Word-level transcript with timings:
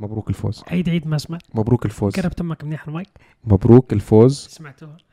مبروك 0.00 0.28
الفوز. 0.28 0.62
عيد 0.68 0.88
عيد 0.88 1.06
ما 1.06 1.18
سمعت. 1.18 1.42
مبروك 1.54 1.84
الفوز. 1.84 2.12
قرب 2.12 2.30
تمّك 2.30 2.64
منيح 2.64 2.88
المايك. 2.88 3.08
مبروك 3.44 3.92
الفوز. 3.92 4.46
سمعتوها. 4.50 4.96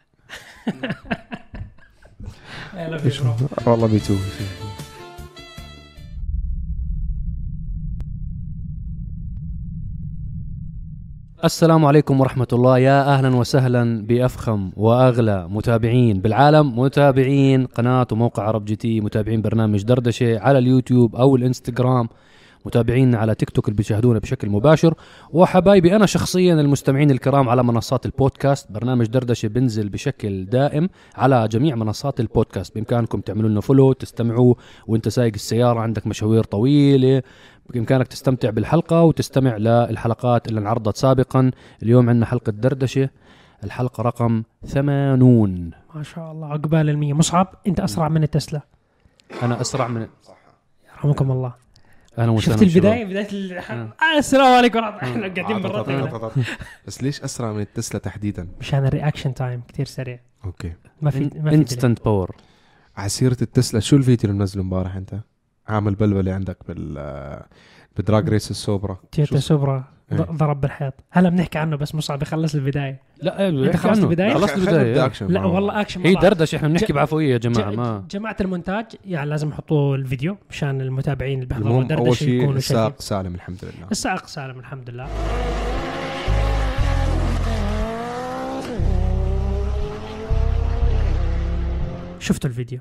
I 2.73 2.89
love 2.91 3.01
you, 3.01 3.23
bro. 3.23 3.67
والله 3.67 3.87
بيتوه 3.87 4.17
السلام 11.43 11.85
عليكم 11.85 12.21
ورحمة 12.21 12.47
الله. 12.53 12.77
يا 12.77 13.13
أهلا 13.13 13.35
وسهلا 13.35 14.05
بأفخم 14.05 14.71
وأغلى 14.75 15.47
متابعين 15.49 16.21
بالعالم. 16.21 16.79
متابعين 16.79 17.65
قناة 17.65 18.07
وموقع 18.11 18.43
عرب 18.43 18.65
جي 18.65 18.75
تي 18.75 19.01
متابعين 19.01 19.41
برنامج 19.41 19.83
دردشة 19.83 20.39
على 20.39 20.57
اليوتيوب 20.57 21.15
أو 21.15 21.35
الإنستغرام. 21.35 22.09
متابعين 22.65 23.15
على 23.15 23.35
تيك 23.35 23.49
توك 23.49 23.67
اللي 23.67 23.77
بيشاهدونا 23.77 24.19
بشكل 24.19 24.49
مباشر. 24.49 24.93
وحبايبي 25.29 25.95
أنا 25.95 26.05
شخصيا 26.05 26.53
المستمعين 26.53 27.11
الكرام 27.11 27.49
على 27.49 27.63
منصات 27.63 28.05
البودكاست. 28.05 28.71
برنامج 28.71 29.05
دردشة 29.05 29.47
بنزل 29.47 29.89
بشكل 29.89 30.45
دائم 30.45 30.89
على 31.15 31.47
جميع 31.47 31.75
منصات 31.75 32.19
البودكاست. 32.19 32.75
بإمكانكم 32.75 33.21
تعملوا 33.21 33.49
لنا 33.49 33.61
فولو 33.61 33.93
تستمعوا 33.93 34.55
وانت 34.87 35.09
سايق 35.09 35.33
السيارة 35.33 35.79
عندك 35.79 36.07
مشاوير 36.07 36.43
طويلة. 36.43 37.21
بإمكانك 37.69 38.07
تستمتع 38.07 38.49
بالحلقة 38.49 39.03
وتستمع 39.03 39.57
للحلقات 39.57 40.47
اللي 40.47 40.59
انعرضت 40.59 40.97
سابقا. 40.97 41.51
اليوم 41.83 42.09
عندنا 42.09 42.25
حلقة 42.25 42.51
دردشة. 42.51 43.09
الحلقة 43.63 44.03
رقم 44.03 44.43
80 44.65 45.71
ما 45.95 46.03
شاء 46.03 46.31
الله 46.31 46.47
عقبال 46.47 46.89
المية. 46.89 47.13
مصعب 47.13 47.47
أنت 47.67 47.79
أسرع 47.79 48.09
من 48.09 48.23
التسلا. 48.23 48.61
أنا 49.43 49.61
أسرع 49.61 49.87
من 49.87 50.07
يرحمكم 50.93 51.31
الله. 51.31 51.64
أهلا 52.17 52.31
وسهلا 52.31 52.57
شفت. 52.57 52.75
البداية؟ 52.75 53.05
بداية 53.05 53.27
الح- 53.31 53.71
آه، 53.71 54.17
السلام 54.17 54.53
عليكم 54.57 54.79
الله. 54.79 54.89
إحنا 55.03 55.27
قاعدين 55.33 55.61
برا 55.61 56.31
بس 56.87 57.03
ليش 57.03 57.21
أسرع 57.21 57.51
من 57.51 57.61
التسلا 57.61 57.99
تحديدا؟ 57.99 58.47
مشان 58.59 58.85
ال 58.85 58.90
reaction 58.90 59.33
time 59.33 59.61
كثير 59.67 59.85
سريع. 59.85 60.19
okay. 60.45 60.73
ما 61.01 61.09
في 61.11 61.29
ما 61.35 61.49
في 61.49 61.55
instant 61.55 62.03
power 62.05 62.35
على 62.97 63.09
سيره 63.09 63.37
التسلا 63.41 63.79
شو 63.79 63.95
الفيديو 63.95 64.29
اللي 64.29 64.39
منزله 64.39 64.61
امبارح 64.63 64.95
أنت؟ 64.95 65.15
عامل 65.67 65.95
بلبلة 65.95 66.33
عندك 66.33 66.57
بال 66.67 67.43
بـ 67.97 68.04
drag 68.04 68.29
race 68.29 68.51
السوبرا 68.51 68.97
تويوتا 69.11 69.39
سوبرا. 69.39 69.94
ضرب 70.13 70.61
بالحيط 70.61 70.93
هلا 71.11 71.29
بنحكي 71.29 71.57
عنه 71.57 71.75
بس 71.75 71.95
مصعب 71.95 72.21
يخلص 72.21 72.55
البداية 72.55 73.01
لا 73.21 73.47
أنت 73.49 73.65
احكي 73.65 73.77
خلصت 73.77 73.97
عنه. 73.97 74.03
البداية؟ 74.03 74.33
خلصت. 74.33 74.57
أكشن 74.97 75.27
لا. 75.27 75.45
والله 75.45 75.81
اكشن 75.81 76.01
هي 76.05 76.13
مرة. 76.13 76.21
دردشة 76.21 76.55
إحنا 76.55 76.67
بنحكي 76.67 76.93
بعفوية 76.93 77.33
يا 77.33 77.37
جماعة 77.37 77.71
ج- 77.71 77.75
ما 77.77 78.03
جماعة 78.11 78.35
المونتاج 78.41 78.85
يعني 79.05 79.29
لازم 79.29 79.49
يحطوا 79.49 79.95
الفيديو 79.95 80.37
مشان 80.49 80.81
المتابعين 80.81 81.33
اللي 81.35 81.45
بيحضروا 81.45 81.83
دردشه 81.83 82.13
شيء 82.13 82.29
يكونوا 82.29 82.59
شايفين 82.59 82.77
السائق 82.77 83.01
سالم 83.01 83.35
الحمد 83.35 83.57
لله 83.65 83.87
السائق 83.91 84.25
سالم 84.27 84.59
الحمد 84.59 84.89
لله 84.89 85.07
شفتوا 92.19 92.49
الفيديو 92.49 92.79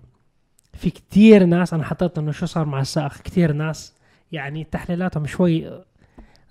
في 0.73 0.91
كتير 0.91 1.45
ناس 1.45 1.75
أنا 1.75 1.85
حطيت 1.85 2.19
إنه 2.19 2.33
شو 2.33 2.47
صار 2.47 2.65
مع 2.67 2.81
السائق 2.81 3.13
كتير 3.13 3.53
ناس 3.53 3.93
يعني 4.33 4.65
تحليلاتهم 4.65 5.27
شوي 5.27 5.71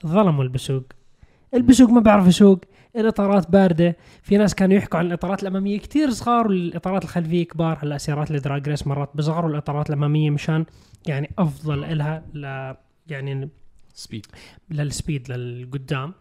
ظلموا 0.05 0.43
البسوق. 0.43 0.83
البسوق 1.53 1.89
ما 1.89 1.99
بيعرف 1.99 2.27
يسوق 2.27 2.59
الإطارات 2.95 3.51
باردة. 3.51 3.97
في 4.21 4.37
ناس 4.37 4.55
كانوا 4.55 4.75
يحكوا 4.75 4.99
عن 4.99 5.05
الإطارات 5.05 5.43
الأمامية 5.43 5.79
كتير 5.79 6.09
صغار 6.09 6.47
والاطارات 6.47 7.03
الخلفية 7.03 7.47
كبار. 7.47 7.77
هلأ 7.81 7.97
سيارات 7.97 8.31
ال 8.31 8.39
drag 8.39 8.69
race 8.69 8.87
مرات 8.87 9.09
بصغروا 9.15 9.49
الإطارات 9.49 9.89
الأمامية 9.89 10.29
مشان 10.29 10.65
يعني 11.07 11.31
أفضل 11.39 11.83
إلها 11.83 12.23
ل 12.33 12.73
يعني 13.07 13.49
speed 13.93 14.25
لل 14.71 14.89
speed 14.89 15.31
للقدام. 15.31 16.13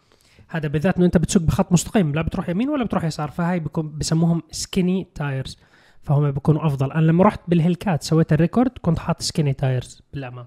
هذا 0.48 0.68
بالذات 0.68 0.96
إنه 0.96 1.06
أنت 1.06 1.16
بتسوق 1.16 1.42
بخط 1.42 1.72
مستقيم 1.72 2.14
لا 2.14 2.22
بتروح 2.22 2.48
يمين 2.48 2.68
ولا 2.68 2.84
بتروح 2.84 3.04
يسار. 3.04 3.30
فهاي 3.30 3.60
بيكون 3.60 3.98
بسموهم 3.98 4.42
skinny 4.50 5.06
tires 5.14 5.58
فهم 6.02 6.30
بيكونوا 6.30 6.66
أفضل. 6.66 6.92
أنا 6.92 7.06
لما 7.06 7.24
رحت 7.24 7.40
بالهيلكات 7.48 8.02
سويت 8.02 8.32
ال 8.32 8.38
record 8.38 8.70
كنت 8.82 8.98
حاطط 8.98 9.22
skinny 9.22 9.52
tires 9.52 10.02
بالأمام. 10.12 10.46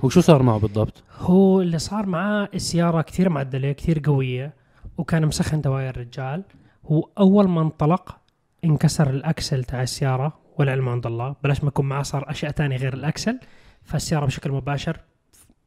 هو 0.00 0.08
شو 0.08 0.20
صار 0.20 0.42
معه 0.42 0.58
بالضبط؟ 0.58 1.02
هو 1.18 1.60
اللي 1.60 1.78
صار 1.78 2.06
معاه 2.06 2.48
السيارة 2.54 3.02
كثير 3.02 3.28
معدلة 3.28 3.72
كثير 3.72 4.02
قوية 4.04 4.54
وكان 4.98 5.26
مسخن 5.26 5.60
دواير 5.60 5.90
الرجال. 5.90 6.44
هو 6.86 7.08
أول 7.18 7.48
ما 7.48 7.60
انطلق 7.62 8.16
انكسر 8.64 9.10
ال 9.10 9.21
axle 9.21 9.64
تاع 9.64 9.82
السيارة 9.82 10.38
والعلم 10.58 10.88
عند 10.88 11.06
الله 11.06 11.36
بلاش 11.44 11.62
ما 11.62 11.68
يكون 11.68 11.88
معاه 11.88 12.02
صار 12.02 12.30
أشياء 12.30 12.50
تانية 12.52 12.76
غير 12.76 12.94
ال 12.94 13.02
axle. 13.02 13.40
فالسيارة 13.82 14.26
بشكل 14.26 14.52
مباشر 14.52 15.00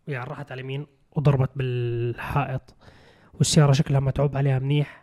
يعني 0.07 0.29
راحت 0.29 0.51
على 0.51 0.61
اليمين 0.61 0.87
وضربت 1.15 1.49
بالحائط 1.55 2.75
والسيارة 3.33 3.71
شكلها 3.71 3.99
متعوب 3.99 4.37
عليها 4.37 4.59
منيح. 4.59 5.00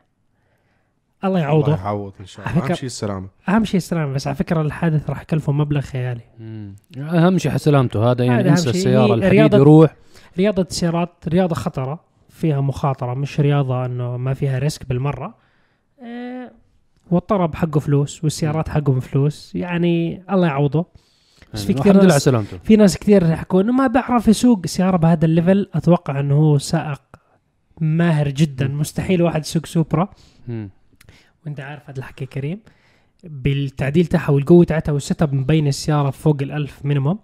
الله 1.25 1.39
الله 1.39 1.41
يعوضه. 1.41 1.77
يعوض 1.77 2.13
إن 2.21 2.27
شاء 2.27 2.49
الله. 2.49 2.65
أهم 2.65 2.75
شيء 2.75 2.87
السلامة. 2.87 3.29
أهم 3.49 3.65
شيء 3.65 3.77
السلامة 3.77 4.13
بس 4.13 4.27
على 4.27 4.37
فكرة 4.37 4.61
الحادث 4.61 5.11
راح 5.11 5.23
يكلفه 5.23 5.53
مبلغ 5.53 5.81
خيالي. 5.81 6.21
أهم 6.99 7.39
شيء 7.39 7.57
سلامته 7.57 8.11
هذا 8.11 8.25
يعني 8.25 8.51
انسى 8.51 8.89
هي 8.89 9.15
الحديد 9.15 9.55
رياضة- 9.55 9.55
يروح. 9.55 9.97
رياضة 10.39 10.63
السيارات 10.71 11.11
رياضة 11.29 11.55
خطرة 11.55 12.01
فيها 12.29 12.61
مخاطرة 12.61 13.15
مش 13.15 13.41
رياضة 13.41 13.87
إنه 13.87 14.17
ما 14.17 14.35
فيها 14.35 14.59
risk 14.59 14.89
بالمرة. 14.89 15.35
إيه 16.03 16.53
والطرب 17.11 17.55
حقه 17.55 17.81
فلوس 17.81 18.25
والسيارات 18.25 18.69
حقهم 18.69 19.01
فلوس. 19.01 19.55
يعني 19.55 20.23
الله 20.31 20.47
يعوضه. 20.47 20.87
بس 21.55 21.65
في 21.65 21.73
يعني 21.73 21.81
كثير 21.81 21.93
الحمد 21.93 22.05
لله 22.05 22.13
على 22.13 22.13
ناس 22.13 22.25
سلامته. 22.25 22.59
في 22.65 22.77
ناس 22.77 22.99
كثير 22.99 23.31
يحكوا 23.31 23.63
إنه 23.63 23.73
ما 23.73 23.87
بيعرف 23.87 24.29
يسوق 24.29 24.67
سيارة 24.67 24.97
بهذا 24.97 25.25
ال 25.25 25.31
level. 25.31 25.69
أتوقع 25.75 26.21
إنه 26.21 26.35
هو 26.35 26.59
سائق 26.59 27.01
ماهر 27.81 28.29
جدا 28.29 28.69
مستحيل 28.69 29.23
واحد 29.23 29.41
يسوق 29.41 29.67
سوبرا. 29.67 30.09
مم. 30.49 30.71
وانت 31.49 31.61
عارف 31.61 31.91
هذا 31.91 31.99
الحكي 31.99 32.27
كريم 32.27 32.59
بالتعديل 33.25 34.07
تاعها 34.07 34.31
والقوة 34.31 34.65
تاعتها 34.65 34.93
وال 34.93 35.23
setup 35.23 35.33
مبين 35.35 35.67
السيارة 35.67 36.11
فوق 36.11 36.37
الألف 36.43 36.81
minimum 36.85 37.19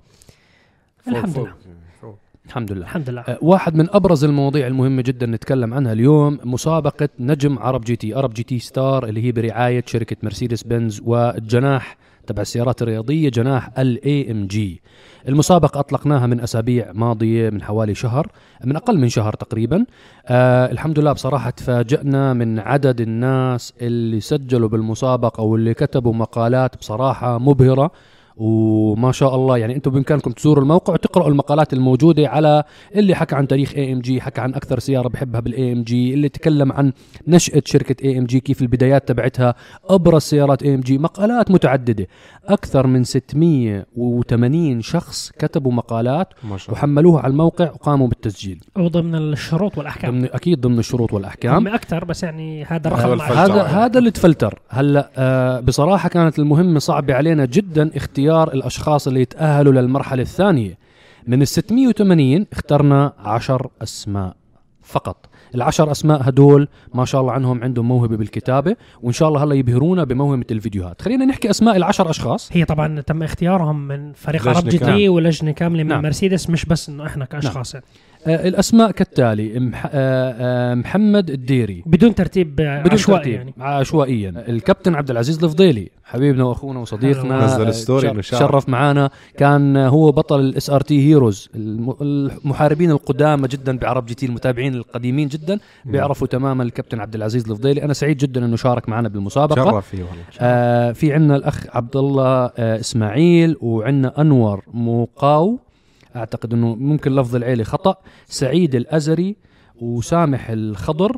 فوق- 1.05 1.15
الحمد 1.17 1.31
فوق. 1.31 1.45
لله 1.45 1.55
فوق. 2.01 2.19
الحمد 2.47 2.73
لله. 2.73 2.83
الحمد 2.83 3.11
لله. 3.11 3.21
أه، 3.21 3.39
واحد 3.43 3.75
من 3.75 3.87
أبرز 3.91 4.25
المواضيع 4.25 4.67
المهمة 4.67 5.03
جدا 5.03 5.27
نتكلم 5.27 5.75
عنها 5.75 5.93
اليوم 5.93 6.39
مسابقة 6.45 7.09
نجم 7.21 7.59
عرب 7.59 7.85
جي 7.85 7.97
تي. 7.97 8.15
عرب 8.15 8.35
جي 8.35 8.43
تي 8.43 8.59
ستار 8.59 9.05
اللي 9.07 9.25
هي 9.25 9.33
برعاية 9.33 9.85
شركة 9.87 10.17
مرسيدس 10.23 10.63
بنز 10.63 11.01
والجناح 11.05 11.97
تبع 12.27 12.43
السيارات 12.43 12.83
الرياضية 12.83 13.29
جناح 13.29 13.79
الاي 13.79 14.31
ام 14.31 14.47
جي 14.47 14.83
المسابقة 15.29 15.81
أطلقناها 15.81 16.27
من 16.27 16.41
أسابيع 16.41 16.93
ماضية 16.93 17.51
من 17.51 17.63
حوالي 17.63 17.95
شهر 17.95 18.27
من 18.65 18.77
أقل 18.77 18.99
من 18.99 19.09
شهر 19.09 19.33
تقريبا. 19.33 19.85
آه 20.27 20.73
الحمد 20.73 20.99
لله 20.99 21.13
بصراحة 21.13 21.51
تفاجئنا 21.51 22.33
من 22.33 22.59
عدد 22.59 23.01
الناس 23.01 23.75
اللي 23.81 24.21
سجلوا 24.21 24.69
بالمسابقة 24.69 25.43
واللي 25.43 25.75
كتبوا 25.75 26.15
مقالات 26.15 26.77
بصراحة 26.77 27.39
مبهرة. 27.39 27.91
وما 28.37 29.13
شاء 29.13 29.35
الله 29.35 29.59
يعني 29.59 29.77
أنتم 29.77 29.91
بإمكانكم 29.91 30.31
تزوروا 30.31 30.63
الموقع 30.63 30.93
وتقرأوا 30.93 31.29
المقالات 31.29 31.73
الموجودة 31.73 32.29
على 32.29 32.65
اللي 32.95 33.15
حكى 33.15 33.35
عن 33.35 33.49
تاريخ 33.49 33.75
اي 33.75 33.93
ام 33.93 34.01
جي 34.01 34.21
حكى 34.21 34.41
عن 34.41 34.55
أكثر 34.55 34.79
سيارة 34.79 35.09
بحبها 35.09 35.41
بالاي 35.41 35.73
ام 35.73 35.83
جي 35.83 36.15
اللي 36.15 36.29
تكلم 36.29 36.73
عن 36.73 36.93
نشأة 37.29 37.63
شركة 37.65 38.05
اي 38.05 38.19
ام 38.19 38.25
جي 38.25 38.41
كيف 38.41 38.63
البدايات 38.63 39.09
تبعتها 39.09 39.55
أبرز 39.85 40.23
سيارات 40.23 40.63
اي 40.63 40.75
ام 40.75 40.81
جي 40.81 40.99
مقالات 40.99 41.51
متعددة. 41.51 42.07
أكثر 42.49 42.87
من 42.87 43.05
680 43.05 44.81
شخص 44.81 45.31
كتبوا 45.39 45.73
مقالات 45.73 46.29
ما 46.45 46.57
شاء 46.57 46.69
الله. 46.69 46.79
وحملوها 46.79 47.23
على 47.23 47.31
الموقع 47.31 47.71
وقاموا 47.71 48.09
بالتسجيل. 48.09 48.61
وضمن 48.77 49.15
الشروط 49.15 49.79
والأحكام. 49.79 50.11
ضمن 50.11 50.25
أكيد 50.25 50.61
ضمن 50.61 50.79
الشروط 50.79 51.13
والأحكام. 51.13 51.55
هم 51.55 51.69
أكثر 51.69 52.05
بس 52.05 52.23
يعني 52.23 52.65
هذا 52.65 52.91
هذا 52.91 53.15
رقم. 53.15 53.21
هذا. 53.21 53.63
هذا 53.63 53.99
اللي 53.99 54.11
تفلتر. 54.11 54.61
هلا 54.69 55.11
آه 55.17 55.61
بصراحة 55.61 56.09
كانت 56.09 56.39
المهمة 56.39 56.79
صعبة 56.79 57.15
علينا 57.15 57.45
جدا 57.45 57.91
اختيار 57.97 58.53
الأشخاص 58.53 59.07
اللي 59.07 59.21
يتأهلوا 59.21 59.73
للمرحلة 59.73 60.23
الثانية. 60.23 60.79
من 61.27 61.43
ال 61.43 61.49
680 61.49 62.47
اخترنا 62.53 63.13
10 63.25 63.71
أسماء 63.83 64.37
فقط. 64.83 65.27
العشر 65.55 65.91
أسماء 65.91 66.29
هدول 66.29 66.69
ما 66.95 67.05
شاء 67.05 67.21
الله 67.21 67.33
عنهم 67.33 67.63
عندهم 67.65 67.89
موهبة 67.89 68.17
بالكتابة 68.17 68.77
وإن 69.03 69.13
شاء 69.13 69.29
الله 69.29 69.45
هلا 69.45 69.55
يبهرونا 69.55 70.05
بموهبة 70.05 70.47
الفيديوهات 70.51 71.03
خلينا 71.03 71.25
نحكي 71.25 71.51
أسماء 71.51 71.77
العشر 71.77 72.11
أشخاص 72.11 72.51
هي 72.53 72.65
طبعا 72.65 73.01
تم 73.01 73.23
اختيارهم 73.23 73.89
من 73.89 74.13
فريق 74.13 74.49
عرب 74.49 74.69
جي 74.69 74.79
كاملة. 74.79 74.97
تي 74.97 75.09
ولجنة 75.09 75.51
كاملة 75.51 75.83
من 75.83 75.89
نعم. 75.89 76.03
مرسيدس 76.03 76.51
مش 76.51 76.65
بس 76.65 76.89
إنه 76.89 77.07
إحنا 77.07 77.25
كأشخاص 77.25 77.75
يعني. 77.75 77.87
آه 78.27 78.49
الأسماء 78.49 78.91
كالتالي. 78.91 79.61
مح 79.61 79.87
آه 79.87 79.91
آه 79.93 80.75
محمد 80.75 81.31
الديري. 81.31 81.83
بدون 81.87 82.15
ترتيب 82.15 82.57
بدون 82.57 82.93
عشوائي 82.93 83.19
ترتيب 83.19 83.35
يعني. 83.35 83.55
عشوائيا. 83.59 84.45
الكابتن 84.49 84.95
عبد 84.95 85.11
العزيز 85.11 85.45
الفضيلي 85.45 85.91
حبيبنا 86.05 86.45
وأخونا 86.45 86.81
وصديقنا 86.81 87.45
نزل 87.45 87.75
ستوري. 87.75 88.23
شرف 88.23 88.69
معنا 88.69 89.11
كان 89.39 89.77
هو 89.77 90.13
بطل 90.13 90.41
الاس 90.41 90.71
ار 90.71 90.81
تي 90.81 91.09
هيروز 91.09 91.49
المحاربين 91.55 92.91
القدامى 92.91 93.49
جدا 93.49 93.79
بعرب 93.79 94.07
جي 94.07 94.15
تي 94.15 94.27
المتابعين 94.27 94.75
القديمين 94.75 95.29
جدا 95.29 95.59
بيعرفوا 95.85 96.27
تماما 96.27 96.63
الكابتن 96.63 97.01
عبد 97.01 97.15
العزيز 97.15 97.51
الفضيلي. 97.51 97.85
أنا 97.85 97.93
سعيد 97.93 98.17
جدا 98.17 98.45
أنه 98.45 98.57
شارك 98.57 98.89
معنا 98.89 99.09
بالمسابقة. 99.09 99.65
شرف 99.65 99.89
فيه 99.89 99.99
والله. 99.99 100.25
آه 100.41 100.93
في 100.93 101.13
عندنا 101.13 101.37
الأخ 101.37 101.67
عبد 101.73 101.97
الله 101.97 102.51
آه 102.59 102.81
إسماعيل 102.81 103.57
وعندنا 103.61 104.21
أنور 104.21 104.65
موقاو. 104.75 105.59
أعتقد 106.17 106.53
إنه 106.53 106.75
ممكن 106.75 107.15
لفظ 107.15 107.37
العيلة 107.37 107.65
خطأ. 107.65 107.97
سعيد 108.27 108.75
الأزري 108.75 109.37
وسامح 109.81 110.51
الخضر 110.51 111.17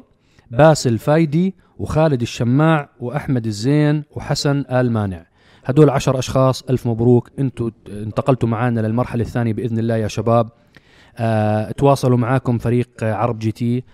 باسل 0.51 0.99
فايدي 0.99 1.55
وخالد 1.79 2.23
الشماع 2.23 2.89
وأحمد 3.01 3.47
الزين 3.47 4.05
وحسن 4.11 4.65
آل 4.71 4.93
مانع. 4.93 5.27
هدول 5.65 5.91
عشر 5.91 6.19
أشخاص 6.19 6.63
ألف 6.63 6.87
مبروك. 6.87 7.31
أنتم 7.39 7.71
انتقلتوا 7.89 8.49
معنا 8.49 8.81
للمرحلة 8.81 9.23
الثانية 9.23 9.53
بإذن 9.53 9.79
الله 9.79 9.97
يا 9.97 10.09
شباب. 10.09 10.49
آه، 11.19 11.71
تواصلوا 11.71 12.19
معاكم 12.19 12.59
فريق 12.59 12.89
عرب 13.03 13.39
GT. 13.39 13.85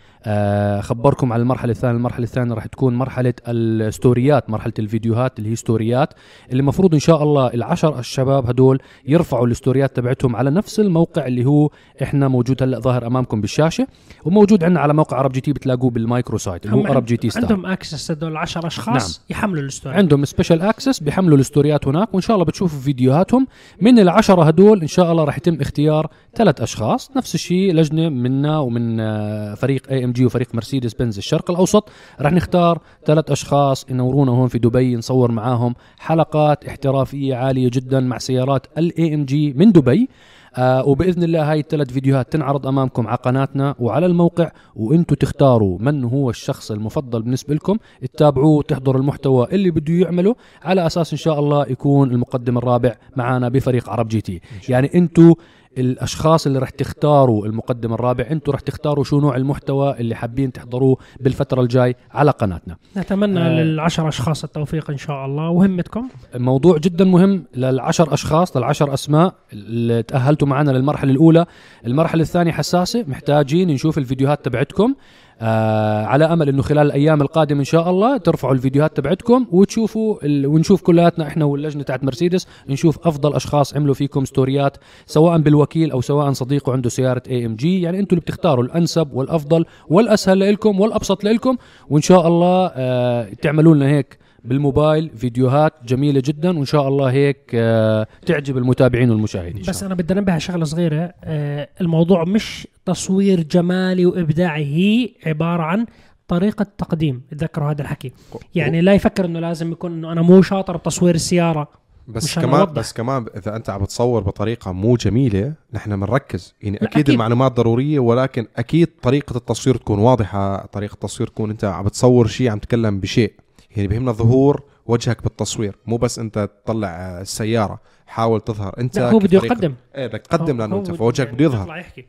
خبركم 0.82 1.32
على 1.32 1.42
المرحلة 1.42 1.72
الثانية. 1.72 1.96
المرحلة 1.96 2.24
الثانية 2.24 2.54
راح 2.54 2.66
تكون 2.66 2.94
مرحلة 2.94 3.34
ال 3.48 3.61
stories 3.61 4.50
مرحلة 4.50 4.72
الفيديوهات 4.78 5.38
اللي 5.38 5.50
هي 5.50 5.56
stories 5.56 6.14
اللي 6.50 6.60
المفروض 6.60 6.94
إن 6.94 7.00
شاء 7.00 7.22
الله 7.22 7.46
العشر 7.46 7.98
الشباب 7.98 8.46
هدول 8.46 8.78
يرفعوا 9.06 9.46
ال 9.46 9.52
stories 9.53 9.96
تبعتهم 9.96 10.36
على 10.36 10.50
نفس 10.50 10.80
الموقع 10.80 11.26
اللي 11.26 11.44
هو 11.44 11.70
إحنا 12.02 12.28
موجود 12.28 12.62
هلأ 12.62 12.80
ظاهر 12.80 13.06
أمامكم 13.06 13.40
بالشاشة 13.40 13.86
وموجود 14.24 14.64
عندنا 14.64 14.80
على 14.80 14.94
موقع 14.94 15.16
عرب 15.16 15.32
GT 15.32 15.52
بتلاقوه 15.52 15.90
بال 15.90 16.38
microsite 16.38 16.66
اللي 16.66 16.76
هو 16.76 16.86
عرب 16.86 17.04
GT 17.04 17.30
Star 17.30 17.42
عندهم 17.42 17.66
access 17.66 18.10
هدول 18.10 18.36
10 18.36 18.66
أشخاص 18.66 19.18
نعم. 19.18 19.26
يحملوا 19.30 19.62
ال 19.62 19.68
story 19.68 19.96
عندهم 19.96 20.24
special 20.24 20.62
access 20.62 21.00
بيحملوا 21.00 21.38
ال 21.38 21.44
stories 21.45 21.88
هناك 21.88 22.14
وإن 22.14 22.22
شاء 22.22 22.34
الله 22.34 22.46
بتشوفوا 22.46 22.80
فيديوهاتهم. 22.80 23.46
من 23.80 23.98
العشرة 23.98 24.42
هدول 24.42 24.80
إن 24.80 24.86
شاء 24.86 25.12
الله 25.12 25.24
راح 25.24 25.36
يتم 25.36 25.60
اختيار 25.60 26.10
ثلاث 26.34 26.60
أشخاص 26.60 27.10
نفس 27.16 27.34
الشيء 27.34 27.74
لجنة 27.74 28.08
منا 28.08 28.58
ومن 28.58 29.00
آه، 29.00 29.54
فريق 29.54 29.90
AMG 29.90 30.26
وفريق 30.26 30.54
مرسيدس 30.54 30.94
بنز 30.94 31.18
الشرق 31.18 31.50
الأوسط. 31.50 31.88
راح 32.20 32.32
نختار 32.32 32.78
ثلاث 33.06 33.30
أشخاص 33.30 33.86
ينورونا 33.90 34.32
هون 34.32 34.48
في 34.48 34.58
دبي 34.58 34.96
نصور 34.96 35.32
معاهم 35.32 35.74
حلقات 35.98 36.64
احترافية 36.64 37.34
عالية 37.34 37.70
جدا 37.72 38.00
مع 38.00 38.18
سيارات 38.18 38.66
ال 38.78 39.14
AMG 39.14 39.52
من 39.52 39.72
دبي. 39.72 40.08
آه 40.56 40.88
وبإذن 40.88 41.22
الله 41.22 41.52
هاي 41.52 41.60
الثلاث 41.60 41.90
فيديوهات 41.92 42.32
تنعرض 42.32 42.66
أمامكم 42.66 43.06
على 43.06 43.16
قناتنا 43.16 43.74
وعلى 43.78 44.06
الموقع 44.06 44.50
وأنتم 44.76 45.14
تختاروا 45.14 45.78
من 45.80 46.04
هو 46.04 46.30
الشخص 46.30 46.70
المفضل 46.70 47.22
بالنسبة 47.22 47.54
لكم. 47.54 47.78
تتابعوه 48.02 48.62
تحضروا 48.62 49.00
المحتوى 49.00 49.46
اللي 49.52 49.70
بده 49.70 49.94
يعمله 49.94 50.34
على 50.62 50.86
أساس 50.86 51.12
إن 51.12 51.18
شاء 51.18 51.38
الله 51.38 51.66
يكون 51.68 52.10
المقدم 52.10 52.58
الرابع 52.58 52.94
معنا 53.16 53.48
بفريق 53.48 53.90
عرب 53.90 54.08
جي 54.08 54.20
تي. 54.20 54.40
يعني 54.68 54.90
أنتم 54.94 55.34
الأشخاص 55.78 56.46
اللي 56.46 56.58
رح 56.58 56.70
تختاروا 56.70 57.46
المقدم 57.46 57.92
الرابع 57.92 58.26
أنتم 58.30 58.52
رح 58.52 58.60
تختاروا 58.60 59.04
شو 59.04 59.20
نوع 59.20 59.36
المحتوى 59.36 60.00
اللي 60.00 60.14
حابين 60.14 60.52
تحضروه 60.52 60.96
بالفترة 61.20 61.60
الجاي 61.60 61.96
على 62.10 62.30
قناتنا. 62.30 62.76
نتمنى 62.96 63.40
آه. 63.40 63.62
للعشر 63.62 64.08
أشخاص 64.08 64.44
التوفيق 64.44 64.90
إن 64.90 64.96
شاء 64.96 65.26
الله. 65.26 65.48
وهمتكم؟ 65.48 66.08
موضوع 66.34 66.78
جدا 66.78 67.04
مهم 67.04 67.44
للعشر 67.54 68.14
أشخاص 68.14 68.56
للعشر 68.56 68.94
أسماء 68.94 69.34
اللي 69.52 70.02
تأهلتوا 70.02 70.48
معنا 70.48 70.70
للمرحلة 70.70 71.10
الأولى. 71.10 71.46
المرحلة 71.86 72.22
الثانية 72.22 72.52
حساسة 72.52 73.04
محتاجين 73.08 73.68
نشوف 73.68 73.98
الفيديوهات 73.98 74.44
تبعتكم. 74.44 74.94
آه 75.42 76.04
على 76.04 76.24
أمل 76.24 76.48
إنه 76.48 76.62
خلال 76.62 76.86
الأيام 76.86 77.22
القادمة 77.22 77.58
إن 77.60 77.64
شاء 77.64 77.90
الله 77.90 78.16
ترفعوا 78.16 78.54
الفيديوهات 78.54 78.96
تبعتكم 78.96 79.46
وتشوفوا 79.50 80.16
ال... 80.24 80.46
ونشوف 80.46 80.82
كلياتنا 80.82 81.26
إحنا 81.26 81.44
واللجنة 81.44 81.82
تاعت 81.82 82.04
مرسيدس 82.04 82.46
نشوف 82.68 83.06
أفضل 83.06 83.34
أشخاص 83.34 83.76
عملوا 83.76 83.94
فيكم 83.94 84.24
stories 84.24 84.76
سواء 85.06 85.38
بالوكيل 85.38 85.90
أو 85.90 86.00
سواء 86.00 86.32
صديقه 86.32 86.72
عنده 86.72 86.88
سيارة 86.88 87.22
AMG 87.30 87.82
يعني 87.82 87.98
أنتم 87.98 88.16
اللي 88.16 88.20
بتختاروا 88.20 88.64
الأنسب 88.64 89.08
والأفضل 89.12 89.64
والأسهل 89.88 90.52
لكم 90.52 90.80
والأبسط 90.80 91.24
لكم 91.24 91.56
وإن 91.90 92.02
شاء 92.02 92.28
الله 92.28 92.70
آه 92.76 93.28
تعملوا 93.42 93.74
لنا 93.74 93.86
هيك 93.88 94.21
بالموبايل 94.44 95.10
فيديوهات 95.16 95.72
جميلة 95.84 96.22
جدا 96.24 96.56
وإن 96.56 96.64
شاء 96.64 96.88
الله 96.88 97.10
هيك 97.10 97.50
آه 97.54 98.06
تعجب 98.26 98.56
المتابعين 98.56 99.10
والمشاهدين. 99.10 99.62
بس 99.68 99.82
أنا 99.82 99.94
بدي 99.94 100.14
أنبه 100.14 100.32
على 100.32 100.40
شغلة 100.40 100.64
صغيرة 100.64 101.14
آه 101.24 101.68
الموضوع 101.80 102.24
مش 102.24 102.68
تصوير 102.84 103.42
جمالي 103.42 104.06
وإبداعي 104.06 104.64
هي 104.64 105.08
عبارة 105.26 105.62
عن 105.62 105.86
طريقة 106.28 106.66
تقديم 106.78 107.22
تذكروا 107.30 107.70
هذا 107.70 107.82
الحكي. 107.82 108.12
يعني 108.54 108.80
لا 108.80 108.94
يفكر 108.94 109.24
إنه 109.24 109.40
لازم 109.40 109.72
يكون 109.72 109.92
إنه 109.92 110.12
أنا 110.12 110.22
مو 110.22 110.42
شاطر 110.42 110.76
بتصوير 110.76 111.14
السياره 111.14 111.68
بس 112.08 112.38
كمان 112.38 112.60
أوضح. 112.60 112.72
بس 112.72 112.92
كمان 112.92 113.26
إذا 113.36 113.56
أنت 113.56 113.70
عم 113.70 113.82
بتصور 113.82 114.22
بطريقة 114.22 114.72
مو 114.72 114.96
جميلة 114.96 115.52
نحن 115.72 115.96
بنركز 116.00 116.54
يعني 116.62 116.76
أكيد, 116.76 116.88
أكيد. 116.88 117.10
المعلومات 117.10 117.52
ضرورية 117.52 117.98
ولكن 117.98 118.46
أكيد 118.56 118.88
طريقة 119.02 119.36
التصوير 119.36 119.76
تكون 119.76 119.98
واضحة 119.98 120.66
طريقة 120.66 120.94
التصوير 120.94 121.28
تكون 121.28 121.50
أنت 121.50 121.64
عم 121.64 121.84
بتصور 121.84 122.26
شيء 122.26 122.50
عم 122.50 122.58
تتكلم 122.58 123.00
بشيء. 123.00 123.32
يعني 123.76 123.88
بهمنا 123.88 124.12
ظهور 124.12 124.62
وجهك 124.86 125.22
بالتصوير 125.22 125.76
مو 125.86 125.96
بس 125.96 126.18
أنت 126.18 126.48
تطلع 126.64 126.88
آه، 126.88 127.20
السيارة 127.20 127.80
حاول 128.06 128.40
تظهر 128.40 128.74
أنت 128.78 128.98
لا 128.98 129.10
هو 129.10 129.18
بده 129.18 129.36
يقدم. 129.44 129.74
إيه 129.96 130.06
بدك 130.06 130.20
تقدم 130.20 130.58
لأنه 130.58 130.76
أنت 130.76 130.90
فوجهك 130.90 131.26
يعني 131.26 131.36
بده 131.36 131.44
يظهر. 131.44 131.62
يطلع 131.62 131.78
يحكي. 131.78 132.06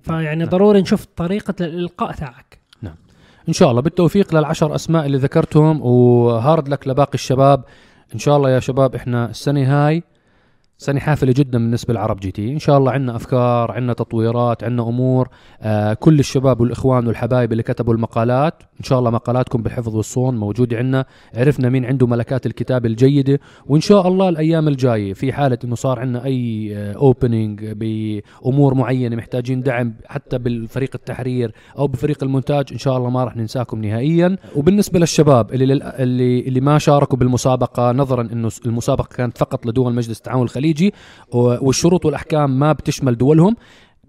فيعني 0.00 0.44
ضروري 0.44 0.80
نشوف 0.80 1.06
طريقة 1.16 1.54
الالقاء 1.60 2.12
تاعك 2.12 2.58
إن 3.48 3.52
شاء 3.52 3.70
الله. 3.70 3.82
بالتوفيق 3.82 4.34
للعشر 4.34 4.74
أسماء 4.74 5.06
اللي 5.06 5.18
ذكرتهم 5.18 5.80
و 5.82 5.99
hard 5.99 6.68
luck 6.68 6.88
لباقي 6.88 7.14
الشباب. 7.14 7.64
إن 8.14 8.18
شاء 8.18 8.36
الله 8.36 8.50
يا 8.50 8.60
شباب 8.60 8.94
إحنا 8.94 9.30
السنة 9.30 9.86
هاي 9.86 10.02
سنة 10.78 11.00
حافلة 11.00 11.32
جدا 11.36 11.58
بالنسبة 11.58 11.92
للعرب 11.94 12.20
GT. 12.20 12.52
إن 12.52 12.58
شاء 12.58 12.78
الله 12.78 12.92
عندنا 12.92 13.16
أفكار 13.16 13.72
عندنا 13.72 13.92
تطويرات 13.92 14.64
عندنا 14.64 14.82
أمور. 14.88 15.28
آه 15.60 15.94
كل 15.94 16.18
الشباب 16.18 16.60
والإخوان 16.60 17.06
والحبايب 17.06 17.52
اللي 17.52 17.62
كتبوا 17.62 17.94
المقالات 17.94 18.62
إن 18.82 18.86
شاء 18.86 18.98
الله 18.98 19.10
مقالاتكم 19.10 19.62
بالحفظ 19.62 19.96
والصون 19.96 20.36
موجودة 20.36 20.76
عندنا. 20.76 21.04
عرفنا 21.34 21.68
مين 21.68 21.84
عنده 21.84 22.06
ملكات 22.06 22.46
الكتابة 22.46 22.88
الجيدة 22.88 23.40
وإن 23.66 23.80
شاء 23.80 24.08
الله 24.08 24.28
الأيام 24.28 24.68
الجاية 24.68 25.12
في 25.12 25.32
حالة 25.32 25.58
إنه 25.64 25.74
صار 25.74 25.98
عندنا 25.98 26.24
أي 26.24 26.72
opening 26.96 27.64
بأمور 27.64 28.74
معينة 28.74 29.16
محتاجين 29.16 29.62
دعم 29.62 29.94
حتى 30.06 30.38
بالفريق 30.38 30.90
التحرير 30.94 31.52
أو 31.78 31.86
بفريق 31.86 32.22
المونتاج 32.24 32.64
إن 32.72 32.78
شاء 32.78 32.96
الله 32.96 33.10
ما 33.10 33.24
راح 33.24 33.36
ننساكم 33.36 33.84
نهائيا. 33.84 34.36
وبالنسبة 34.56 34.98
للشباب 34.98 35.52
اللي 35.54 35.66
لل- 35.66 35.82
اللي 35.82 36.40
اللي 36.40 36.60
ما 36.60 36.78
شاركوا 36.78 37.18
بالمسابقة 37.18 37.92
نظرا 37.92 38.22
إنه 38.32 38.50
المسابقة 38.66 39.08
كانت 39.16 39.38
فقط 39.38 39.66
لدول 39.66 39.94
مجلس 39.94 40.16
التعاون 40.18 40.42
الخليجي 40.42 40.94
والشروط 41.32 42.04
والأحكام 42.06 42.58
ما 42.58 42.72
بتشمل 42.72 43.18
دولهم. 43.18 43.56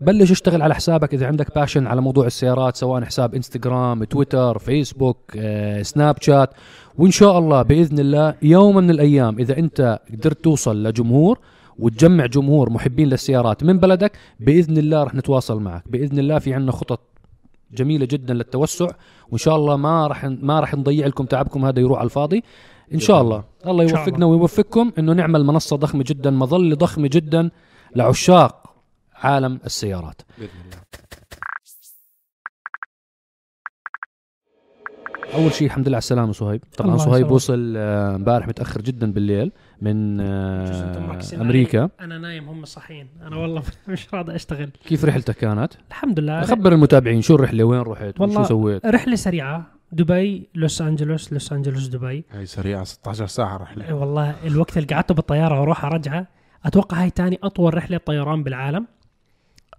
بلش 0.02 0.32
اشتغل 0.32 0.62
على 0.62 0.76
حسابك 0.76 1.14
إذا 1.14 1.28
عندك 1.28 1.56
passion 1.56 1.88
على 1.88 2.02
موضوع 2.02 2.26
السيارات 2.26 2.76
سواء 2.76 3.04
حساب 3.04 3.36
انستغرام 3.36 4.04
تويتر 4.04 4.58
فيسبوك 4.58 5.18
آه، 5.38 5.82
سناب 5.82 6.16
شات 6.22 6.50
وإن 6.98 7.12
شاء 7.12 7.40
الله 7.40 7.62
بإذن 7.62 8.00
الله 8.00 8.36
يوم 8.42 8.76
من 8.76 8.90
الأيام 8.90 9.40
إذا 9.40 9.58
أنت 9.58 10.00
قدرت 10.12 10.44
توصل 10.44 10.84
لجمهور 10.84 11.40
وتجمع 11.80 12.26
جمهور 12.26 12.70
محبين 12.70 13.10
للسيارات 13.10 13.64
من 13.64 13.80
بلدك 13.80 14.12
بإذن 14.40 14.78
الله 14.78 15.04
رح 15.04 15.16
نتواصل 15.16 15.62
معك. 15.62 15.84
بإذن 15.86 16.20
الله 16.20 16.40
في 16.40 16.54
عندنا 16.54 16.72
خطط 16.72 17.00
جميلة 17.74 18.06
جدا 18.06 18.34
للتوسع 18.34 18.88
وإن 19.30 19.38
شاء 19.38 19.56
الله 19.56 19.76
ما 19.76 20.08
راح 20.08 20.26
ما 20.26 20.60
راح 20.60 20.76
نضيع 20.76 21.08
لكم 21.08 21.26
تعبكم 21.26 21.66
هذا 21.66 21.80
يروح 21.80 22.00
على 22.00 22.06
الفاضي. 22.06 22.44
إن 22.94 23.00
شاء 23.00 23.22
الله. 23.22 23.44
الله 23.68 23.84
يوفقنا. 23.84 24.26
ويوفقكم 24.26 24.92
إنه 25.00 25.14
نعمل 25.14 25.44
منصة 25.46 25.76
ضخمة 25.76 26.04
جدا 26.08 26.32
مظلة 26.32 26.76
ضخمة 26.76 27.10
جدا 27.14 27.50
لعشاق 27.96 28.63
عالم 29.24 29.60
السيارات. 29.66 30.22
بإذن 30.38 30.50
الله. 30.66 30.84
أول 35.34 35.54
شيء 35.54 35.68
الحمد 35.68 35.88
لله 35.88 35.96
على 35.96 36.02
السلامة 36.02 36.32
صهيب 36.32 36.62
طبعا 36.78 36.98
صهيب. 36.98 37.32
وصل 37.32 37.74
آه، 37.78 38.16
امبارح 38.16 38.48
متأخر 38.48 38.82
جدا 38.82 39.12
بالليل 39.12 39.52
من 39.82 40.20
آه 40.22 41.20
أمريكا. 41.34 41.90
أنا 42.02 42.18
نايم 42.18 42.50
هم 42.50 42.66
صاحيين. 42.66 43.08
أنا 43.22 43.36
والله 43.38 43.64
مش 43.88 44.14
راضي 44.14 44.36
أشتغل. 44.36 44.70
كيف 44.86 45.06
رحلتك 45.06 45.36
كانت؟ 45.36 45.74
الحمد 45.90 46.20
لله. 46.20 46.42
خبر 46.42 46.74
المتابعين 46.74 47.22
شو 47.22 47.36
الرحلة؟ 47.36 47.64
وين 47.64 47.82
رحت؟ 47.82 48.22
والله 48.22 48.40
وشو 48.40 48.50
سويت؟ 48.50 48.86
رحلة 48.86 49.16
سريعة. 49.16 49.66
دبي 49.92 50.50
لوس 50.56 50.82
أنجلوس 50.82 51.34
لوس 51.34 51.54
أنجلوس 51.54 51.88
دبي. 51.88 52.26
هي 52.32 52.46
سريعة 52.46 52.84
16 52.84 53.28
ساعة 53.28 53.58
رحلة. 53.58 53.94
والله 53.94 54.36
الوقت 54.46 54.78
اللي 54.78 54.88
قعدته 54.88 55.14
بالطيارة 55.14 55.60
وأروح 55.60 55.86
ارجعه 55.86 56.28
أتوقع 56.66 57.04
هاي 57.04 57.10
تاني 57.10 57.40
أطول 57.44 57.74
رحلة 57.74 57.98
طيران 57.98 58.44
بالعالم. 58.44 58.88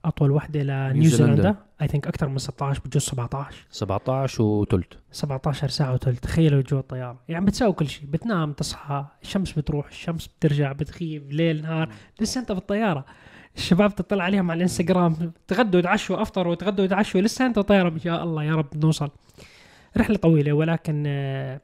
أطول 0.05 0.31
وحدة 0.31 0.61
نيوزيلندا. 0.63 0.93
لنيوزيلندا 0.93 1.57
I 1.83 1.89
think 1.89 2.07
أكثر 2.07 2.29
من 2.29 2.39
16 2.39 2.81
بجوز 2.85 3.03
17 3.03 3.67
17 3.71 4.43
وثلث. 4.43 4.87
17 5.13 5.69
ساعة 5.69 5.95
وثلث. 5.95 6.21
تخيلوا 6.21 6.63
جوا 6.63 6.81
الطيارة. 6.81 7.21
يعني 7.29 7.45
بتساوي 7.45 7.73
كل 7.73 7.89
شيء. 7.89 8.07
بتنام 8.07 8.53
تصحى 8.53 9.05
الشمس 9.23 9.53
بتروح 9.53 9.87
الشمس 9.89 10.27
بترجع 10.27 10.73
بتغيب 10.73 11.33
ليل 11.33 11.63
نهار. 11.63 11.89
لسه 12.21 12.41
أنت 12.41 12.53
بالطياره 12.53 13.05
الشباب 13.57 13.95
تطلع 13.95 14.25
عليهم 14.25 14.51
على 14.51 14.57
الإنستغرام. 14.57 15.33
تغدوا 15.49 15.81
يتعشوا 15.81 16.23
افطروا 16.23 16.55
تغدوا 16.55 16.85
يتعشوا 16.85 17.21
لسه 17.21 17.47
أنت 17.47 17.59
طيارة. 17.59 18.01
يا 18.05 18.23
الله 18.23 18.45
يا 18.45 18.55
رب 18.55 18.85
نوصل. 18.85 19.11
رحلة 19.97 20.17
طويلة 20.17 20.53
ولكن 20.53 21.05
آه، 21.07 21.61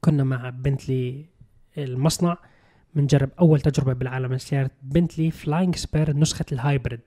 كنا 0.00 0.24
مع 0.24 0.50
بنتلي 0.50 1.24
المصنع. 1.78 2.36
بنجرب 2.94 3.30
أول 3.40 3.60
تجربة 3.60 3.92
بالعالم. 3.92 4.32
لسياره 4.32 4.70
بنتلي 4.82 5.30
Flying 5.30 5.76
Spur 5.76 6.16
نسخة 6.16 6.44
ال 6.52 6.58
hybrid. 6.58 7.00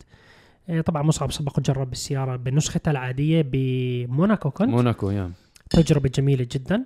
طبعا 0.85 1.03
مصعب 1.03 1.31
سبق 1.31 1.59
وجرب 1.59 1.91
السيارة 1.91 2.35
بنسختها 2.35 2.91
العادية 2.91 3.45
بموناكو 3.51 4.51
كنت. 4.51 4.69
موناكو 4.69 5.09
يا. 5.09 5.31
تجربة 5.69 6.09
جميلة 6.09 6.47
جدا. 6.51 6.85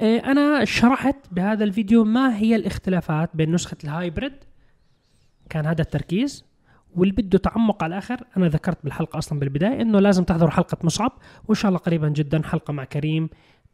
آه، 0.00 0.18
أنا 0.18 0.64
شرحت 0.64 1.16
بهذا 1.32 1.64
الفيديو 1.64 2.04
ما 2.04 2.36
هي 2.36 2.56
الاختلافات 2.56 3.30
بين 3.34 3.52
نسخة 3.52 3.76
ال 3.84 3.91
hybrid 3.91 4.32
كان 5.50 5.66
هذا 5.66 5.82
التركيز 5.82 6.44
واللي 6.96 7.14
بده 7.14 7.38
تعمق 7.38 7.84
على 7.84 7.90
الآخر 7.90 8.24
أنا 8.36 8.48
ذكرت 8.48 8.78
بالحلقة 8.84 9.18
أصلا 9.18 9.38
بالبداية 9.38 9.82
إنه 9.82 10.00
لازم 10.00 10.24
تحضروا 10.24 10.50
حلقة 10.50 10.78
مصعب 10.82 11.12
وإن 11.48 11.54
شاء 11.54 11.68
الله 11.68 11.78
قريبا 11.78 12.08
جدا 12.08 12.42
حلقة 12.44 12.72
مع 12.72 12.84
كريم 12.84 13.28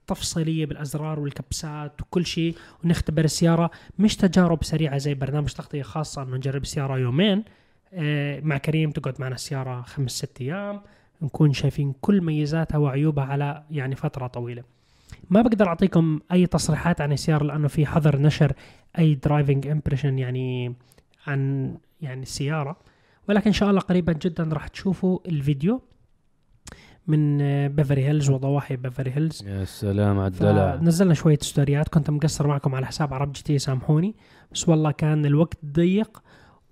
تفصيلية 0.06 0.66
بالأزرار 0.66 1.20
والكبسات 1.20 2.00
وكل 2.00 2.26
شيء 2.26 2.54
ونختبر 2.84 3.24
السيارة 3.24 3.70
مش 3.98 4.16
تجارب 4.16 4.64
سريعة 4.64 4.98
زي 4.98 5.14
برنامج 5.14 5.52
تغطية 5.52 5.82
خاصة 5.82 6.22
إنه 6.22 6.36
نجرب 6.36 6.62
السيارة 6.62 6.98
يومين. 6.98 7.44
مع 8.42 8.58
كريم 8.58 8.90
تقعد 8.90 9.20
معنا 9.20 9.34
السيارة 9.34 9.82
خمس 9.82 10.10
ست 10.10 10.40
أيام 10.40 10.80
نكون 11.22 11.52
شايفين 11.52 11.94
كل 12.00 12.20
ميزاتها 12.20 12.78
وعيوبها 12.78 13.24
على 13.24 13.62
يعني 13.70 13.96
فترة 13.96 14.26
طويلة. 14.26 14.62
ما 15.30 15.42
بقدر 15.42 15.68
أعطيكم 15.68 16.20
أي 16.32 16.46
تصريحات 16.46 17.00
عن 17.00 17.12
السيارة 17.12 17.44
لأنه 17.44 17.68
في 17.68 17.86
حظر 17.86 18.20
نشر 18.20 18.52
أي 18.98 19.14
driving 19.14 19.66
impression 19.66 20.18
يعني 20.18 20.74
عن 21.26 21.74
يعني 22.02 22.22
السيارة. 22.22 22.76
ولكن 23.28 23.46
إن 23.46 23.52
شاء 23.52 23.70
الله 23.70 23.80
قريبا 23.80 24.12
جدا 24.12 24.44
راح 24.52 24.68
تشوفوا 24.68 25.18
الفيديو 25.26 25.82
من 27.06 27.40
آه، 27.40 27.66
Beverly 27.66 28.04
Hills 28.04 28.30
وضواحي 28.30 28.76
Beverly 28.76 29.10
Hills 29.10 29.42
يا 29.46 29.64
سلام 29.64 30.18
على 30.18 30.26
الدلع. 30.26 30.74
نزلنا 30.82 31.14
شوية 31.14 31.38
stories 31.40 31.88
كنت 31.88 32.10
مقصر 32.10 32.46
معكم 32.46 32.74
على 32.74 32.86
حساب 32.86 33.14
عرب 33.14 33.32
GT 33.32 33.58
سامحوني. 33.58 34.14
بس 34.52 34.68
والله 34.68 34.90
كان 34.90 35.26
الوقت 35.26 35.58
ضيق. 35.64 36.22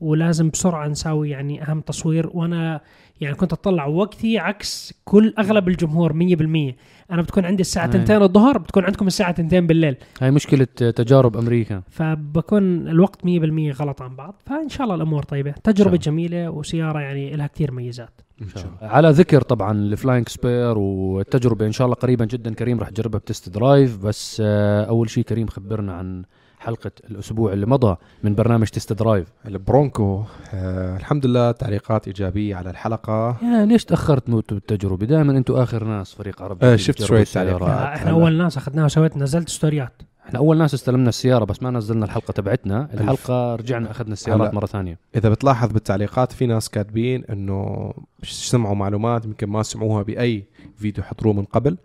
ولازم 0.02 0.50
بسرعة 0.50 0.88
نساوي 0.88 1.30
يعني 1.30 1.62
أهم 1.62 1.80
تصوير. 1.80 2.30
وأنا 2.34 2.80
يعني 3.20 3.34
كنت 3.34 3.52
أطلع 3.52 3.86
وقتي 3.86 4.38
عكس 4.38 4.94
كل 5.04 5.34
أغلب 5.38 5.68
الجمهور 5.68 6.12
100% 6.12 6.74
أنا 7.10 7.22
بتكون 7.22 7.44
عندي 7.44 7.60
الساعة 7.60 7.90
أي. 7.94 8.02
2 8.02 8.22
الظهر 8.22 8.58
بتكون 8.58 8.84
عندكم 8.84 9.06
الساعة 9.06 9.30
2 9.30 9.66
بالليل. 9.66 9.96
هاي 10.20 10.30
مشكلة 10.30 10.64
تجارب 10.64 11.36
أمريكا. 11.36 11.82
فبكون 11.90 12.88
الوقت 12.88 13.24
100% 13.24 13.72
غلط 13.72 14.02
عن 14.02 14.16
بعض. 14.16 14.42
فإن 14.46 14.68
شاء 14.68 14.82
الله 14.84 14.94
الأمور 14.94 15.22
طيبة. 15.22 15.54
تجربة. 15.64 15.96
جميلة 15.96 16.50
وسيارة 16.50 17.00
يعني 17.00 17.36
لها 17.36 17.46
كثير 17.46 17.72
ميزات 17.72 18.20
إن 18.42 18.48
شاء 18.48 18.64
الله. 18.64 18.92
على 18.92 19.10
ذكر 19.10 19.40
طبعا 19.40 19.72
ال 19.72 19.80
Flying 19.80 20.28
Spur 20.28 20.78
والتجربة 20.78 21.66
إن 21.66 21.72
شاء 21.72 21.84
الله 21.84 21.94
قريبا 21.96 22.24
جدا. 22.24 22.54
كريم 22.54 22.80
راح 22.80 22.88
يجربها 22.88 23.18
ب 23.18 23.24
test 23.24 23.48
drive. 23.48 24.04
بس 24.04 24.42
آه، 24.44 24.84
أول 24.84 25.10
شيء 25.10 25.24
كريم 25.24 25.46
خبرنا 25.46 25.92
عن 25.92 26.24
حلقة 26.62 26.90
الأسبوع 27.10 27.52
اللي 27.52 27.66
مضى 27.66 27.96
من 28.22 28.34
برنامج 28.34 28.66
test 28.66 28.92
drive 28.92 29.28
البرونكو 29.46 30.22
آه 30.54 30.96
الحمد 30.96 31.26
لله 31.26 31.50
تعليقات 31.50 32.06
إيجابية 32.06 32.56
على 32.56 32.70
الحلقة 32.70 33.36
يا 33.42 33.66
ليش 33.66 33.84
تأخرت 33.84 34.28
موت 34.30 34.52
بالتجربه 34.54 35.06
دائما 35.06 35.32
أنتم 35.38 35.54
آخر 35.54 35.84
ناس 35.84 36.14
فريق 36.14 36.42
عربي 36.42 36.66
آه، 36.66 36.76
شفت 36.76 37.00
السيارات. 37.00 37.28
تعليقات. 37.28 37.70
إحنا. 37.98 38.10
أول 38.10 38.32
ناس 38.38 38.56
أخذناها 38.56 38.84
وسويت 38.84 39.16
نزلت 39.16 39.48
stories 39.48 40.02
إحنا 40.26 40.38
أول 40.38 40.58
ناس 40.58 40.74
استلمنا 40.74 41.08
السيارة 41.08 41.44
بس 41.44 41.62
ما 41.62 41.70
نزلنا 41.70 42.04
الحلقة 42.04 42.32
تبعتنا 42.32 42.88
الحلقة 42.94 43.54
رجعنا 43.54 43.90
أخذنا 43.90 44.12
السيارات. 44.12 44.54
مرة 44.54 44.66
ثانية 44.66 44.98
إذا 45.16 45.28
بتلاحظ 45.28 45.72
بالتعليقات 45.72 46.32
في 46.32 46.46
ناس 46.46 46.68
كاتبين 46.68 47.24
إنه 47.24 47.92
سمعوا 48.22 48.74
معلومات 48.74 49.24
يمكن 49.24 49.48
ما 49.48 49.62
سمعوها 49.62 50.02
بأي 50.02 50.44
فيديو 50.76 51.04
حضروه 51.04 51.32
من 51.32 51.44
قبل 51.44 51.76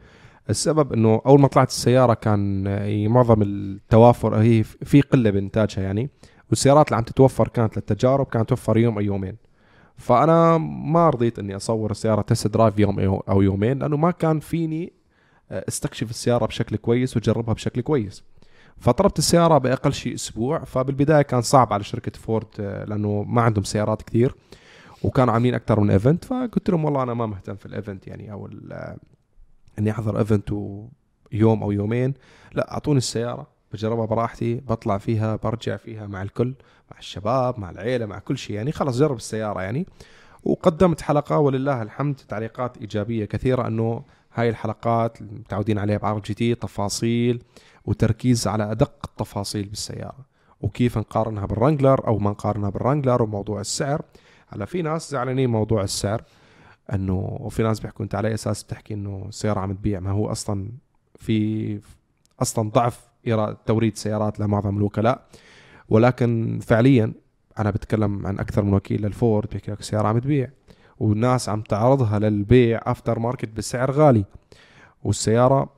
السبب 0.50 0.94
إنه 0.94 1.22
أول 1.26 1.42
ما 1.42 1.48
طلعت 1.48 1.70
السيارة 1.70 2.14
كان 2.14 2.68
آه، 2.68 3.08
معظم 3.08 3.42
التوافر 3.42 4.36
هي 4.36 4.64
في 4.64 5.02
قلة 5.02 5.30
بإنتاجها 5.30 5.82
يعني 5.84 6.10
والسيارات 6.50 6.88
اللي 6.88 6.98
عم 6.98 7.04
تتوفر 7.04 7.48
كانت 7.48 7.76
للتجارب 7.78 8.26
كانت 8.26 8.50
توفر 8.50 8.78
يوم 8.78 8.96
أو 8.96 9.02
يومين. 9.02 9.38
فأنا 9.98 10.58
ما 10.58 11.10
رضيت 11.10 11.40
إني 11.40 11.56
أصور 11.56 11.92
السيارة 11.92 12.22
test 12.22 12.48
drive 12.48 12.80
يوم 12.80 12.96
أو- 12.96 13.22
أو 13.30 13.42
يومين 13.42 13.80
لأنه 13.80 13.98
ما 13.98 14.12
كان 14.12 14.40
فيني 14.40 14.94
آه، 15.52 15.66
أستكشف 15.68 16.10
السيارة 16.10 16.46
بشكل 16.46 16.76
كويس 16.76 17.18
وجربها 17.18 17.54
بشكل 17.54 17.82
كويس. 17.82 18.24
فطلبت 18.80 19.20
السيارة 19.20 19.58
بأقل 19.58 19.94
شيء 19.94 20.14
أسبوع 20.16 20.64
فبالبداية 20.64 21.22
كان 21.22 21.42
صعب 21.42 21.74
على 21.74 21.84
شركة 21.84 22.12
فورد 22.20 22.48
آه، 22.60 22.86
لأنه 22.86 23.24
ما 23.28 23.42
عندهم 23.42 23.64
سيارات 23.64 24.02
كثير 24.02 24.36
وكانوا 25.04 25.34
عاملين 25.34 25.54
أكثر 25.54 25.80
من 25.80 25.90
event 25.90 26.26
فقلت 26.26 26.70
لهم 26.70 26.86
والله 26.86 27.04
أنا 27.04 27.14
ما 27.14 27.26
مهتم 27.26 27.56
في 27.56 27.66
الايفنت 27.66 28.08
يعني 28.08 28.32
آه، 28.32 28.98
إني 29.80 29.92
أحضر 29.92 30.20
event 30.20 30.50
يوم 31.32 31.64
أو 31.64 31.72
يومين 31.72 32.14
لا 32.54 32.72
أعطوني 32.74 32.98
السيارة 32.98 33.48
بجربها 33.74 34.06
براحتي 34.06 34.56
بطلع 34.56 34.98
فيها 34.98 35.36
برجع 35.36 35.78
فيها 35.78 36.08
مع 36.08 36.22
الكل 36.22 36.54
مع 36.92 37.00
الشباب 37.00 37.60
مع 37.60 37.70
العيلة 37.70 38.06
مع 38.06 38.20
كل 38.20 38.38
شيء 38.38 38.56
يعني 38.56 38.72
خلاص 38.72 38.98
جرب 38.98 39.16
السيارة 39.16 39.62
يعني. 39.62 39.86
وقدمت 40.44 41.02
حلقة 41.02 41.40
ولله 41.40 41.82
الحمد 41.82 42.16
تعليقات 42.16 42.78
إيجابية 42.78 43.26
كثيرة 43.26 43.68
إنه 43.68 44.04
هاي 44.34 44.50
الحلقات 44.50 45.22
متعودين 45.22 45.78
عليها 45.78 45.98
بعرب 45.98 46.22
GT 46.22 46.56
تفاصيل 46.56 47.44
وتركيز 47.86 48.48
على 48.48 48.72
أدق 48.72 48.94
التفاصيل 49.06 49.66
بالسيارة. 49.66 50.26
وكيف 50.62 50.98
نقارنها 50.98 51.46
بالرانجلر 51.46 52.08
أو 52.08 52.18
ما 52.18 52.30
نقارنها 52.30 52.70
بالرانجلر 52.70 53.24
وموضوع 53.24 53.62
السعر. 53.62 54.02
هلا 54.48 54.66
في 54.66 54.82
ناس 54.82 55.12
زعلانين 55.12 55.50
موضوع 55.50 55.84
السعر. 55.84 56.24
إنه 56.94 57.38
وفي 57.40 57.64
ناس 57.64 57.80
بيحكوا 57.80 58.06
أنت 58.06 58.16
على 58.16 58.34
أساس 58.34 58.64
بتحكي 58.64 58.94
إنه 58.94 59.26
السياره 59.28 59.60
عم 59.60 59.74
تبيع؟ 59.74 60.00
ما 60.00 60.12
هو 60.12 60.32
أصلا 60.32 60.70
في 61.16 61.80
أصلا 62.42 62.70
ضعف 62.70 63.08
توريد 63.66 63.98
سيارات 63.98 64.40
لمعظم 64.40 64.78
الوكلاء. 64.78 65.28
ولكن 65.90 66.60
فعليا 66.62 67.14
أنا 67.60 67.72
بتكلم 67.72 68.28
عن 68.28 68.40
أكثر 68.40 68.64
من 68.64 68.74
وكيل 68.74 69.02
للفورد 69.02 69.50
بيحكي 69.50 69.72
لك 69.72 69.80
السياره 69.80 70.08
عم 70.08 70.20
تبيع. 70.20 70.50
والناس 71.00 71.50
عم 71.50 71.62
تعرضها 71.62 72.20
للبيع 72.20 72.82
aftermarket 72.86 73.50
بسعر 73.50 73.92
غالي. 73.92 74.26
والسيارة 75.04 75.77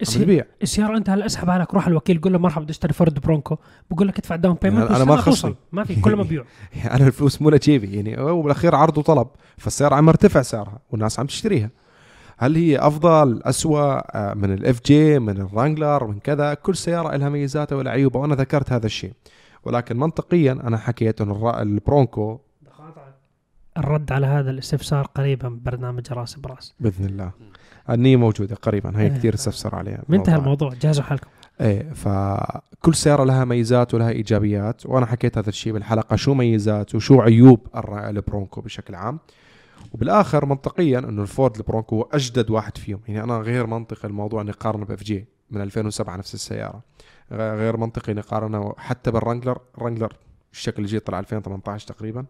عم 0.00 0.06
السي- 0.08 0.18
تبيع 0.24 0.44
السياره 0.62 0.96
أنت 0.96 1.10
هلا 1.10 1.26
اسحب 1.26 1.50
عليك 1.50 1.74
روح 1.74 1.86
الوكيل 1.86 2.20
قول 2.20 2.32
له 2.32 2.38
مرحبا 2.38 2.62
بدي 2.64 2.70
أشتري 2.72 2.92
فورد 2.92 3.18
برونكو. 3.20 3.56
بقول 3.90 4.08
لك 4.08 4.18
ادفع 4.18 4.36
down 4.36 4.56
payment 4.62 4.90
أنا 4.90 5.04
ما 5.04 5.16
خصني. 5.16 5.54
ما 5.72 5.84
في 5.84 6.00
كله 6.00 6.16
مبيوع 6.16 6.44
يعني 6.76 6.94
أنا 6.94 7.06
الفلوس 7.06 7.42
مو 7.42 7.50
لجيبي 7.50 7.96
يعني 7.96 8.20
وبالاخير 8.20 8.74
عرض 8.74 8.98
وطلب 8.98 9.26
فالسياره 9.58 9.94
عم 9.94 10.04
مرتفع 10.06 10.42
سعرها 10.42 10.78
والناس 10.90 11.20
عم 11.20 11.26
تشتريها. 11.26 11.70
هل 12.38 12.56
هي 12.56 12.78
أفضل 12.78 13.40
أسوأ 13.44 14.16
آه، 14.30 14.34
من 14.34 14.52
الاف 14.52 14.80
جي 14.86 15.18
من 15.18 15.40
الرانجلر 15.40 16.06
من 16.06 16.18
كذا؟ 16.18 16.54
كل 16.54 16.76
سيارة 16.76 17.16
لها 17.16 17.28
ميزاتها 17.28 17.76
ولا 17.76 17.90
عيوبها 17.90 18.22
وأنا 18.22 18.34
ذكرت 18.34 18.72
هذا 18.72 18.86
الشيء. 18.86 19.12
ولكن 19.64 19.96
منطقيا 19.96 20.52
أنا 20.52 20.78
حكيت 20.78 21.20
إنه 21.20 21.60
البرونكو 21.60 22.40
الرد 23.78 24.12
على 24.12 24.26
هذا 24.26 24.50
الاستفسار 24.50 25.06
قريبا 25.06 25.48
ببرنامج 25.48 26.12
راس 26.12 26.34
براس. 26.34 26.74
بإذن 26.80 27.04
الله. 27.04 27.30
النية 27.90 28.16
موجودة 28.16 28.54
قريبا. 28.56 28.98
هي 28.98 29.02
إيه. 29.02 29.08
كثير 29.08 29.34
استفسر 29.34 29.74
عليها. 29.74 30.02
منتهى 30.08 30.36
الموضوع. 30.36 30.74
جهزوا 30.74 31.04
حالكم. 31.04 31.26
إيه 31.60 31.92
فكل 31.92 32.94
سيارة 32.94 33.24
لها 33.24 33.44
ميزات 33.44 33.94
ولها 33.94 34.10
إيجابيات 34.10 34.86
وأنا 34.86 35.06
حكيت 35.06 35.38
هذا 35.38 35.48
الشيء 35.48 35.72
بالحلقة. 35.72 36.16
شو 36.16 36.34
ميزات 36.34 36.94
وشو 36.94 37.20
عيوب 37.20 37.66
البرونكو 37.88 38.60
بشكل 38.60 38.94
عام؟ 38.94 39.18
وبالآخر 39.92 40.46
منطقيا 40.46 40.98
إنه 40.98 41.22
الفورد 41.22 41.56
البرونكو 41.56 41.96
هو 41.96 42.08
أجدد 42.12 42.50
واحد 42.50 42.78
فيهم. 42.78 43.00
يعني 43.08 43.22
أنا 43.24 43.38
غير 43.38 43.66
منطقي 43.66 44.08
الموضوع 44.08 44.42
اني 44.42 44.50
اقارنه 44.50 44.84
باف 44.84 45.02
جي 45.02 45.26
من 45.50 45.60
2007 45.60 46.16
نفس 46.16 46.34
السيارة. 46.34 46.82
غ- 47.32 47.36
غير 47.36 47.76
منطقي 47.76 48.12
اني 48.12 48.20
اقارنه 48.20 48.74
حتى 48.78 49.10
بالرانجلر. 49.10 49.58
الرانجلر 49.78 50.12
الشكل 50.52 50.82
الجديد 50.82 51.00
طلع 51.00 51.18
2018 51.18 51.86
تقريبا. 51.88 52.24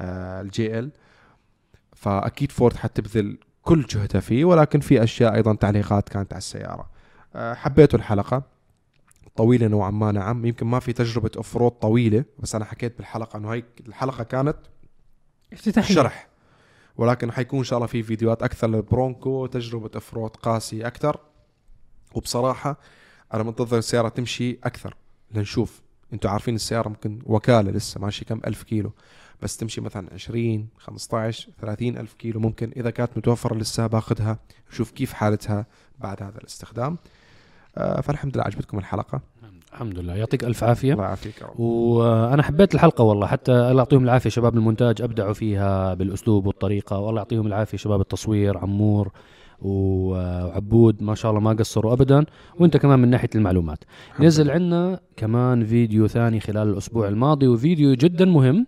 الجي 0.00 0.78
ال 0.78 0.90
فأكيد 1.96 2.52
فورد 2.52 2.76
حتبذل 2.76 3.38
كل 3.62 3.82
جهدها 3.82 4.20
فيه 4.20 4.44
ولكن 4.44 4.80
في 4.80 5.02
أشياء 5.02 5.34
أيضا 5.34 5.54
تعليقات 5.54 6.08
كانت 6.08 6.32
على 6.32 6.38
السيارة. 6.38 6.90
آه 7.34 7.54
حبيتوا 7.54 7.98
الحلقة. 7.98 8.42
طويلة 9.36 9.66
نوعا 9.66 9.90
ما 9.90 10.12
نعم. 10.12 10.46
يمكن 10.46 10.66
ما 10.66 10.80
في 10.80 10.92
تجربة 10.92 11.30
off-road 11.36 11.72
طويلة 11.72 12.24
بس 12.38 12.54
أنا 12.54 12.64
حكيت 12.64 12.96
بالحلقة 12.96 13.36
إنه 13.36 13.52
هي 13.54 13.62
الحلقة 13.86 14.24
كانت 14.24 14.56
افتتاحية. 15.52 15.94
شرح. 15.94 16.28
ولكن 16.96 17.32
حيكون 17.32 17.58
إن 17.58 17.64
شاء 17.64 17.76
الله 17.76 17.86
في 17.86 18.02
فيديوهات 18.02 18.42
أكثر 18.42 18.66
للبرونكو 18.66 19.46
تجربة 19.46 19.90
off-road 19.94 20.36
قاسيه 20.36 20.86
أكثر. 20.86 21.20
وبصراحة 22.14 22.76
أنا 23.34 23.42
منتظر 23.42 23.78
السيارة 23.78 24.08
تمشي 24.08 24.58
أكثر. 24.64 24.94
لنشوف. 25.34 25.82
أنتم 26.12 26.28
عارفين 26.28 26.54
السيارة 26.54 26.88
ممكن 26.88 27.18
وكالة 27.26 27.70
لسه 27.70 28.00
ماشي 28.00 28.24
كم؟ 28.24 28.40
ألف 28.46 28.62
كيلو. 28.62 28.92
بس 29.42 29.56
تمشي 29.56 29.80
مثلا 29.80 30.08
20 30.14 30.68
15 30.78 31.48
30 31.60 31.96
ألف 31.96 32.14
كيلو 32.14 32.40
ممكن 32.40 32.72
إذا 32.76 32.90
كانت 32.90 33.10
متوفرة 33.16 33.54
لسه 33.54 33.86
باخذها 33.86 34.38
نشوف 34.72 34.90
كيف 34.90 35.12
حالتها 35.12 35.66
بعد 35.98 36.22
هذا 36.22 36.38
الاستخدام. 36.38 36.98
آه 37.76 38.00
فالحمد 38.00 38.36
لله 38.36 38.44
عجبتكم 38.44 38.78
الحلقة. 38.78 39.20
الحمد 39.72 39.98
لله. 39.98 40.14
يعطيك 40.14 40.44
ألف 40.44 40.64
عافية. 40.64 40.92
الله 40.92 41.04
يعافيك 41.04 41.34
وأنا 41.58 42.42
حبيت 42.42 42.74
الحلقة 42.74 43.04
والله 43.04 43.26
حتى 43.26 43.52
الله 43.52 43.78
يعطيهم 43.78 44.04
العافية 44.04 44.30
شباب 44.30 44.54
المونتاج 44.54 45.02
أبدعوا 45.02 45.32
فيها 45.32 45.94
بالأسلوب 45.94 46.46
والطريقة 46.46 46.98
والله 46.98 47.20
يعطيهم 47.20 47.46
العافية 47.46 47.78
شباب 47.78 48.00
التصوير 48.00 48.58
عمور 48.58 49.12
وعبود 49.62 51.02
ما 51.02 51.14
شاء 51.14 51.30
الله 51.30 51.42
ما 51.42 51.52
قصروا 51.52 51.92
ابدا. 51.92 52.24
وأنت 52.60 52.76
كمان 52.76 52.98
من 52.98 53.10
ناحية 53.10 53.30
المعلومات. 53.34 53.84
نزل 54.20 54.50
عندنا 54.50 55.00
كمان 55.16 55.64
فيديو 55.64 56.06
ثاني 56.06 56.40
خلال 56.40 56.68
الأسبوع 56.68 57.08
الماضي 57.08 57.48
وفيديو 57.48 57.94
جدا 57.94 58.24
مهم. 58.24 58.66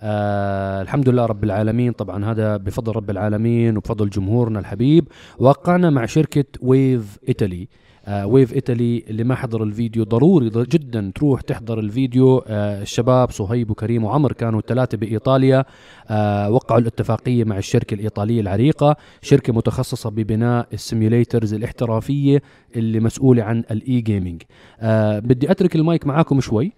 آه 0.00 0.82
الحمد 0.82 1.08
لله 1.08 1.26
رب 1.26 1.44
العالمين. 1.44 1.92
طبعا 1.92 2.24
هذا 2.24 2.56
بفضل 2.56 2.96
رب 2.96 3.10
العالمين 3.10 3.76
وبفضل 3.76 4.10
جمهورنا 4.10 4.58
الحبيب. 4.58 5.08
وقعنا 5.38 5.90
مع 5.90 6.06
شركة 6.06 6.44
ويف 6.60 7.18
ايطالي 7.28 7.68
آه 8.06 8.26
ويف 8.26 8.52
ايطالي 8.54 9.04
اللي 9.10 9.24
ما 9.24 9.34
حضر 9.34 9.62
الفيديو 9.62 10.04
ضروري 10.04 10.48
ضر- 10.48 10.64
جدا 10.64 11.12
تروح 11.14 11.40
تحضر 11.40 11.78
الفيديو. 11.78 12.38
آه 12.46 12.82
الشباب 12.82 13.30
صهيب 13.30 13.70
وكريم 13.70 14.04
وعمر 14.04 14.32
كانوا 14.32 14.60
الثلاثة 14.60 14.98
بإيطاليا. 14.98 15.64
آه 16.08 16.50
وقعوا 16.50 16.80
الاتفاقية 16.80 17.44
مع 17.44 17.58
الشركة 17.58 17.94
الإيطالية 17.94 18.40
العريقة. 18.40 18.96
شركة 19.22 19.52
متخصصة 19.52 20.10
ببناء 20.10 20.66
ال 20.72 20.80
simulators 20.80 21.54
الاحترافية 21.54 22.42
اللي 22.76 23.00
مسؤولة 23.00 23.42
عن 23.42 23.58
ال 23.70 24.00
e-gaming 24.00 24.42
آه 24.80 25.18
بدي 25.18 25.50
أترك 25.50 25.76
المايك 25.76 26.06
معاكم 26.06 26.40
شوي. 26.40 26.72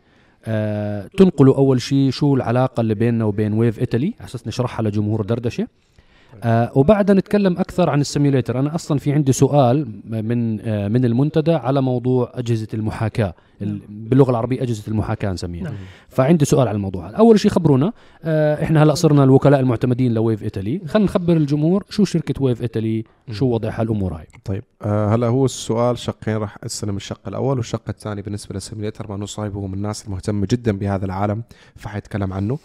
آه 0.44 1.06
تنقلوا 1.16 1.56
أول 1.56 1.80
شيء 1.80 2.10
شو 2.10 2.34
العلاقة 2.34 2.80
اللي 2.80 2.94
بيننا 2.94 3.24
وبين 3.24 3.52
ويف 3.52 3.78
ايطالي 3.78 4.14
على 4.20 4.28
أساس 4.28 4.46
نشرحها 4.46 4.82
لجمهور 4.82 5.22
دردشة. 5.22 5.68
آه 6.44 6.70
وبعدها 6.74 7.14
نتكلم 7.16 7.58
أكثر 7.58 7.90
عن 7.90 8.00
ال 8.00 8.06
simulator. 8.06 8.58
أنا 8.60 8.74
أصلا 8.74 8.98
في 8.98 9.12
عندي 9.12 9.32
سؤال 9.32 9.86
من 10.04 10.60
آه 10.60 10.88
من 10.88 11.04
المنتدى 11.04 11.52
على 11.52 11.82
موضوع 11.82 12.32
أجهزة 12.34 12.68
المحاكاة 12.74 13.34
ال- 13.62 13.80
باللغة 13.88 14.30
العربية 14.30 14.62
أجهزة 14.62 14.82
المحاكاة 14.88 15.32
نسميها. 15.32 15.64
نعم. 15.64 15.74
فعندي 16.08 16.44
سؤال 16.44 16.68
على 16.68 16.76
الموضوع. 16.76 17.08
هذا 17.08 17.16
أول 17.16 17.40
شيء 17.40 17.50
خبرونا 17.50 17.92
آه 18.24 18.62
إحنا 18.64 18.82
هلأ 18.82 18.94
صرنا 18.94 19.24
الوكلاء 19.24 19.60
المعتمدين 19.60 20.14
لويف 20.14 20.42
ايطالي 20.42 20.80
خلينا 20.86 21.08
نخبر 21.08 21.36
الجمهور 21.36 21.84
شو 21.90 22.04
شركة 22.04 22.42
ويف 22.42 22.62
ايطالي 22.62 23.04
شو 23.30 23.46
وضعها 23.46 23.82
الأمور 23.82 24.14
هاي. 24.14 24.26
طيب 24.44 24.62
آه 24.82 25.14
هلأ 25.14 25.26
هو 25.26 25.44
السؤال 25.44 25.98
شقين 25.98 26.36
راح 26.36 26.56
استلم 26.66 26.96
الشق 26.96 27.20
الأول 27.28 27.56
والشق 27.56 27.82
الثاني 27.88 28.22
بالنسبة 28.22 28.54
إنه 29.16 29.26
صاحب 29.26 29.54
هو 29.54 29.66
من 29.66 29.74
الناس 29.74 30.06
المهتمة 30.06 30.46
جدا 30.50 30.72
بهذا 30.78 31.04
العالم 31.04 31.42
فحيتكلم 31.76 32.32
عنه. 32.32 32.58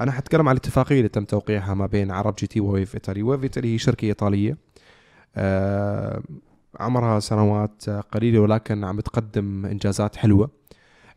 أنا 0.00 0.12
حتكلم 0.12 0.48
عن 0.48 0.52
الاتفاقية 0.56 0.96
اللي 0.98 1.08
تم 1.08 1.24
توقيعها 1.24 1.74
ما 1.74 1.86
بين 1.86 2.10
عرب 2.10 2.34
جي 2.34 2.46
تي 2.46 2.60
وويف 2.60 2.94
إيطالي. 2.94 3.22
ويف 3.22 3.42
إيطالي 3.42 3.74
هي 3.74 3.78
شركة 3.78 4.06
إيطالية 4.06 4.56
آه 5.36 6.22
عمرها 6.80 7.20
سنوات 7.20 7.90
قليلة 7.90 8.38
ولكن 8.40 8.84
عم 8.84 8.96
بتقدم 8.96 9.66
إنجازات 9.66 10.16
حلوة. 10.16 10.50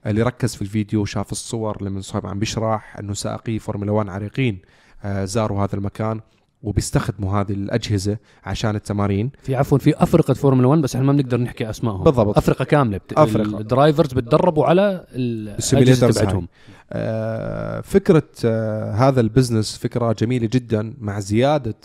اللي 0.06 0.22
ركز 0.22 0.56
في 0.56 0.62
الفيديو 0.62 1.02
وشاف 1.02 1.32
الصور 1.32 1.84
لما 1.84 2.02
صاحب 2.02 2.26
عم 2.28 2.40
بيشرح 2.40 2.98
إنه 3.00 3.14
سائقي 3.14 3.60
فورمولا 3.60 3.92
1 3.92 4.10
عريقين 4.10 4.60
آه 5.04 5.26
زاروا 5.26 5.64
هذا 5.64 5.76
المكان. 5.76 6.22
وبيستخدموا 6.66 7.42
هذه 7.42 7.52
الأجهزة 7.52 8.18
عشان 8.44 8.76
التمارين. 8.76 9.32
في 9.44 9.56
عفوا 9.56 9.78
في 9.78 10.04
أفرقة 10.04 10.34
فورمولا 10.34 10.68
1 10.68 10.82
بس 10.82 10.96
إحنا 10.96 11.08
ما 11.08 11.14
بنقدر 11.14 11.38
نحكي 11.38 11.70
أسمائهم. 11.70 12.04
بالضبط. 12.04 12.38
أفرقة 12.38 12.66
كاملة. 12.66 12.98
بت... 12.98 13.14
أفرقة. 13.14 13.60
ال 13.60 13.66
drivers 13.66 14.14
بتدربوا 14.14 14.66
على 14.66 15.06
الاجهزه 15.16 16.12
تبعتهم. 16.12 16.48
آه، 16.92 17.82
فكرة 17.82 18.30
آه، 18.46 18.92
هذا 18.92 19.22
ال 19.22 19.28
business 19.28 19.78
فكرة 19.78 20.12
جميلة 20.14 20.50
جدا 20.52 20.94
مع 21.00 21.20
زيادة 21.20 21.76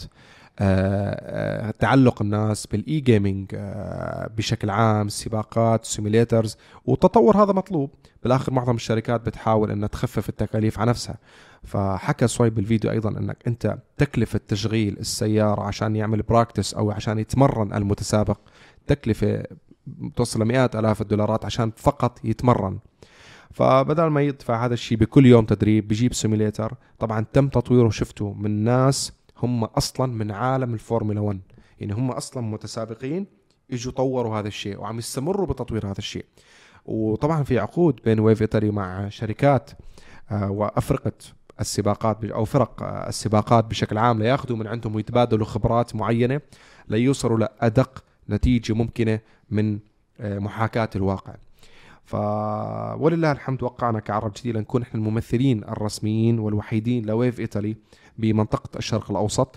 آه، 0.62 1.68
آه، 1.68 1.70
تعلق 1.78 2.22
الناس 2.22 2.66
بال 2.66 3.00
e-gaming 3.00 3.50
آه، 3.54 4.30
بشكل 4.36 4.70
عام 4.70 5.06
السباقات 5.06 5.82
ال 5.84 5.90
simulators. 5.90 6.56
والتطور 6.86 7.36
هذا 7.44 7.52
مطلوب. 7.52 7.90
بالآخر 8.22 8.52
معظم 8.52 8.74
الشركات 8.74 9.20
بتحاول 9.26 9.70
إنها 9.70 9.88
تخفف 9.88 10.28
التكاليف 10.28 10.78
على 10.78 10.90
نفسها. 10.90 11.16
فحكى 11.64 12.26
صهيب 12.26 12.54
بالفيديو 12.54 12.90
أيضا 12.90 13.10
إنك 13.10 13.36
أنت 13.46 13.78
تكلفة 13.96 14.40
تشغيل 14.48 14.98
السيارة 14.98 15.62
عشان 15.62 15.96
يعمل 15.96 16.22
practice 16.22 16.74
أو 16.74 16.90
عشان 16.90 17.18
يتمرن 17.18 17.72
المتسابق 17.72 18.38
تكلفة 18.86 19.44
توصل 20.16 20.42
لمئات 20.42 20.76
آلاف 20.76 21.00
الدولارات 21.00 21.44
عشان 21.44 21.72
فقط 21.76 22.24
يتمرن. 22.24 22.78
فبدل 23.52 24.06
ما 24.06 24.22
يدفع 24.22 24.64
هذا 24.64 24.74
الشيء 24.74 24.98
بكل 24.98 25.26
يوم 25.26 25.44
تدريب 25.44 25.88
بيجيب 25.88 26.14
simulator 26.14 26.74
طبعا 26.98 27.26
تم 27.32 27.48
تطويره 27.48 27.88
شفته 27.90 28.32
من 28.32 28.64
ناس 28.64 29.12
هم 29.42 29.64
أصلا 29.64 30.12
من 30.12 30.30
عالم 30.30 30.74
الفورمولا 30.74 31.20
1 31.20 31.40
يعني 31.80 31.92
هم 31.92 32.10
أصلا 32.10 32.42
متسابقين 32.42 33.26
إجوا 33.72 33.92
طوروا 33.92 34.38
هذا 34.38 34.48
الشيء 34.48 34.80
وعم 34.80 34.98
يستمروا 34.98 35.46
بتطوير 35.46 35.86
هذا 35.86 35.98
الشيء. 35.98 36.24
وطبعا 36.84 37.42
في 37.42 37.58
عقود 37.58 38.00
بين 38.04 38.20
ويف 38.20 38.42
إيطالي 38.42 38.70
مع 38.70 39.08
شركات 39.08 39.70
آه، 40.30 40.50
وافرقه 40.50 41.12
السباقات 41.60 42.24
أو 42.24 42.44
فرق 42.44 42.82
آه، 42.82 43.08
السباقات 43.08 43.64
بشكل 43.64 43.98
عام 43.98 44.18
لياخذوا 44.18 44.56
من 44.56 44.66
عندهم 44.66 44.94
ويتبادلوا 44.94 45.46
خبرات 45.46 45.96
معينة 45.96 46.40
ليوصلوا 46.88 47.38
لأدق 47.38 48.04
نتيجة 48.30 48.72
ممكنة 48.72 49.20
من 49.50 49.78
آه، 50.20 50.38
محاكاة 50.38 50.90
الواقع. 50.96 51.34
ف 52.04 52.14
ولله 53.00 53.32
الحمد 53.32 53.62
وقعنا 53.62 54.00
كعرب 54.00 54.32
جديد 54.36 54.56
لنكون 54.56 54.82
إحنا 54.82 55.00
الممثلين 55.00 55.64
الرسميين 55.64 56.38
والوحيدين 56.38 57.06
لويف 57.06 57.40
إيطالي 57.40 57.76
بمنطقة 58.18 58.78
الشرق 58.78 59.10
الأوسط. 59.10 59.56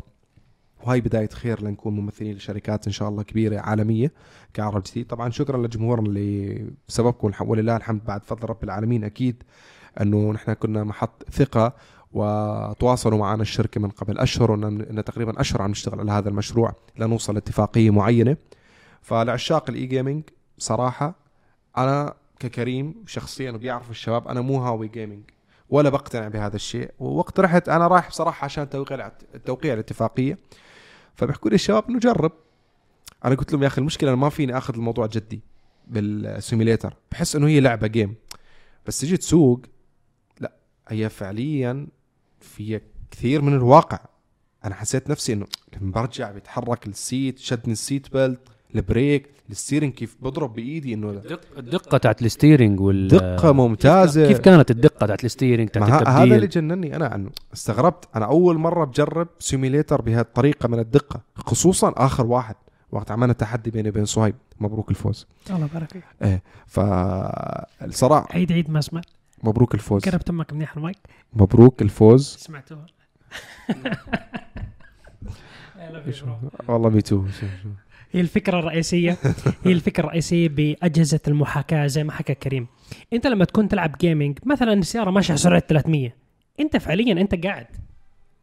وهي 0.83 1.01
بداية 1.01 1.29
خير 1.29 1.63
لنكون 1.63 1.95
ممثلين 1.95 2.35
لشركات 2.35 2.87
إن 2.87 2.91
شاء 2.93 3.09
الله 3.09 3.23
كبيرة 3.23 3.59
عالمية 3.59 4.11
كعرب 4.53 4.83
جديد. 4.91 5.07
طبعا 5.07 5.29
شكرا 5.29 5.67
لجمهورنا 5.67 6.07
اللي 6.07 6.65
بسببكم 6.87 7.31
ولله 7.41 7.77
الحمد 7.77 8.03
بعد 8.05 8.23
فضل 8.23 8.49
رب 8.49 8.63
العالمين 8.63 9.03
أكيد 9.03 9.43
أنه 10.01 10.31
نحن 10.31 10.53
كنا 10.53 10.83
محط 10.83 11.23
ثقة 11.31 11.73
وتواصلوا 12.13 13.19
معنا 13.19 13.41
الشركة 13.41 13.81
من 13.81 13.89
قبل. 13.89 14.19
وإن 14.41 14.81
إن 14.81 15.03
تقريبا 15.03 15.41
أشهر 15.41 15.61
عم 15.61 15.71
نشتغل 15.71 15.99
على 15.99 16.11
هذا 16.11 16.29
المشروع 16.29 16.75
لنوصل 16.97 17.33
لاتفاقية 17.33 17.89
معينة. 17.89 18.37
فلعشاق 19.01 19.69
ال 19.69 19.85
e-gaming 19.85 20.23
صراحة 20.57 21.15
أنا 21.77 22.13
ككريم 22.39 22.95
شخصيا 23.07 23.51
وبيعرف 23.51 23.91
الشباب 23.91 24.27
أنا 24.27 24.41
مو 24.41 24.57
هاوي 24.57 24.87
gaming 24.87 25.23
ولا 25.69 25.89
بقتنع 25.89 26.27
بهذا 26.27 26.55
الشيء. 26.55 26.91
ووقت 26.99 27.39
رحت 27.39 27.69
أنا 27.69 27.87
رايح 27.87 28.09
بصراحة 28.09 28.45
عشان 28.45 28.69
توقيع 28.69 29.11
توقيع 29.45 29.73
الاتفاقية. 29.73 30.37
فبيحكوا 31.15 31.49
لي 31.49 31.55
الشباب 31.55 31.89
إنه 31.89 31.99
جرب. 31.99 32.31
أنا 33.25 33.35
قلت 33.35 33.53
لهم 33.53 33.63
يا 33.63 33.67
أخي 33.67 33.81
المشكلة 33.81 34.09
أنا 34.09 34.17
ما 34.17 34.29
فيني 34.29 34.57
أخذ 34.57 34.75
الموضوع 34.75 35.05
جدي 35.05 35.41
بال 35.87 36.07
simulator 36.07 36.95
بحس 37.11 37.35
إنه 37.35 37.47
هي 37.47 37.59
لعبة 37.59 37.87
game 37.87 38.15
بس 38.85 38.99
تجي 38.99 39.17
تسوق 39.17 39.61
لا 40.39 40.53
هي 40.87 41.09
فعليا 41.09 41.87
فيها 42.43 42.81
كثير 43.11 43.41
من 43.41 43.53
الواقع. 43.53 43.99
أنا 44.65 44.75
حسيت 44.75 45.09
نفسي 45.09 45.33
إنه 45.33 45.45
لما 45.81 45.91
برجع 45.91 46.31
بيتحرك 46.31 46.87
ال 46.87 46.98
seat 46.98 47.39
شدني 47.39 47.73
ال 47.73 47.81
seat 47.81 48.13
belt 48.13 48.39
ال 48.75 48.84
brake 48.84 49.29
ال 49.49 49.54
steering 49.54 49.93
كيف 49.93 50.15
بضرب 50.21 50.53
بإيدي 50.53 50.93
إنه 50.93 51.09
الدقه, 51.09 51.59
الدقة 51.59 51.97
تاعت 51.97 52.21
ال 52.21 52.28
steering 52.28 52.79
وال 52.79 53.07
دقة 53.07 53.51
ممتازة. 53.51 54.27
كيف 54.27 54.39
كانت 54.39 54.71
الدقة 54.71 55.05
تاعت 55.05 55.25
ال 55.25 55.30
steering 55.30 55.69
تاعت 55.69 55.89
ه- 55.89 56.09
هذا 56.09 56.23
اللي 56.23 56.35
التبديل 56.35 56.49
جنني 56.49 56.95
أنا 56.95 57.07
عنه. 57.07 57.29
استغربت. 57.53 58.05
أنا 58.15 58.25
أول 58.25 58.57
مرة 58.57 58.85
بجرب 58.85 59.27
simulator 59.39 60.01
بهالطريقه 60.01 60.67
من 60.67 60.79
الدقة 60.79 61.21
خصوصا 61.35 61.93
آخر 61.97 62.25
واحد. 62.25 62.55
وقت 62.91 63.11
عملنا 63.11 63.33
تحدي 63.33 63.71
بيني 63.71 63.89
وبين 63.89 64.05
صهيب. 64.05 64.35
مبروك 64.59 64.89
الفوز. 64.89 65.27
الله 65.49 65.65
يبارك 65.65 65.91
فيك. 65.91 66.41
فالصراحة 66.67 68.27
عيد 68.31 68.51
عيد 68.51 68.69
ما 68.69 68.81
سمعت. 68.81 69.05
مبروك 69.43 69.73
الفوز. 69.75 70.09
قرب 70.09 70.21
تمك 70.21 70.53
منيح 70.53 70.77
المايك؟ 70.77 70.97
مبروك 71.33 71.81
الفوز. 71.81 72.35
سمعتوها. 72.39 72.85
والله 76.67 76.89
ميتو 76.89 77.25
هي 78.11 78.21
الفكرة 78.21 78.59
الرئيسية. 78.59 79.17
هي 79.65 79.71
الفكرة 79.71 80.03
الرئيسية 80.03 80.49
بأجهزة 80.49 81.19
المحاكاة 81.27 81.87
زي 81.87 82.03
ما 82.03 82.11
حكى 82.11 82.33
كريم. 82.33 82.67
أنت 83.13 83.27
لما 83.27 83.45
تكون 83.45 83.67
تلعب 83.67 83.95
gaming 83.97 84.39
مثلا 84.45 84.73
السيارة 84.73 85.11
ماشية 85.11 85.29
على 85.33 85.37
سرعة 85.37 85.59
300 85.59 86.15
أنت 86.59 86.77
فعليا 86.77 87.21
أنت 87.21 87.45
قاعد. 87.45 87.67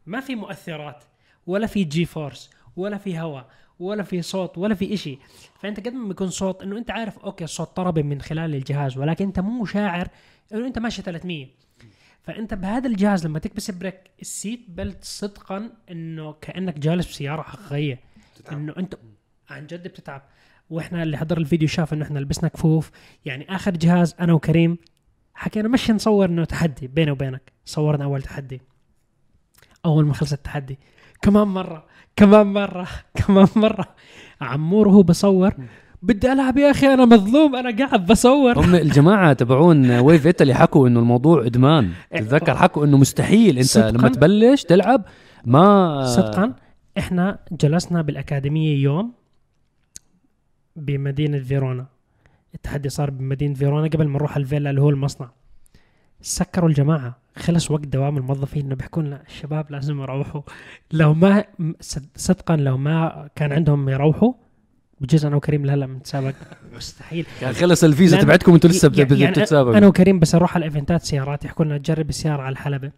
ما 0.05 0.19
في 0.19 0.35
مؤثرات 0.35 1.03
ولا 1.47 1.67
في 1.67 1.83
G-force 1.83 2.49
ولا 2.75 2.97
في 2.97 3.19
هواء. 3.19 3.49
ولا 3.81 4.03
في 4.03 4.21
صوت 4.21 4.57
ولا 4.57 4.75
في 4.75 4.93
إشي. 4.93 5.19
فأنت 5.59 5.79
قد 5.79 5.93
ما 5.93 6.07
بيكون 6.07 6.29
صوت 6.29 6.63
إنه 6.63 6.77
أنت 6.77 6.91
عارف 6.91 7.19
okay 7.19 7.43
الصوت 7.43 7.75
طربي 7.75 8.03
من 8.03 8.21
خلال 8.21 8.55
الجهاز 8.55 8.97
ولكن 8.97 9.25
أنت 9.25 9.39
مو 9.39 9.65
شاعر 9.65 10.07
إنه 10.53 10.67
أنت 10.67 10.79
ماشي 10.79 11.01
300 11.01 11.47
فأنت 12.23 12.53
بهذا 12.53 12.87
الجهاز 12.87 13.25
لما 13.25 13.39
تكبس 13.39 13.71
brake 13.71 14.11
ال 14.21 14.30
seat 14.30 14.65
belt 14.67 15.03
صدقا 15.03 15.69
إنه 15.91 16.35
كأنك 16.41 16.79
جالس 16.79 17.07
بسياره 17.07 17.41
حقيقية. 17.41 17.99
إنه 18.51 18.73
أنت 18.77 18.97
عن 19.49 19.67
جد 19.67 19.87
بتتعب. 19.87 20.21
وإحنا 20.69 21.03
اللي 21.03 21.17
حضر 21.17 21.37
الفيديو 21.37 21.67
شاف 21.67 21.93
إنه 21.93 22.05
إحنا 22.05 22.19
لبسنا 22.19 22.49
كفوف. 22.49 22.91
يعني 23.25 23.55
آخر 23.55 23.71
جهاز 23.71 24.15
أنا 24.19 24.33
وكريم 24.33 24.77
حكينا 25.33 25.67
مش 25.67 25.91
نصور 25.91 26.25
إنه 26.25 26.45
تحدي 26.45 26.87
بيني 26.87 27.11
وبينك. 27.11 27.51
صورنا 27.65 28.03
أول 28.03 28.21
تحدي. 28.21 28.61
أول 29.85 30.05
ما 30.05 30.13
خلص 30.13 30.33
التحدي. 30.33 30.79
كمان 31.21 31.47
مرة. 31.47 31.85
كمان 32.15 32.47
مرة 32.47 32.87
كمان 33.15 33.47
مرة. 33.55 33.85
عمور 34.41 34.87
وهو 34.87 35.03
بصور. 35.03 35.53
بدي 36.01 36.31
ألعب 36.31 36.57
يا 36.57 36.71
أخي 36.71 36.93
أنا 36.93 37.05
مظلوم 37.05 37.55
أنا 37.55 37.77
قاعد 37.77 38.05
بصور. 38.05 38.59
هم 38.59 38.75
الجماعة 38.75 39.33
تبعون 39.33 39.99
ويف 39.99 40.27
ايطالي 40.27 40.53
حكوا 40.53 40.87
إنه 40.87 40.99
الموضوع 40.99 41.45
إدمان. 41.45 41.89
تتذكر 42.11 42.55
حكوا 42.55 42.85
إنه 42.85 42.97
مستحيل. 42.97 43.57
أنت 43.57 43.65
صدقاً؟ 43.65 43.91
لما 43.91 44.09
تبلش 44.09 44.63
تلعب 44.63 45.05
ما 45.45 46.05
صدقا 46.05 46.53
إحنا 46.97 47.39
جلسنا 47.51 48.01
بالأكاديمية 48.01 48.83
يوم 48.83 49.13
بمدينة 50.75 51.39
فيرونا. 51.39 51.85
التحدي 52.55 52.89
صار 52.89 53.09
بمدينة 53.09 53.53
فيرونا 53.53 53.87
قبل 53.87 54.07
ما 54.07 54.13
نروح 54.13 54.37
الفيلا 54.37 54.69
اللي 54.69 54.81
هو 54.81 54.89
المصنع. 54.89 55.29
سكروا 56.21 56.69
الجماعة. 56.69 57.17
خلص 57.37 57.71
وقت 57.71 57.85
دوام 57.87 58.17
الموظفين. 58.17 58.65
إنه 58.65 58.75
بيحكوا 58.75 59.03
لنا 59.03 59.21
الشباب 59.27 59.71
لازم 59.71 60.01
يروحوا. 60.01 60.41
لو 60.91 61.13
ما 61.13 61.43
صدقا 62.15 62.55
لو 62.55 62.77
ما 62.77 63.29
كان 63.35 63.51
عندهم 63.51 63.89
يروحوا 63.89 64.33
بجوز 65.01 65.25
أنا 65.25 65.35
وكريم 65.35 65.65
لهلا 65.65 65.85
بنتسابق 65.85 66.33
مستحيل. 66.77 67.25
يعني 67.41 67.53
خلص 67.53 67.83
الفيزا 67.83 68.21
تبعتكم 68.21 68.53
أنتم 68.53 68.69
لسه 68.69 68.91
يعني- 68.97 69.19
يعني 69.19 69.31
بتتسابقوا. 69.31 69.77
أنا 69.77 69.87
وكريم 69.87 70.19
بس 70.19 70.35
نروح 70.35 70.55
على 70.55 70.65
ايفنتات 70.65 71.01
سيارات. 71.03 71.45
يحكوا 71.45 71.65
لنا 71.65 71.77
تجرب 71.77 72.09
السيارة 72.09 72.41
على 72.41 72.53
الحلبة. 72.53 72.91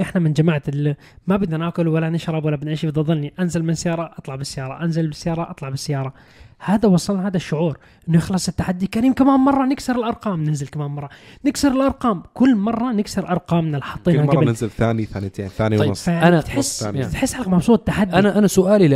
إحنا 0.00 0.20
من 0.20 0.32
جماعة 0.32 0.62
اللي 0.68 0.96
ما 1.26 1.36
بدنا 1.36 1.56
ناكل 1.56 1.88
ولا 1.88 2.10
نشرب 2.10 2.44
ولا 2.44 2.56
بدنا 2.56 2.74
شيء. 2.74 2.90
بضلني 2.90 3.32
أنزل 3.40 3.62
من 3.62 3.74
سيارة 3.74 4.10
أطلع 4.18 4.34
بالسيارة. 4.36 4.84
أنزل 4.84 5.06
بالسيارة 5.06 5.50
أطلع 5.50 5.68
بالسيارة. 5.68 6.14
هذا 6.58 6.88
وصلنا 6.88 7.26
هذا 7.26 7.36
الشعور 7.36 7.78
إنه 8.08 8.16
يخلص 8.18 8.48
التحدي. 8.48 8.86
كريم 8.86 9.12
كمان 9.12 9.40
مرة 9.40 9.66
نكسر 9.66 9.96
الأرقام 9.96 10.44
ننزل 10.44 10.66
كمان 10.66 10.90
مرة. 10.90 11.08
نكسر 11.44 11.72
الأرقام. 11.72 12.22
كل 12.34 12.56
مرة 12.56 12.92
نكسر 12.92 13.28
أرقامنا 13.28 13.68
اللي 13.68 13.80
كل 13.80 13.86
حاطينها 13.86 14.24
مرة 14.24 14.36
قبل. 14.36 14.46
ننزل 14.46 14.70
ثاني 14.70 15.04
ثانيتين 15.04 15.48
ثاني 15.48 15.78
طيب، 15.78 15.88
ونص. 15.88 16.08
أنا- 16.08 16.44
تحس 16.44 16.80
ثانية. 16.82 17.04
تحس 17.04 17.34
حالك 17.34 17.48
مبسوط 17.48 17.80
تحدي. 17.80 18.18
أنا 18.18 18.38
أنا 18.38 18.46
سؤالي 18.46 18.88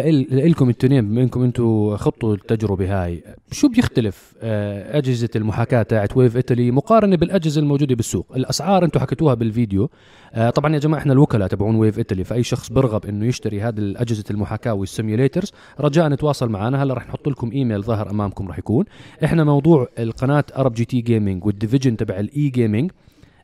لكم 0.49 0.69
أنتوا 0.69 0.89
بما 0.89 1.23
إنكم 1.23 1.43
أنتوا 1.43 1.97
خضتوا 1.97 2.35
التجربة 2.35 3.05
هاي. 3.05 3.25
شو 3.53 3.69
بيختلف 3.69 4.33
آه، 4.43 4.99
أجهزة 4.99 5.29
المحاكاة 5.37 5.83
تاعت 5.83 6.17
Wave 6.17 6.37
Italy 6.37 6.71
مقارنة 6.71 7.17
بالأجهزة 7.17 7.61
الموجودة 7.61 7.95
بالسوق؟ 7.95 8.27
الأسعار 8.37 8.85
أنتوا 8.85 9.01
حكيتوها 9.01 9.35
بالفيديو. 9.35 9.91
آه، 10.35 10.51
طبعا 10.51 10.75
يا 10.75 10.79
جماعة 10.79 11.01
إحنا 11.01 11.13
الوكلاء 11.13 11.49
تبعون 11.49 11.75
Wave 11.77 11.99
Italy 11.99 12.25
فأي 12.25 12.43
شخص 12.43 12.73
برغب 12.73 13.07
إنه 13.07 13.27
يشتري 13.27 13.61
هذه 13.63 13.95
اجهزه 13.97 14.25
المحاكاة 14.31 14.75
وال 14.75 14.88
simulators 14.88 15.53
رجاء 15.81 16.15
تواصل 16.15 16.49
معنا 16.49 16.83
هلا 16.83 16.95
رح 16.95 17.09
نحط 17.09 17.29
لكم 17.29 17.50
إيميل 17.53 17.83
ظاهر 17.83 18.11
أمامكم 18.11 18.49
رح 18.49 18.59
يكون. 18.59 18.85
إحنا 19.25 19.45
موضوع 19.45 19.89
القناة 19.99 20.45
ArabGT 20.57 21.01
Gaming 21.01 21.45
وال 21.45 21.55
division 21.55 21.97
تبع 21.97 22.19
ال 22.19 22.49
e-gaming 22.49 22.91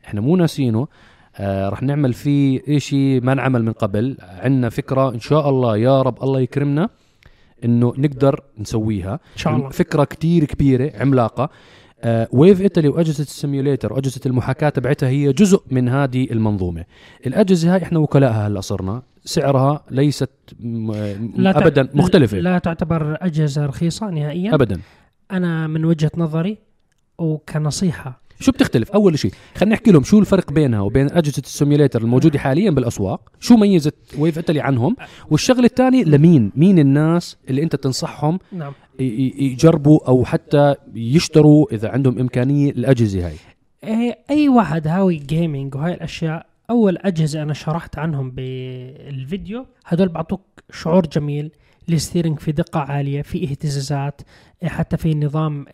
إحنا 0.05 0.21
مو 0.21 0.35
ناسينه. 0.35 0.87
آه 1.37 1.69
رح 1.69 1.83
نعمل 1.83 2.13
فيه 2.13 2.77
شيء 2.77 3.21
ما 3.23 3.31
انعمل 3.31 3.63
من 3.63 3.71
قبل. 3.71 4.17
عندنا 4.21 4.69
فكرة 4.69 5.13
إن 5.13 5.19
شاء 5.19 5.49
الله 5.49 5.77
يا 5.77 6.01
رب 6.01 6.23
الله 6.23 6.39
يكرمنا 6.39 6.89
إنه 7.65 7.93
نقدر 7.97 8.43
نسويها. 8.59 9.13
إن 9.13 9.37
شاء 9.37 9.55
الله. 9.55 9.69
فكرة 9.69 10.03
كتير 10.03 10.45
كبيرة 10.45 10.91
عملاقة. 10.99 11.49
Wave 12.31 12.61
Italy 12.61 12.87
واجهزه 12.87 13.23
ال 13.23 13.30
simulator 13.30 13.93
واجهزه 13.93 14.21
المحاكاه 14.25 14.69
تبعتها 14.69 15.09
هي 15.09 15.33
جزء 15.33 15.61
من 15.71 15.89
هذه 15.89 16.27
المنظومة. 16.31 16.83
الأجهزة 17.27 17.73
هاي 17.75 17.83
إحنا 17.83 17.99
وكلائها 17.99 18.47
هلأ 18.47 18.61
صرنا. 18.61 19.01
سعرها 19.25 19.83
ليست 19.91 20.29
م- 20.59 20.91
لا 21.35 21.51
تع- 21.51 21.59
ابدا 21.61 21.89
مختلفة. 21.93 22.39
لا 22.39 22.57
تعتبر 22.57 23.17
أجهزة 23.21 23.65
رخيصة 23.65 24.09
نهائيا. 24.09 24.53
ابدا. 24.55 24.79
أنا 25.31 25.67
من 25.67 25.85
وجهة 25.85 26.11
نظري 26.17 26.57
وكنصيحة 27.17 28.21
شو 28.39 28.51
بتختلف؟ 28.51 28.91
أول 28.91 29.19
شيء 29.19 29.31
خلينا 29.55 29.75
نحكي 29.75 29.91
لهم 29.91 30.03
شو 30.03 30.19
الفرق 30.19 30.51
بينها 30.51 30.81
وبين 30.81 31.11
أجهزة 31.11 31.41
ال 31.45 31.51
simulator 31.51 32.01
الموجودة 32.01 32.39
حاليا 32.39 32.71
بالأسواق؟ 32.71 33.29
شو 33.39 33.55
ميزت 33.55 33.95
Wave 34.17 34.37
Italy 34.37 34.61
عنهم؟ 34.61 34.95
والشغلة 35.29 35.65
الثانية 35.65 36.03
لمين؟ 36.03 36.51
مين 36.55 36.79
الناس 36.79 37.37
اللي 37.49 37.63
أنت 37.63 37.75
تنصحهم 37.75 38.39
نعم. 38.51 38.73
يجربوا 38.99 40.07
أو 40.07 40.25
حتى 40.25 40.75
يشتروا 40.95 41.65
إذا 41.71 41.89
عندهم 41.89 42.19
إمكانية 42.19 42.71
الأجهزة 42.71 43.27
هاي؟ 43.27 43.35
إيه، 43.83 44.17
أي 44.29 44.49
واحد 44.49 44.87
هاوي 44.87 45.15
gaming 45.15 45.75
وهاي 45.75 45.93
الأشياء 45.93 46.45
أول 46.69 46.97
أجهزة 46.97 47.43
أنا 47.43 47.53
شرحت 47.53 47.97
عنهم 47.97 48.31
بالفيديو 48.31 49.65
هدول 49.85 50.07
بعطوك 50.07 50.41
شعور 50.71 51.07
جميل 51.07 51.51
ال 51.89 51.95
steering 51.95 52.39
في 52.39 52.51
دقة 52.51 52.79
عالية 52.79 53.21
في 53.21 53.43
اهتزازات 53.43 54.21
حتى 54.63 54.97
في 54.97 55.15
نظام 55.15 55.65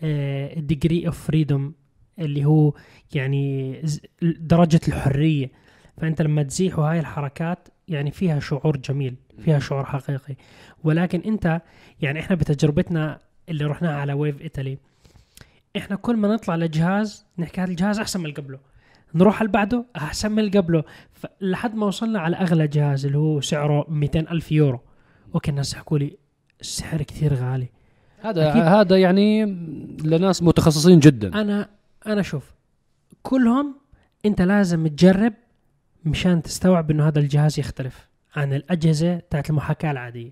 degree 0.57 1.07
of 1.07 1.27
freedom 1.27 1.73
اللي 2.19 2.45
هو 2.45 2.73
يعني 3.15 3.81
درجة 4.21 4.81
الحرية. 4.87 5.51
فأنت 5.97 6.21
لما 6.21 6.43
تزيح 6.43 6.79
هاي 6.79 6.99
الحركات 6.99 7.67
يعني 7.87 8.11
فيها 8.11 8.39
شعور 8.39 8.77
جميل 8.77 9.15
فيها 9.39 9.59
شعور 9.59 9.85
حقيقي. 9.85 10.35
ولكن 10.83 11.19
أنت 11.19 11.61
يعني 12.01 12.19
إحنا 12.19 12.35
بتجربتنا 12.35 13.19
اللي 13.49 13.65
رحناها 13.65 13.95
على 13.95 14.13
Wave 14.13 14.41
Italy 14.41 14.77
إحنا 15.77 15.95
كل 15.95 16.15
ما 16.15 16.27
نطلع 16.27 16.55
لجهاز 16.55 17.25
نحكي 17.37 17.61
هذا 17.61 17.71
الجهاز 17.71 17.99
أحسن 17.99 18.19
من 18.19 18.33
قبله. 18.33 18.59
نروح 19.15 19.39
على 19.39 19.49
بعده 19.49 19.85
أحسن 19.95 20.31
من 20.31 20.51
قبله. 20.51 20.83
لحد 21.41 21.75
ما 21.75 21.85
وصلنا 21.85 22.19
على 22.19 22.35
أغلى 22.35 22.67
جهاز 22.67 23.05
اللي 23.05 23.17
هو 23.17 23.41
سعره 23.41 23.85
200 23.89 24.19
ألف 24.19 24.51
يورو. 24.51 24.79
okay 25.35 25.51
الناس 25.51 25.73
يحكوا 25.73 25.97
لي 25.97 26.17
السعر 26.61 27.01
كثير 27.01 27.33
غالي. 27.33 27.67
هذا. 28.21 28.51
هذا 28.51 28.97
يعني 28.97 29.45
لناس 30.03 30.43
متخصصين 30.43 30.99
جدا. 30.99 31.41
أنا 31.41 31.69
أنا 32.07 32.21
شوف 32.21 32.53
كلهم 33.21 33.75
أنت 34.25 34.41
لازم 34.41 34.87
تجرب 34.87 35.33
مشان 36.05 36.41
تستوعب 36.41 36.91
إنه 36.91 37.07
هذا 37.07 37.19
الجهاز 37.19 37.59
يختلف 37.59 38.07
عن 38.35 38.53
الأجهزة 38.53 39.21
تاعت 39.29 39.49
المحاكاة 39.49 39.91
العادية. 39.91 40.31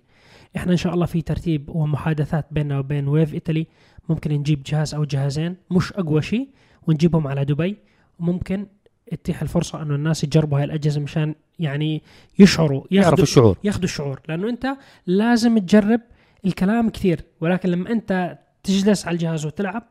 إحنا 0.56 0.72
إن 0.72 0.78
شاء 0.78 0.94
الله 0.94 1.06
في 1.06 1.22
ترتيب 1.22 1.70
ومحادثات 1.70 2.46
بيننا 2.52 2.80
وبين 2.80 3.08
Wave 3.08 3.34
Italy 3.34 3.68
ممكن 4.10 4.32
نجيب 4.32 4.64
جهاز 4.64 4.94
أو 4.94 5.04
جهازين 5.04 5.56
مش 5.72 5.94
أقوى 5.94 6.22
شيء 6.22 6.50
ونجيبهم 6.88 7.28
على 7.28 7.46
دبي. 7.46 7.78
وممكن 8.20 8.68
تتيح 9.12 9.42
الفرصة 9.42 9.82
إنه 9.82 9.96
الناس 9.96 10.24
يجربوا 10.24 10.58
هاي 10.58 10.64
الأجهزة 10.64 11.02
مشان 11.02 11.36
يعني 11.60 12.02
يشعروا 12.40 12.84
يعرف 12.92 13.08
ياخذوا 13.08 13.24
الشعور. 13.24 13.58
ياخذوا 13.64 13.84
الشعور. 13.84 14.22
لأنه 14.28 14.50
أنت 14.50 14.68
لازم 15.08 15.58
تجرب 15.58 16.02
الكلام 16.46 16.90
كثير. 16.90 17.24
ولكن 17.42 17.70
لما 17.70 17.92
أنت 17.92 18.40
تجلس 18.64 19.08
على 19.08 19.14
الجهاز 19.14 19.46
وتلعب 19.46 19.84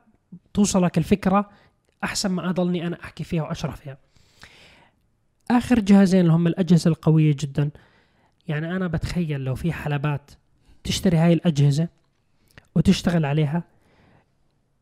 توصلك 0.54 0.98
الفكرة 0.98 1.50
أحسن 2.04 2.30
ما 2.30 2.50
أضلني 2.50 2.86
أنا 2.86 2.98
أحكي 3.04 3.24
فيها 3.24 3.42
وأشرح 3.42 3.76
فيها. 3.76 3.98
آخر 5.50 5.80
جهازين 5.80 6.20
اللي 6.20 6.32
هم 6.32 6.46
الأجهزة 6.46 6.88
القوية 6.88 7.36
جدا. 7.38 7.70
يعني 8.48 8.76
أنا 8.76 8.86
بتخيل 8.86 9.40
لو 9.40 9.54
في 9.54 9.72
حلبات 9.72 10.30
تشتري 10.84 11.16
هاي 11.16 11.32
الأجهزة 11.32 11.88
وتشتغل 12.74 13.24
عليها 13.24 13.64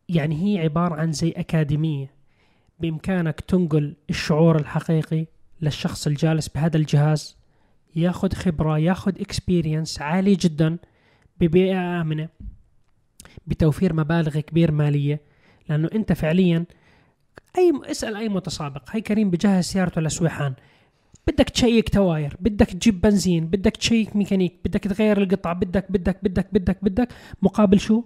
يعني 0.08 0.44
هي 0.44 0.62
عبارة 0.62 0.94
عن 0.94 1.12
زي 1.12 1.30
أكاديمية. 1.30 2.10
بإمكانك 2.80 3.40
تنقل 3.40 3.96
الشعور 4.10 4.56
الحقيقي 4.56 5.26
للشخص 5.60 6.06
الجالس 6.06 6.48
بهذا 6.48 6.76
الجهاز 6.76 7.36
ياخذ 7.96 8.32
خبرة 8.32 8.78
ياخذ 8.78 9.20
experience 9.20 10.02
عالي 10.02 10.34
جدا 10.34 10.76
ببيئة 11.40 12.00
آمنة 12.00 12.28
بتوفير 13.46 13.92
مبالغ 13.92 14.40
كبير 14.40 14.72
مالية. 14.72 15.20
لأنه 15.68 15.88
أنت 15.94 16.12
فعليا 16.12 16.64
أي 17.58 17.72
اسأل 17.84 18.16
أي 18.16 18.28
متسابق. 18.28 18.82
هاي 18.90 19.00
كريم 19.00 19.30
بجهز 19.30 19.64
سيارته 19.64 20.00
لسويحان. 20.00 20.54
بدك 21.26 21.50
تشيك 21.50 21.88
tires 21.88 22.36
بدك 22.40 22.66
تجيب 22.66 23.00
بنزين 23.00 23.46
بدك 23.46 23.76
تشيك 23.76 24.16
ميكانيك 24.16 24.60
بدك 24.64 24.80
تغير 24.84 25.22
القطع 25.22 25.52
بدك 25.52 25.92
بدك 25.92 26.18
بدك 26.22 26.48
بدك 26.52 26.78
بدك. 26.82 27.08
مقابل 27.42 27.80
شو؟ 27.80 28.04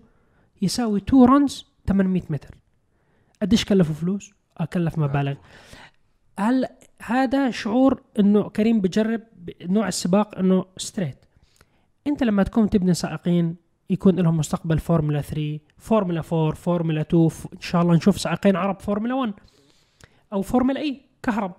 يساوي 0.63 1.01
two 1.01 1.25
runs 1.25 1.67
800 1.89 2.23
متر. 2.31 2.55
قديش 3.43 3.65
كلفوا 3.65 3.95
فلوس؟ 3.95 4.33
آه 4.61 4.65
كلف 4.65 4.99
مبالغ 4.99 5.35
هل 6.39 6.67
هذا 7.03 7.51
شعور 7.51 8.03
إنه 8.19 8.49
كريم 8.49 8.81
بجرب 8.81 9.21
نوع 9.63 9.89
السباق 9.89 10.39
إنه 10.39 10.65
straight 10.77 11.17
أنت 12.07 12.23
لما 12.23 12.43
تكون 12.43 12.71
تبني 12.71 12.95
سائقين 12.95 13.57
يكون 13.91 14.17
لهم 14.21 14.37
مستقبل 14.37 14.79
فورمولا 14.79 15.21
3 15.21 15.59
فورمولا 15.79 16.23
4 16.33 16.53
فورمولا 16.55 17.01
2 17.01 17.29
ف- 17.29 17.47
إن 17.55 17.61
شاء 17.61 17.83
الله 17.83 17.95
نشوف 17.95 18.21
سائقين 18.21 18.57
عرب 18.57 18.81
فورمولا 18.81 19.15
1 19.15 19.33
أو 20.33 20.43
فورمولا 20.43 20.81
E 20.81 21.01
كهرب. 21.23 21.53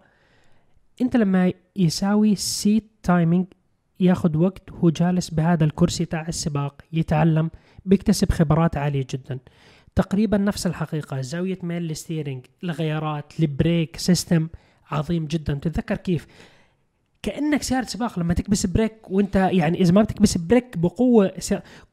أنت 1.01 1.15
لما 1.17 1.53
يساوي 1.75 2.35
set 2.35 2.91
timing 3.03 3.45
ياخذ 3.99 4.37
وقت 4.37 4.71
وهو 4.71 4.89
جالس 4.89 5.29
بهذا 5.29 5.65
الكرسي 5.65 6.05
تاع 6.05 6.27
السباق 6.27 6.81
يتعلم 6.93 7.49
بيكتسب 7.85 8.31
خبرات 8.31 8.77
عالية 8.77 9.05
جدا. 9.09 9.39
تقريبا 9.95 10.37
نفس 10.37 10.67
الحقيقة 10.67 11.21
زاوية 11.21 11.59
ميل 11.63 11.91
ال 11.91 11.97
steering 11.97 12.45
الغيارات 12.63 13.33
ال 13.39 13.49
brake 13.49 13.97
system 13.97 14.47
عظيم 14.91 15.25
جدا. 15.25 15.53
تتذكر 15.53 15.97
كيف؟ 15.97 16.27
كأنك 17.23 17.63
سياره 17.63 17.85
سباق. 17.85 18.19
لما 18.19 18.33
تكبس 18.33 18.65
brake 18.65 18.93
وانت 19.09 19.35
يعني 19.35 19.81
إذا 19.81 19.91
ما 19.91 20.01
بتكبس 20.01 20.37
brake 20.37 20.77
بقوة 20.77 21.31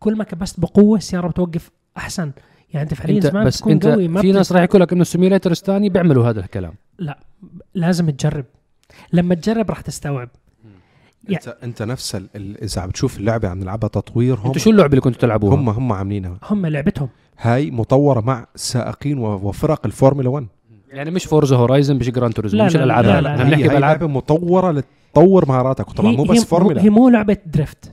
كل 0.01 0.17
ما 0.17 0.25
كبست 0.25 0.61
بقوة 0.61 0.99
السياره 0.99 1.29
بتوقف 1.29 1.71
أحسن. 1.97 2.31
يعني 2.73 2.85
أنت 2.85 2.95
فعليا 2.95 3.15
أنت 3.17 3.27
زمان 3.27 3.47
بس 3.47 3.57
بتكون 3.57 3.73
أنت 3.73 3.87
قوي 3.87 4.09
ما 4.09 4.21
في 4.21 4.33
ناس 4.33 4.53
راح 4.53 4.63
يقول 4.63 4.81
لك 4.81 4.93
إنه 4.93 5.03
ال 5.03 5.08
simulators 5.08 5.59
الثاني 5.59 5.89
بيعملوا 5.89 6.29
هذا 6.29 6.41
الكلام. 6.41 6.73
لازم 7.75 8.11
تجرب. 8.11 8.45
لما 9.13 9.35
تجرب 9.35 9.71
راح 9.71 9.81
تستوعب. 9.81 10.29
انت 11.31 11.57
أنت 11.63 11.83
نفس 11.83 12.15
ال- 12.15 12.63
إذا 12.63 12.81
عم 12.83 12.91
تشوف 12.91 13.19
اللعبة 13.19 13.49
عم 13.49 13.59
نلعبها 13.59 13.89
تطوير 13.89 14.35
هم 14.39 14.47
أنتوا 14.47 14.61
شو 14.61 14.71
اللعبة 14.71 14.91
اللي 14.91 15.01
كنتوا 15.01 15.21
تلعبوها؟ 15.21 15.55
هم 15.55 15.69
هم 15.69 15.93
عاملينها. 15.93 16.39
هم 16.43 16.67
لعبتهم. 16.67 17.09
هاي 17.39 17.71
مطورة 17.71 18.21
مع 18.21 18.47
سائقين 18.55 19.19
وفرق 19.19 19.87
الفورمولا 19.87 20.29
1 20.29 20.47
يعني 20.91 21.11
مش 21.11 21.25
Forza 21.25 21.57
Horizon 21.57 21.97
مش 21.97 22.11
Gran 22.11 22.35
Turismo 22.35 22.59
لا، 22.61 22.67
مش 22.67 22.75
لا، 22.77 22.85
الألعاب. 22.85 23.05
لا، 23.05 23.17
هاي. 23.17 23.21
لا، 23.23 23.31
إحنا 23.31 23.43
لا. 23.43 23.49
بنحكي 23.49 23.61
هي, 23.63 23.65
هي 23.65 23.69
بالالعاب 23.69 24.01
لعبة 24.01 24.13
مطورة 24.13 24.85
لتطور 25.11 25.49
مهاراتك 25.49 25.89
وطبعا 25.89 26.11
هي- 26.13 26.17
مو 26.17 26.25
بس 26.25 26.45
فورمولا. 26.45 26.83
هي 26.83 26.91
مو 26.91 27.09
لعبة 27.09 27.37
drift. 27.47 27.93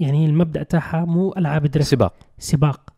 يعني 0.00 0.18
هي 0.22 0.26
المبدأ 0.26 0.62
تاعها 0.62 1.04
مو 1.04 1.32
ألعاب 1.36 1.66
drift. 1.66 1.90
سباق. 1.90 2.14
سباق. 2.38 2.90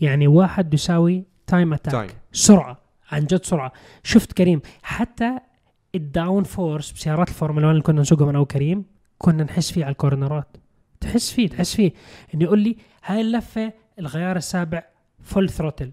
يعني 0.00 0.26
واحد 0.26 0.74
يساوي 0.74 1.24
time 1.46 1.72
attack 1.72 1.92
time. 1.92 2.10
سرعة. 2.32 2.78
عن 3.12 3.20
جد 3.26 3.44
سرعة. 3.44 3.72
شفت 4.02 4.32
كريم 4.32 4.60
حتى 4.82 5.38
ال 5.94 6.44
downforce 6.44 6.92
بسيارات 6.92 7.28
الفورمولا 7.28 7.66
1 7.66 7.70
اللي 7.74 7.82
كنا 7.82 8.00
نسوقهم 8.00 8.28
أنا 8.28 8.38
وكريم 8.38 8.84
كنا 9.18 9.44
نحس 9.44 9.72
فيه 9.72 9.84
على 9.84 9.92
الكورنرات. 9.92 10.56
تحس 11.00 11.32
فيه 11.32 11.48
تحس 11.48 11.74
فيه. 11.76 11.92
إنه 12.34 12.42
يقول 12.44 12.58
لي 12.58 12.76
هاي 13.04 13.20
اللفة 13.20 13.72
الغيار 13.98 14.36
السابع 14.36 14.82
full 15.22 15.50
throttle 15.50 15.90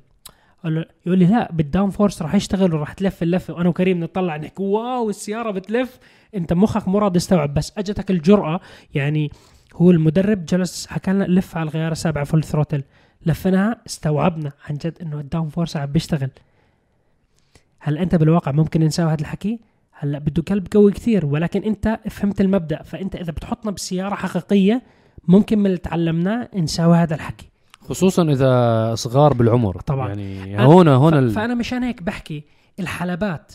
يقول 1.06 1.20
لي 1.20 1.26
لا 1.26 1.52
بال 1.52 1.90
downforce 1.90 2.22
راح 2.22 2.36
يشتغل 2.36 2.74
وراح 2.74 2.94
تلف 2.94 3.24
اللفة. 3.24 3.54
وأنا 3.54 3.70
وكريم 3.70 4.00
نطلع 4.00 4.38
نحكي 4.38 4.64
wow 4.64 5.10
السيارة 5.10 5.52
بتلف. 5.52 6.00
انت 6.36 6.54
مخك 6.54 6.88
مو 6.88 6.98
راضي 6.98 7.18
يستوعب 7.18 7.54
بس 7.54 7.74
اجتك 7.78 8.12
الجرأة. 8.12 8.60
يعني 8.94 9.32
هو 9.76 9.92
المدرب 9.92 10.46
جلس 10.46 10.88
حكى 10.88 11.12
لنا 11.12 11.24
لف 11.24 11.58
على 11.58 11.70
الغيار 11.70 11.92
السابع 11.92 12.24
full 12.24 12.44
throttle 12.44 12.84
لفناها 13.26 13.82
استوعبنا 13.88 14.52
عن 14.70 14.76
جد 14.76 14.98
إنه 15.02 15.20
ال 15.20 15.50
downforce 15.50 15.78
عم 15.78 15.86
بيشتغل. 15.86 16.30
هل 17.80 17.98
أنت 17.98 18.16
بالواقع 18.16 18.52
ممكن 18.52 18.82
نساوي 18.82 19.12
هذا 19.12 19.22
الحكي؟ 19.22 19.60
هلأ 19.92 20.20
بده 20.20 20.42
قلب 20.44 20.68
قوي 20.74 20.92
كثير 20.92 21.26
ولكن 21.26 21.64
أنت 21.64 22.00
فهمت 22.10 22.42
المبدأ. 22.42 22.84
فأنت 22.84 23.16
إذا 23.16 23.32
بتحطنا 23.32 23.72
بسيارة 23.72 24.16
حقيقية 24.16 24.82
ممكن 25.28 25.60
من 25.60 25.66
اللي 25.66 25.78
تعلمناه 25.78 26.50
نساوي 26.56 26.98
هذا 26.98 27.16
الحكي. 27.16 27.50
خصوصا 27.82 28.24
إذا 28.24 28.96
صغار 28.96 29.34
بالعمر. 29.34 29.80
طبعاً. 29.80 30.14
يعني 30.14 30.68
ف... 31.12 31.14
ال... 31.14 31.30
فأنا 31.30 31.56
مشان 31.56 31.84
هيك 31.84 32.04
بحكي 32.04 32.44
الحلبات 32.80 33.54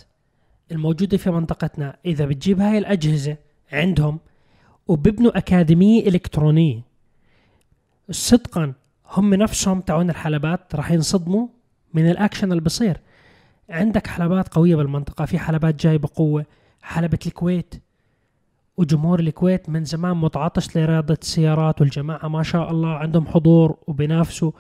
الموجودة 0.74 1.16
في 1.16 1.30
منطقتنا. 1.30 1.96
إذا 2.06 2.24
بتجيب 2.26 2.60
هاي 2.60 2.78
الأجهزة 2.78 3.36
عندهم 3.72 4.18
وببنوا 4.88 5.38
أكاديمية 5.38 6.08
إلكترونية 6.08 6.80
صدقا 8.10 8.72
هم 9.10 9.34
نفسهم 9.34 9.80
تاعون 9.80 10.10
الحلبات 10.10 10.74
راح 10.74 10.90
ينصدموا 10.90 11.46
من 11.94 12.10
الأكشن 12.10 12.50
اللي 12.52 12.62
بصير. 12.62 13.00
عندك 13.70 14.06
حلبات 14.06 14.48
قوية 14.48 14.76
بالمنطقة 14.76 15.24
في 15.24 15.38
حلبات 15.38 15.74
جاي 15.74 15.98
بقوة 15.98 16.46
حلبة 16.82 17.18
الكويت 17.26 17.74
وجمهور 18.76 19.20
الكويت 19.20 19.68
من 19.68 19.84
زمان 19.84 20.16
متعطش 20.16 20.76
لرياضة 20.76 21.18
السيارات 21.22 21.80
والجماعة 21.80 22.28
ما 22.28 22.42
شاء 22.42 22.70
الله 22.70 22.88
عندهم 22.88 23.26
حضور 23.26 23.76
وبينافسوا. 23.86 24.52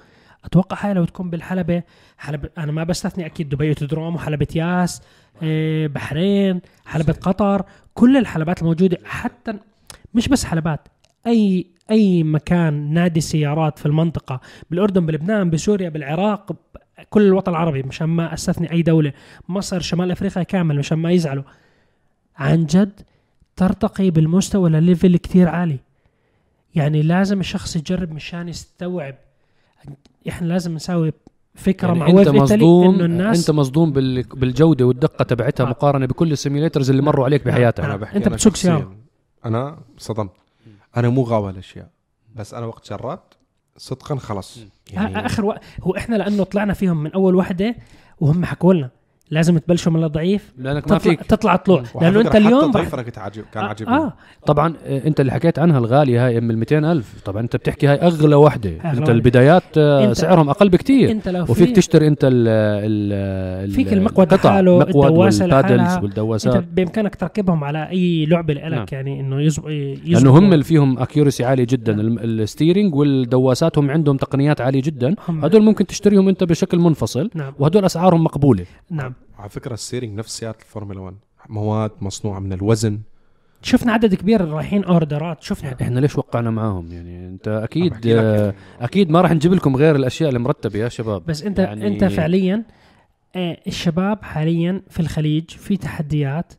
أتوقع 0.44 0.76
هاي 0.86 0.94
لو 0.94 1.04
تكون 1.04 1.30
بالحلبة 1.30 1.82
حلبة 2.18 2.48
أنا 2.58 2.72
ما 2.72 2.84
بستثني 2.84 3.26
أكيد 3.26 3.48
دبي 3.48 3.68
اوتودروم 3.68 4.14
وحلبة 4.14 4.46
ياس 4.54 5.02
إيه، 5.42 5.88
بحرين 5.88 6.60
حلبة 6.86 7.12
قطر 7.12 7.64
كل 7.94 8.16
الحلبات 8.16 8.62
الموجودة 8.62 8.98
حتى 9.04 9.54
مش 10.14 10.28
بس 10.28 10.44
حلبات 10.44 10.88
أي 11.26 11.66
أي 11.90 12.22
مكان 12.22 12.94
نادي 12.94 13.20
سيارات 13.20 13.78
في 13.78 13.86
المنطقة 13.86 14.40
بالأردن 14.70 15.06
بلبنان 15.06 15.50
بسوريا 15.50 15.88
بالعراق 15.88 16.52
كل 17.10 17.22
الوطن 17.22 17.52
العربي 17.52 17.82
مشان 17.82 18.06
ما 18.06 18.34
أستثني 18.34 18.72
أي 18.72 18.82
دولة 18.82 19.12
مصر 19.48 19.80
شمال 19.80 20.10
أفريقيا 20.10 20.42
كامل 20.42 20.78
مشان 20.78 20.98
ما 20.98 21.10
يزعلوا. 21.12 21.44
عن 22.36 22.66
جد 22.66 23.00
ترتقي 23.56 24.10
بالمستوى 24.10 24.70
لليفل 24.70 25.16
كتير 25.16 25.48
عالي. 25.48 25.78
يعني 26.74 27.02
لازم 27.02 27.40
الشخص 27.40 27.76
يجرب 27.76 28.12
مشان 28.12 28.48
يستوعب. 28.48 29.14
إحنا 30.28 30.46
لازم 30.46 30.74
نساوي 30.74 31.12
فكرة 31.54 31.88
يعني 31.88 32.12
مع 32.12 32.20
أنت 32.20 32.28
مصدوم 32.28 32.94
إنه 32.94 33.04
الناس 33.04 33.38
أنت 33.38 33.50
مصدوم 33.50 33.92
بال... 33.92 34.22
بالجودة 34.22 34.84
والدقة 34.84 35.22
تبعتها 35.22 35.66
آه. 35.66 35.70
مقارنة 35.70 36.06
بكل 36.06 36.32
ال 36.32 36.37
simulators 36.37 36.90
اللي 36.90 37.02
مروا 37.02 37.24
عليك. 37.24 37.44
بحياتك 37.44 37.84
أنا 37.84 37.96
بحكي 37.96 38.16
أنت 38.16 38.26
أنا 38.26 38.36
بتسوق. 38.36 38.56
سيارة. 38.56 38.96
أنا 39.44 39.78
صدمت 39.98 40.30
أنا 40.96 41.08
مو 41.08 41.22
غاوي 41.22 41.48
هالاشياء 41.50 41.88
بس 42.36 42.54
أنا 42.54 42.66
وقت 42.66 42.90
جربت 42.90 43.36
صدقا 43.76 44.16
خلص 44.16 44.58
يعني 44.92 45.26
آخر 45.26 45.44
وقت 45.44 45.60
هو 45.82 45.96
إحنا 45.96 46.16
لأنه 46.16 46.44
طلعنا 46.44 46.72
فيهم 46.72 47.02
من 47.02 47.12
أول 47.12 47.34
وحدة 47.34 47.76
وهم 48.20 48.44
حكوا 48.44 48.74
لنا 48.74 48.90
لازم 49.30 49.58
تبلشوا 49.58 49.92
من 49.92 50.04
الضعيف 50.04 50.52
لأنك 50.58 50.76
ما 50.76 50.80
تطلع 50.98 50.98
فيك. 50.98 51.22
تطلع 51.22 51.56
طلوع 51.56 51.82
لأنه 52.00 52.20
أنت 52.20 52.36
اليوم 52.36 52.72
كنت 52.72 53.18
عاجب 53.18 53.44
كان 53.52 53.64
آه, 53.64 53.68
عاجبني. 53.68 53.94
آه. 53.96 54.12
طبعا 54.46 54.74
آه، 54.86 55.06
أنت 55.06 55.20
اللي 55.20 55.32
حكيت 55.32 55.58
عنها 55.58 55.78
الغالية 55.78 56.26
هاي 56.26 56.38
ام 56.38 56.50
ال 56.50 56.58
200 56.58 56.92
ألف. 56.92 57.14
طبعا 57.24 57.42
أنت 57.42 57.56
بتحكي 57.56 57.86
هاي 57.86 57.94
أغلى 57.96 58.34
وحدة. 58.34 58.70
أنت 58.70 58.84
واحدة. 58.84 59.12
البدايات 59.12 59.62
آه، 59.78 60.08
أنت- 60.08 60.12
سعرهم 60.16 60.48
أقل 60.50 60.68
بكتير. 60.68 61.10
أنت 61.10 61.28
لو 61.28 61.42
وفيك 61.42 61.66
في- 61.68 61.72
تشتري 61.72 62.08
أنت 62.08 62.24
ال 62.24 62.48
ال 62.48 63.70
فيك 63.70 63.92
المقود 63.92 64.32
الدواسة 64.32 65.46
لحالها. 65.46 65.60
وال 65.62 65.69
paddles 65.69 65.94
أنت 65.94 66.02
والدواسات. 66.02 66.64
بإمكانك 66.72 67.14
تركبهم 67.14 67.64
على 67.64 67.88
أي 67.90 68.26
لعبة 68.26 68.54
لك 68.54 68.62
نعم. 68.64 68.86
يعني 68.92 69.20
إنه 69.20 69.40
يزبط. 69.42 69.66
لأنه 70.06 70.38
هم 70.38 70.52
اللي 70.52 70.64
فيهم 70.64 70.98
accuracy 70.98 71.44
عالي 71.44 71.64
جدا. 71.66 71.92
الم- 72.00 72.18
ال 72.18 72.26
steering 72.26 72.94
والدواسات 72.94 73.78
هم 73.78 73.90
عندهم 73.90 74.16
تقنيات 74.16 74.60
عالية 74.60 74.82
جدا. 74.82 75.14
هم- 75.28 75.44
هدول 75.44 75.62
ممكن 75.62 75.86
تشتريهم 75.86 76.28
أنت 76.28 76.44
بشكل 76.44 76.78
منفصل. 76.78 77.30
نعم. 77.34 77.52
وهدول 77.58 77.84
أسعارهم 77.84 78.24
مقبولة. 78.24 78.64
نعم. 78.90 79.14
على 79.38 79.48
فكرة 79.48 79.74
ال 79.74 79.79
steering 79.79 80.18
نفس 80.18 80.38
سيارة 80.38 80.56
الفورمولا 80.60 81.00
1 81.00 81.16
مواد 81.48 81.90
مصنوعة 82.00 82.38
من 82.38 82.52
الوزن. 82.52 83.00
شفنا 83.62 83.92
عدد 83.92 84.14
كبير 84.14 84.48
رايحين 84.48 84.84
order 84.84 85.32
ات 85.32 85.42
شفنا. 85.42 85.76
إحنا 85.82 86.00
ليش 86.00 86.18
وقعنا 86.18 86.50
معاهم؟ 86.50 86.92
يعني 86.92 87.28
أنت 87.28 87.48
أكيد 87.48 88.06
آه،. 88.06 88.54
أكيد 88.80 89.10
ما 89.10 89.20
راح 89.20 89.32
نجيب 89.32 89.52
لكم 89.54 89.76
غير 89.76 89.96
الأشياء 89.96 90.30
المرتبة 90.30 90.78
يا 90.78 90.88
شباب. 90.88 91.26
بس 91.26 91.42
انت 91.42 91.58
يعني- 91.58 91.80
يعني 91.80 91.94
أنت 91.94 92.04
فعليا 92.04 92.62
آه، 93.36 93.58
الشباب 93.66 94.22
حاليا 94.22 94.82
في 94.90 95.00
الخليج 95.00 95.50
في 95.50 95.76
تحديات. 95.76 96.52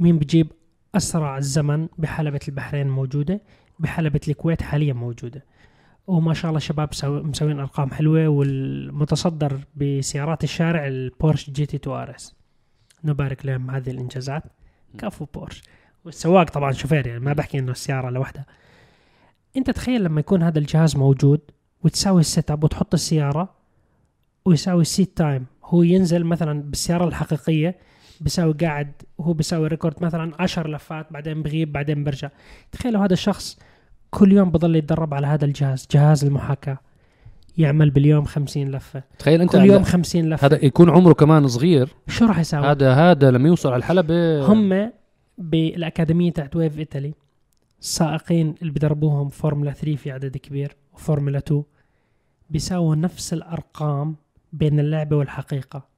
مين 0.00 0.18
بجيب 0.18 0.46
أسرع 0.94 1.38
الزمن؟ 1.38 1.88
بحلبة 1.98 2.40
البحرين 2.48 2.88
موجودة 2.88 3.40
بحلبة 3.78 4.20
الكويت 4.28 4.62
حاليا 4.62 4.92
موجودة. 4.92 5.44
وما 6.10 6.34
شاء 6.34 6.48
الله 6.48 6.60
شباب 6.60 6.94
سو- 6.94 7.22
مسوين 7.22 7.60
أرقام 7.60 7.90
حلوة 7.90 8.28
والمتصدر 8.28 9.60
بسيارات 9.76 10.44
الشارع 10.44 10.86
البورش 10.86 11.50
GT 11.50 11.76
2 11.76 11.96
RS. 11.96 12.34
نبارك 13.04 13.46
لهم 13.46 13.70
هذه 13.70 13.90
الإنجازات. 13.90 14.42
كفو 14.98 15.24
بورش. 15.34 15.62
والسواق 16.04 16.50
طبعا 16.50 16.72
شوفير 16.72 17.06
يعني 17.06 17.20
ما 17.20 17.32
بحكي 17.32 17.58
إنه 17.58 17.72
السيارة 17.72 18.10
لوحدها. 18.10 18.46
أنت 19.56 19.70
تخيل 19.70 20.04
لما 20.04 20.20
يكون 20.20 20.42
هذا 20.42 20.58
الجهاز 20.58 20.96
موجود 20.96 21.40
وتساوي 21.84 22.20
ال 22.20 22.50
setup 22.50 22.64
وتحط 22.64 22.94
السيارة 22.94 23.54
ويساوي 24.44 24.82
ال 24.82 24.89
seat 24.89 25.16
time 25.16 25.46
هو 25.64 25.82
ينزل 25.82 26.24
مثلا 26.24 26.62
بالسيارة 26.62 27.08
الحقيقية 27.08 27.78
بيساوي 28.20 28.52
قاعد 28.52 28.92
وهو 29.18 29.32
بيساوي 29.32 29.66
record 29.68 30.04
مثلا 30.04 30.32
عشر 30.42 30.70
لفات 30.70 31.12
بعدين 31.12 31.42
بغيب 31.42 31.72
بعدين 31.72 32.04
برجع. 32.04 32.28
تخيلوا 32.72 33.04
هذا 33.04 33.12
الشخص 33.12 33.58
كل 34.10 34.32
يوم 34.32 34.50
بضل 34.50 34.76
يتدرب 34.76 35.14
على 35.14 35.26
هذا 35.26 35.44
الجهاز 35.44 35.86
جهاز 35.90 36.24
المحاكاة. 36.24 36.78
يعمل 37.58 37.90
باليوم 37.90 38.24
خمسين 38.24 38.70
لفة. 38.70 39.02
تخيل 39.18 39.40
أنت 39.40 39.52
كل 39.52 39.64
يوم 39.64 39.82
خمسين 39.82 40.30
لفة. 40.30 40.46
هذا 40.46 40.64
يكون 40.64 40.90
عمره 40.90 41.12
كمان 41.12 41.48
صغير. 41.48 41.88
شو 42.08 42.26
راح 42.26 42.38
يساوي؟ 42.38 42.66
هذا 42.66 42.94
هذا 42.94 43.30
لما 43.30 43.48
يوصل 43.48 43.68
على 43.68 43.78
الحلبة. 43.78 44.46
هم 44.46 44.92
بالأكاديمية 45.38 46.32
تاعت 46.32 46.56
Wave 46.56 46.78
Italy 46.78 47.14
السائقين 47.80 48.54
اللي 48.62 48.72
بدربوهم 48.72 49.28
فورمولا 49.28 49.72
3 49.72 49.96
في 49.96 50.10
عدد 50.10 50.36
كبير 50.36 50.76
وفورمولا 50.92 51.38
2 51.38 51.62
بيساووا 52.50 52.96
نفس 52.96 53.32
الأرقام 53.32 54.16
بين 54.52 54.80
اللعبة 54.80 55.16
والحقيقة. 55.16 55.88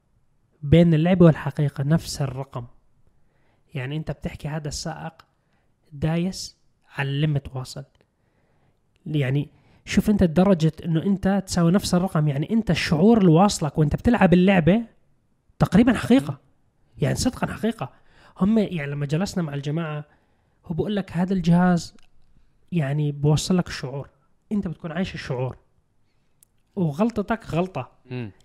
بين 0.63 0.93
اللعبة 0.93 1.25
والحقيقة 1.25 1.83
نفس 1.83 2.21
الرقم. 2.21 2.65
يعني 3.73 3.97
أنت 3.97 4.11
بتحكي 4.11 4.47
هذا 4.47 4.67
السائق 4.67 5.13
دايس 5.93 6.57
على 6.97 7.09
ال 7.09 7.17
limit 7.17 7.55
واصل. 7.55 7.83
يعني 9.05 9.49
شوف 9.85 10.09
انت 10.09 10.23
درجة 10.23 10.71
انه 10.85 11.03
انت 11.03 11.43
تساوي 11.47 11.71
نفس 11.71 11.93
الرقم 11.95 12.27
يعني 12.27 12.49
انت 12.51 12.71
الشعور 12.71 13.17
اللي 13.17 13.31
واصلك 13.31 13.77
وانت 13.77 13.95
بتلعب 13.95 14.33
اللعبة 14.33 14.81
تقريبا 15.59 15.93
حقيقة. 15.93 16.37
يعني 16.97 17.15
صدقا 17.15 17.47
حقيقة. 17.47 17.89
هم 18.39 18.57
يعني 18.57 18.91
لما 18.91 19.05
جلسنا 19.05 19.43
مع 19.43 19.53
الجماعة 19.53 20.05
هو 20.65 20.75
بقول 20.75 20.95
لك 20.95 21.11
هذا 21.11 21.33
الجهاز 21.33 21.95
يعني 22.71 23.11
بوصل 23.11 23.57
لك 23.57 23.67
الشعور. 23.67 24.09
انت 24.51 24.67
بتكون 24.67 24.91
عايش 24.91 25.13
الشعور. 25.13 25.57
وغلطتك 26.75 27.49
غلطة. 27.49 27.91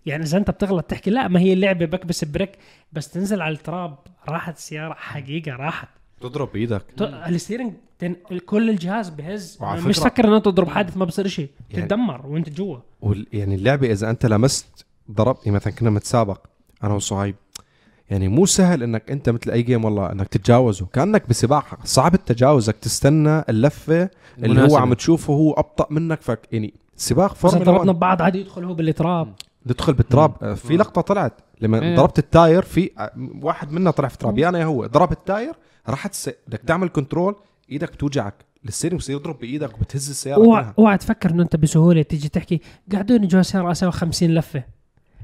يعني 0.07 0.23
إذا 0.23 0.38
انت 0.38 0.51
بتغلط 0.51 0.85
تحكي 0.85 1.11
لا 1.11 1.29
ما 1.29 1.40
هي 1.40 1.53
اللعبة 1.53 1.87
بكبس 1.87 2.25
brake 2.24 2.59
بس 2.92 3.11
تنزل 3.11 3.42
على 3.42 3.55
التراب 3.55 3.99
راحت 4.29 4.57
السيارة 4.57 4.94
حقيقة 4.94 5.53
راحت. 5.53 5.88
تضرب 6.20 6.48
بإيدك. 6.52 6.83
ت- 6.96 7.02
ال 7.03 7.10
steering 7.10 7.72
تن... 7.98 8.16
كل 8.46 8.70
الجهاز 8.70 9.09
بهز. 9.09 9.59
وعلى 9.61 9.81
مش 9.81 9.98
فكر 9.98 10.24
انه 10.28 10.38
تضرب 10.38 10.68
حادث 10.68 10.96
ما 10.96 11.04
بصير 11.04 11.26
شيء. 11.26 11.48
يعني- 11.70 11.83
تتدمر 11.87 12.26
وأنت 12.26 12.48
جوا. 12.50 12.78
وال- 13.00 13.26
يعني 13.33 13.54
اللعبة 13.54 13.92
إذا 13.92 14.11
أنت 14.11 14.26
لمست 14.26 14.87
ضربت 15.11 15.38
يعني 15.46 15.57
مثلا 15.57 15.72
كنا 15.72 15.90
متسابق 15.90 16.38
أنا 16.85 16.94
وصهيب 16.94 17.35
يعني 18.11 18.28
مو 18.28 18.46
سهل 18.46 18.83
إنك 18.83 19.11
أنت 19.11 19.28
مثل 19.31 19.50
أي 19.50 19.62
game 19.62 19.85
والله 19.85 20.12
إنك 20.12 20.28
تتجاوزه. 20.28 20.87
كأنك 20.92 21.28
بسباق 21.28 21.64
صعب 21.85 22.16
تجاوزك 22.16 22.76
تستنى 22.76 23.44
اللفة 23.48 24.11
اللي 24.38 24.48
هو 24.48 24.54
مناسبة. 24.54 24.78
عم 24.81 24.94
تشوفه 24.94 25.33
هو 25.33 25.52
أبطأ 25.52 25.87
منك. 25.90 26.22
فك 26.22 26.48
يعني 26.52 26.74
سباق 26.96 27.31
اذا 27.31 27.35
فورمولا 27.40 27.64
ضربنا 27.64 27.81
1 27.90 27.96
ببعض 27.96 28.22
عادي 28.22 28.40
يدخل 28.40 28.64
هو 28.64 28.74
بالتراب. 28.74 29.33
تدخل 29.68 29.92
بالتراب. 29.94 30.54
في 30.54 30.76
لقطة 30.76 31.00
طلعت. 31.00 31.33
لما 31.61 31.83
إيه. 31.83 31.96
ضربت 31.96 32.18
ال 32.18 32.27
tire 32.27 32.62
في 32.62 32.90
واحد 33.42 33.72
منا 33.72 33.90
طلع 33.90 34.09
في 34.09 34.14
التراب 34.14 34.38
يا 34.38 34.48
أنا 34.48 34.59
يا 34.59 34.64
هو. 34.64 34.87
ضرب 34.87 35.12
ال 35.12 35.21
tire 35.21 35.55
راحت 35.90 36.11
الس... 36.12 36.31
بدك 36.48 36.61
تعمل 36.66 36.88
control 36.88 37.35
إيدك 37.70 37.92
بتوجعك. 37.92 38.35
ال 38.64 38.68
steering 38.68 38.98
بصير 39.01 39.16
يضرب 39.16 39.38
بإيدك 39.38 39.74
وبتهز 39.79 40.11
السيارة 40.11 40.37
اوعى 40.44 40.66
اوعى 40.79 40.98
تفكر 40.98 41.31
إنه 41.31 41.42
أنت 41.42 41.57
بسهولة 41.57 42.03
تيجي 42.03 42.29
تحكي 42.29 42.61
قعدوني 42.92 43.27
جوا 43.27 43.40
السياره 43.40 43.70
أسوي 43.72 43.92
50 43.92 44.29
لفة. 44.35 44.62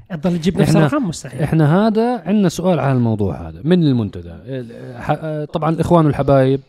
تضل 0.09 0.37
تجيب 0.39 0.61
نفس 0.61 0.75
الرقم 0.75 1.07
مستحيل. 1.07 1.41
إحنا 1.41 1.87
هذا 1.87 2.21
عندنا 2.25 2.49
سؤال 2.49 2.79
على 2.79 2.91
الموضوع 2.97 3.49
هذا 3.49 3.61
من 3.63 3.83
المنتدى؟ 3.83 4.29
ال- 4.31 5.01
ح- 5.01 5.51
طبعا 5.53 5.69
الإخوان 5.69 6.05
والحبايب 6.05 6.59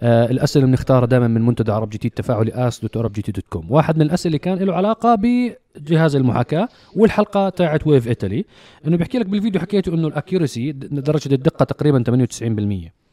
آه 0.00 0.26
الأسئلة 0.30 0.64
اللي 0.64 0.76
بنختارها 0.76 1.06
دائما 1.06 1.28
من 1.28 1.46
منتدى 1.46 1.72
عرب 1.72 1.90
جي 1.90 1.98
تي 1.98 2.08
التفاعلي 2.08 2.52
ask 2.54 2.80
dot 2.80 2.96
ArabGT 2.96 3.32
dot 3.32 3.44
com. 3.48 3.66
واحد 3.72 3.96
من 3.96 4.02
الأسئلة 4.02 4.38
كان 4.38 4.58
له 4.58 4.74
علاقة 4.74 5.14
بجهاز 5.14 6.16
المحاكاة 6.16 6.68
والحلقة 6.96 7.48
تاعت 7.48 7.86
Wave 7.86 8.08
Italy 8.08 8.44
إنه 8.86 8.96
بيحكي 8.96 9.18
لك 9.18 9.26
بالفيديو 9.26 9.60
حكيته 9.60 9.94
إنه 9.94 10.08
ال 10.08 10.15
accuracy 10.15 10.72
درجة 10.72 11.34
الدقة 11.34 11.64
تقريبا 11.64 12.04
98% 12.08 12.42
آه 12.42 13.05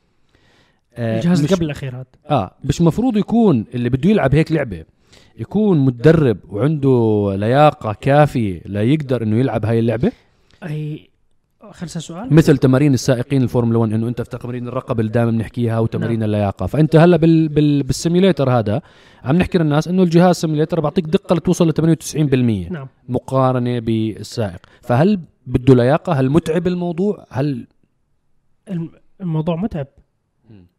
الجهاز 0.98 1.38
اللي 1.40 1.44
مش- 1.52 1.54
قبل 1.54 1.66
الأخير 1.66 1.96
هذا. 1.96 2.06
آه 2.30 2.52
مش 2.64 2.82
مفروض 2.82 3.18
يكون 3.18 3.66
اللي 3.76 3.90
بده 3.90 4.10
يلعب 4.10 4.36
هيك 4.36 4.52
لعبة. 4.52 4.84
يكون 5.40 5.80
متدرب 5.86 6.38
وعنده 6.50 7.34
لياقة 7.38 7.94
كافية 8.02 8.62
ليقدر 8.66 9.24
إنه 9.24 9.38
يلعب 9.40 9.66
هاي 9.66 9.80
اللعبة. 9.80 10.12
أي 10.64 11.10
خلص 11.72 11.98
سؤال 11.98 12.34
مثل 12.34 12.58
تمارين 12.58 12.94
السائقين 12.94 13.42
الفورمولا 13.44 13.78
1 13.78 13.94
إنه 13.94 14.08
أنت 14.08 14.22
في 14.22 14.30
تمارين 14.38 14.68
الرقبة 14.68 15.00
اللي 15.02 15.12
دائما 15.12 15.32
بنحكيها 15.32 15.80
وتمارين 15.80 16.20
نعم. 16.20 16.26
اللياقة. 16.26 16.66
فأنت 16.66 16.96
هلا 16.96 17.18
بال 17.18 17.48
بال 17.50 17.84
بال 17.84 17.96
simulator 17.96 18.50
هذا 18.50 18.82
عم 19.24 19.36
نحكي 19.38 19.58
للناس 19.58 19.88
إنه 19.88 20.04
الجهاز 20.04 20.36
simulator 20.36 20.80
بعطيك 20.80 21.06
دقة 21.06 21.36
لتوصل 21.36 21.70
ل 21.70 21.74
98% 21.74 22.70
نعم. 22.72 22.88
مقارنة 23.10 23.80
بالسائق. 23.80 24.60
فهل 24.82 25.20
بده 25.48 25.76
لياقة؟ 25.76 26.14
هل 26.14 26.30
متعب 26.30 26.68
الموضوع؟ 26.68 27.26
هل 27.30 27.68
الم- 28.70 28.92
الموضوع 29.22 29.56
متعب. 29.56 29.88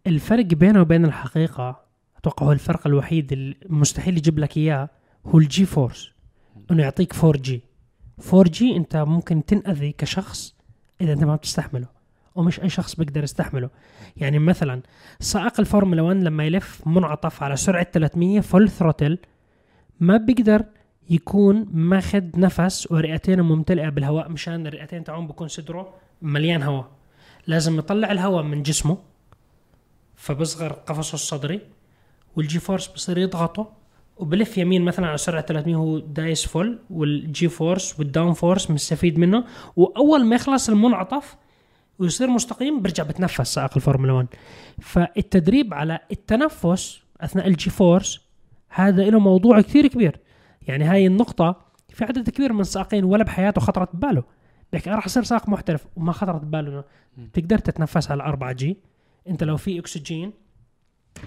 الفرق 0.06 0.44
بينه 0.44 0.80
وبين 0.80 1.04
الحقيقة 1.04 1.80
أتوقع 2.16 2.46
هو 2.46 2.52
الفرق 2.52 2.86
الوحيد 2.86 3.32
اللي 3.32 3.56
مستحيل 3.68 4.16
يجيب 4.16 4.38
لك 4.38 4.56
إياه 4.56 4.88
هو 5.26 5.38
ال 5.38 5.64
G-force 5.64 6.10
إنه 6.70 6.82
يعطيك 6.82 7.14
4 7.24 7.32
G 7.42 7.62
4 8.32 8.42
G 8.50 8.76
أنت 8.76 8.96
ممكن 8.96 9.44
تنأذي 9.44 9.92
كشخص 9.92 10.54
إذا 11.00 11.12
أنت 11.12 11.24
ما 11.24 11.36
بتستحمله 11.36 11.86
ومش 12.34 12.60
أي 12.60 12.68
شخص 12.68 12.94
بيقدر 12.94 13.24
يستحمله. 13.24 13.70
يعني 14.16 14.38
مثلا 14.38 14.82
سائق 15.20 15.60
الفورمولا 15.60 16.02
1 16.02 16.16
لما 16.16 16.44
يلف 16.44 16.86
منعطف 16.86 17.42
على 17.42 17.56
سرعة 17.56 17.86
300 17.92 18.40
full 18.40 18.68
throttle 18.70 19.18
ما 20.00 20.16
بيقدر 20.16 20.64
يكون 21.10 21.66
ماخذ 21.72 22.22
نفس 22.36 22.92
ورئتين 22.92 23.40
ممتلئة 23.40 23.88
بالهواء 23.88 24.28
مشان 24.28 24.66
الرئتين 24.66 25.04
تاعهم 25.04 25.26
بكون 25.26 25.48
صدره 25.48 25.94
مليان 26.22 26.62
هواء. 26.62 26.90
لازم 27.46 27.78
يطلع 27.78 28.12
الهواء 28.12 28.42
من 28.42 28.62
جسمه 28.62 28.98
فبصغر 30.24 30.72
قفصه 30.72 31.14
الصدري 31.14 31.60
وال 32.36 32.58
G-force 32.58 32.86
بصير 32.86 33.18
يضغطه. 33.18 33.72
وبلف 34.16 34.58
يمين 34.58 34.82
مثلا 34.82 35.06
على 35.06 35.18
سرعة 35.18 35.42
300 35.42 35.74
هو 35.74 35.98
دايس 35.98 36.46
full 36.46 36.78
وال 36.90 37.48
G-force 37.48 37.98
وال 37.98 38.32
downforce 38.32 38.70
مستفيد 38.70 39.18
منه. 39.18 39.44
وأول 39.76 40.24
ما 40.24 40.34
يخلص 40.34 40.68
المنعطف 40.68 41.36
ويصير 41.98 42.28
مستقيم 42.28 42.82
برجع 42.82 43.04
بتنفس 43.04 43.54
سائق 43.54 43.70
الفورمولا 43.76 44.12
1 44.12 44.26
فالتدريب 44.80 45.74
على 45.74 45.98
التنفس 46.12 47.00
أثناء 47.20 47.46
ال 47.46 47.70
G-force 47.70 48.20
هذا 48.68 49.10
له 49.10 49.18
موضوع 49.18 49.60
كثير 49.60 49.86
كبير. 49.86 50.20
يعني 50.62 50.84
هاي 50.84 51.06
النقطة 51.06 51.60
في 51.88 52.04
عدد 52.04 52.30
كبير 52.30 52.52
من 52.52 52.60
السائقين 52.60 53.04
ولا 53.04 53.24
بحياته 53.24 53.60
خطرت 53.60 53.96
بباله. 53.96 54.24
بيحكي 54.72 54.90
أنا 54.90 54.96
راح 54.96 55.06
اصير 55.06 55.22
سائق 55.22 55.48
محترف 55.48 55.86
وما 55.96 56.12
خطرت 56.12 56.42
بباله. 56.42 56.84
تقدر 57.32 57.58
تتنفس 57.58 58.10
على 58.10 58.22
4 58.22 58.52
G. 58.52 58.78
انت 59.28 59.44
لو 59.44 59.56
في 59.56 59.78
اكسجين 59.78 60.32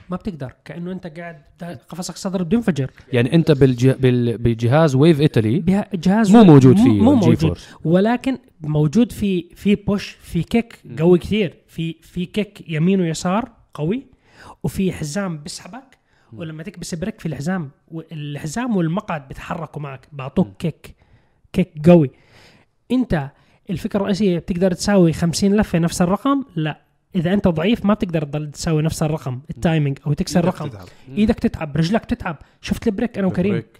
ما 0.09 0.17
بتقدر 0.17 0.53
كأنه 0.65 0.91
انت 0.91 1.07
قاعد 1.07 1.41
قفصك 1.89 2.13
الصدر 2.13 2.43
بده 2.43 2.57
ينفجر 2.57 2.91
يعني 3.13 3.35
انت 3.35 3.51
بالجه 3.51 3.91
بال 3.99 4.37
بجهاز 4.37 4.95
ويف 4.95 5.21
إيطالي 5.21 5.59
بها- 5.59 5.87
جهاز 5.93 6.31
مو 6.35 6.43
موجود 6.43 6.77
فيه 6.77 7.01
مو 7.01 7.13
موجود. 7.15 7.35
force 7.35 7.69
ولكن 7.83 8.37
موجود 8.61 9.11
في 9.11 9.49
في 9.55 9.75
push 9.75 10.09
في 10.21 10.43
kick 10.43 10.79
قوي 10.99 11.17
كثير. 11.19 11.57
في 11.67 11.95
في 12.01 12.25
kick 12.25 12.69
يمين 12.69 13.01
ويسار 13.01 13.51
قوي 13.73 14.03
وفي 14.63 14.91
حزام 14.91 15.37
بيسحبك 15.37 15.97
ولما 16.33 16.63
تكبس 16.63 16.95
brake 16.95 17.19
في 17.19 17.25
الحزام 17.25 17.69
والحزام 17.87 18.77
والمقعد 18.77 19.27
بيتحركوا 19.27 19.81
معك 19.81 20.07
بعطوك 20.11 20.47
kick 20.59 20.95
kick 21.53 21.89
قوي. 21.89 22.09
انت 22.91 23.29
الفكرة 23.69 23.99
الرئيسية 23.99 24.39
بتقدر 24.39 24.71
تساوي 24.73 25.13
50 25.13 25.55
لفة 25.55 25.79
نفس 25.79 26.01
الرقم؟ 26.01 26.43
لا. 26.55 26.81
إذا 27.15 27.33
أنت 27.33 27.47
ضعيف 27.47 27.85
ما 27.85 27.93
بتقدر 27.93 28.23
تضل 28.23 28.51
تساوي 28.51 28.81
نفس 28.81 29.03
الرقم 29.03 29.39
ال 29.49 29.56
timing 29.56 29.97
أو 30.07 30.13
تكسر 30.13 30.39
إيدك 30.39 30.49
الرقم 30.49 30.69
تتعب. 30.69 30.87
إيدك 31.17 31.39
تتعب 31.39 31.77
رجلك 31.77 32.05
تتعب 32.05 32.37
شفت 32.61 32.87
ال 32.87 32.92
brake 32.92 33.17
أنا 33.17 33.27
وكريم 33.27 33.51
brake. 33.51 33.77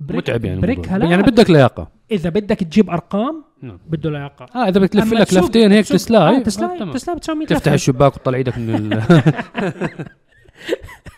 brake 0.00 0.22
متعب 0.22 0.44
يعني 0.44 0.60
brake. 0.60 0.88
هلا 0.88 1.06
يعني 1.06 1.22
بدك 1.22 1.50
لياقة 1.50 1.88
إذا 2.10 2.30
بدك 2.30 2.56
تجيب 2.56 2.90
أرقام 2.90 3.44
نعم. 3.62 3.78
بده 3.88 4.10
لياقة 4.10 4.46
آه 4.54 4.68
إذا 4.68 4.80
بتلف 4.80 5.12
أما 5.12 5.14
لك 5.20 5.34
لفتين 5.34 5.72
هيك 5.72 5.86
تسلاي 5.86 6.36
آه 6.36 6.42
تسلاي 6.42 6.82
آه،. 6.82 6.92
تسلاي 6.92 7.36
100 7.36 7.46
تفتح. 7.46 7.72
الشباك 7.72 8.16
وتطلع 8.16 8.38
إيدك 8.38 8.58
من 8.58 8.74
ال... 8.74 9.02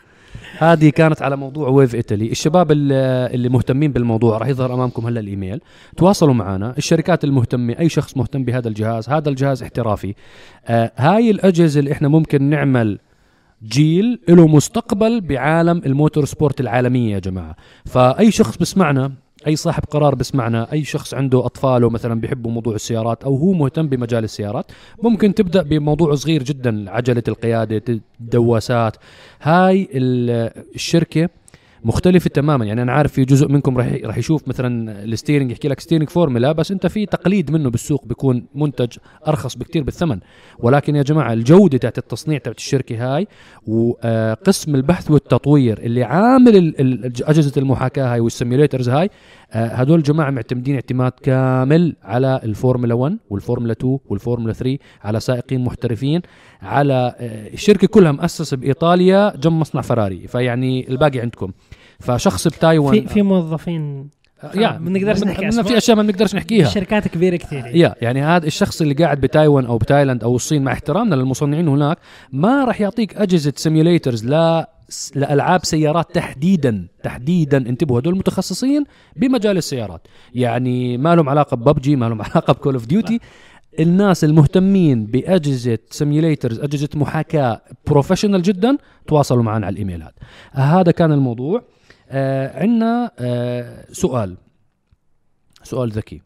هذه 0.58 0.88
كانت 0.90 1.22
على 1.22 1.36
موضوع 1.36 1.68
ويف 1.68 1.94
ايطالي 1.94 2.30
الشباب 2.30 2.72
اللي 2.72 3.48
مهتمين 3.48 3.92
بالموضوع 3.92 4.38
راح 4.38 4.48
يظهر 4.48 4.74
أمامكم 4.74 5.06
هلا 5.06 5.20
الإيميل. 5.20 5.60
تواصلوا 5.96 6.34
معنا. 6.34 6.74
الشركات 6.78 7.24
المهتمة 7.24 7.76
أي 7.80 7.88
شخص 7.88 8.16
مهتم 8.16 8.44
بهذا 8.44 8.68
الجهاز 8.68 9.08
هذا 9.08 9.28
الجهاز 9.28 9.62
احترافي. 9.62 10.14
آه 10.66 10.92
هاي 10.96 11.30
الأجهزة 11.30 11.80
اللي 11.80 11.92
إحنا 11.92 12.08
ممكن 12.08 12.42
نعمل 12.42 12.98
جيل 13.68 14.20
له 14.28 14.46
مستقبل 14.46 15.20
بعالم 15.20 15.82
ال 15.86 15.93
motor 15.93 16.24
sport 16.24 16.60
العالمية 16.60 17.14
يا 17.14 17.18
جماعة. 17.18 17.56
فأي 17.86 18.30
شخص 18.30 18.56
بسمعنا 18.56 19.12
أي 19.46 19.56
صاحب 19.56 19.82
قرار 19.90 20.14
بسمعنا 20.14 20.72
أي 20.72 20.84
شخص 20.84 21.14
عنده 21.14 21.46
اطفاله 21.46 21.90
مثلا 21.90 22.20
بيحبوا 22.20 22.50
موضوع 22.50 22.74
السيارات 22.74 23.24
أو 23.24 23.36
هو 23.36 23.52
مهتم 23.52 23.88
بمجال 23.88 24.24
السيارات 24.24 24.72
ممكن 25.02 25.34
تبدأ 25.34 25.62
بموضوع 25.62 26.14
صغير 26.14 26.42
جدا 26.42 26.90
عجلة 26.90 27.22
القيادة 27.28 28.00
الدواسات 28.20 28.96
هاي 29.42 29.88
ال- 29.94 30.50
الشركة 30.74 31.28
مختلفة 31.84 32.30
تماما. 32.30 32.64
يعني 32.64 32.82
أنا 32.82 32.92
عارف 32.92 33.12
في 33.12 33.24
جزء 33.24 33.48
منكم 33.48 33.78
راح 33.78 33.92
راح 34.04 34.18
يشوف 34.18 34.48
مثلا 34.48 35.04
ال 35.04 35.09
steering 35.09 35.50
يحكي 35.50 35.68
لك 35.68 35.80
steering 35.80 36.10
فورمولا 36.10 36.52
بس 36.52 36.72
أنت 36.72 36.86
في 36.86 37.06
تقليد 37.06 37.50
منه 37.50 37.70
بالسوق 37.70 38.04
بيكون 38.06 38.46
منتج 38.54 38.96
أرخص 39.28 39.56
بكتير 39.56 39.82
بالثمن. 39.82 40.18
ولكن 40.58 40.96
يا 40.96 41.02
جماعة 41.02 41.32
الجودة 41.32 41.78
تاعت 41.78 41.98
التصنيع 41.98 42.38
تاعت 42.38 42.56
الشركة 42.56 43.16
هاي 43.16 43.26
وقسم 43.66 44.74
البحث 44.74 45.10
والتطوير 45.10 45.78
اللي 45.78 46.04
عامل 46.04 46.74
أجهزة 47.22 47.52
المحاكاة 47.56 48.12
هاي 48.12 48.20
وال 48.20 48.32
simulators 48.32 48.88
هاي 48.88 49.04
آه، 49.04 49.10
هدول 49.52 50.02
جماعة 50.02 50.30
معتمدين 50.30 50.74
اعتماد 50.74 51.12
كامل 51.22 51.96
على 52.02 52.40
الفورمولا 52.44 52.94
1 52.94 53.18
والفورمولا 53.30 53.72
2 53.72 53.98
والفورمولا 54.06 54.52
3 54.52 54.78
على 55.02 55.20
سائقين 55.20 55.64
محترفين 55.64 56.22
على 56.62 57.14
آه، 57.18 57.48
الشركة 57.54 57.86
كلها 57.86 58.12
مؤسسة 58.12 58.56
بإيطاليا 58.56 59.36
جنب 59.36 59.52
مصنع 59.52 59.80
فراري. 59.82 60.26
فيعني 60.26 60.88
الباقي 60.90 61.20
عندكم. 61.20 61.52
فشخص 62.00 62.48
بتايوان 62.48 63.00
في 63.00 63.08
في 63.08 63.22
موظفين. 63.22 64.08
يا 64.54 64.78
ما 64.78 64.90
نقدرش 64.90 65.24
نحكي. 65.24 65.62
في 65.62 65.76
أشياء 65.76 65.96
ما 65.96 66.02
بنقدرش 66.02 66.34
نحكيها. 66.34 66.66
الشركات 66.66 67.08
كبيرة 67.08 67.36
كثير 67.36 67.66
يا 67.66 67.94
يعني 68.02 68.22
هذا 68.22 68.46
الشخص 68.46 68.80
اللي 68.80 68.94
قاعد 68.94 69.20
بتايوان 69.20 69.66
أو 69.66 69.78
بتايلاند 69.78 70.24
أو 70.24 70.36
الصين 70.36 70.62
مع 70.62 70.72
احترامنا 70.72 71.14
للمصنعين 71.14 71.68
هناك 71.68 71.98
ما 72.32 72.64
راح 72.64 72.80
يعطيك 72.80 73.16
أجهزة 73.16 73.52
simulators 73.56 74.26
لا 74.26 74.70
لألعاب 75.14 75.64
سيارات 75.64 76.14
تحديدا 76.14 76.88
تحديدا 77.02 77.56
انتبهوا 77.56 78.00
هدول 78.00 78.16
متخصصين 78.18 78.84
بمجال 79.16 79.56
السيارات. 79.56 80.06
يعني 80.34 80.96
ما 80.98 81.16
لهم 81.16 81.28
علاقة 81.28 81.56
ببجي 81.56 81.96
ما 81.96 82.08
لهم 82.08 82.22
علاقة 82.28 82.52
ب 82.52 82.57
Call 82.57 82.74
of 82.74 82.86
Duty 82.86 83.20
الناس 83.80 84.24
المهتمين 84.24 85.06
بأجهزة 85.06 85.78
simulators 85.90 86.60
أجهزة 86.60 86.88
محاكاة 86.94 87.60
professional 87.86 88.42
جدا 88.42 88.76
تواصلوا 89.06 89.42
معنا 89.42 89.66
على 89.66 89.72
الايميل 89.72 90.04
هذا 90.52 90.92
كان 90.92 91.12
الموضوع. 91.12 91.62
آه 92.10 92.60
عندنا 92.62 93.10
آه 93.18 93.84
سؤال. 93.92 94.36
سؤال 95.62 95.90
ذكي. 95.90 96.22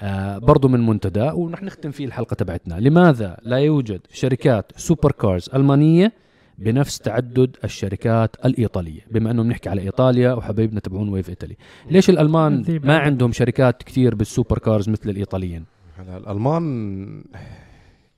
آه 0.00 0.38
برضو 0.38 0.68
من 0.68 0.86
منتدى 0.86 1.30
ونحن 1.34 1.64
نختم 1.64 1.90
فيه 1.90 2.04
الحلقة 2.04 2.34
تبعتنا. 2.34 2.74
لماذا 2.74 3.36
لا 3.42 3.56
يوجد 3.56 4.00
شركات 4.12 4.72
super 4.76 5.12
cars 5.12 5.50
ألمانية 5.54 6.12
بنفس 6.58 6.98
تعدد 6.98 7.56
الشركات 7.64 8.36
الإيطالية. 8.44 9.00
بما 9.10 9.30
أنه 9.30 9.42
بنحكي 9.42 9.68
على 9.68 9.82
إيطاليا 9.82 10.32
وحبايبنا 10.32 10.80
تبعون 10.80 11.08
ويف 11.08 11.28
إيطالي. 11.28 11.56
ليش 11.90 12.10
الألمان 12.10 12.62
ذي 12.62 12.78
ما 12.78 12.86
بعد. 12.86 13.00
عندهم 13.00 13.32
شركات 13.32 13.82
كثير 13.82 14.14
بال 14.14 14.27
super 14.27 14.58
cars 14.58 14.88
مثل 14.88 15.10
الإيطاليين؟ 15.10 15.64
هلا 15.98 16.16
الألمان 16.16 17.24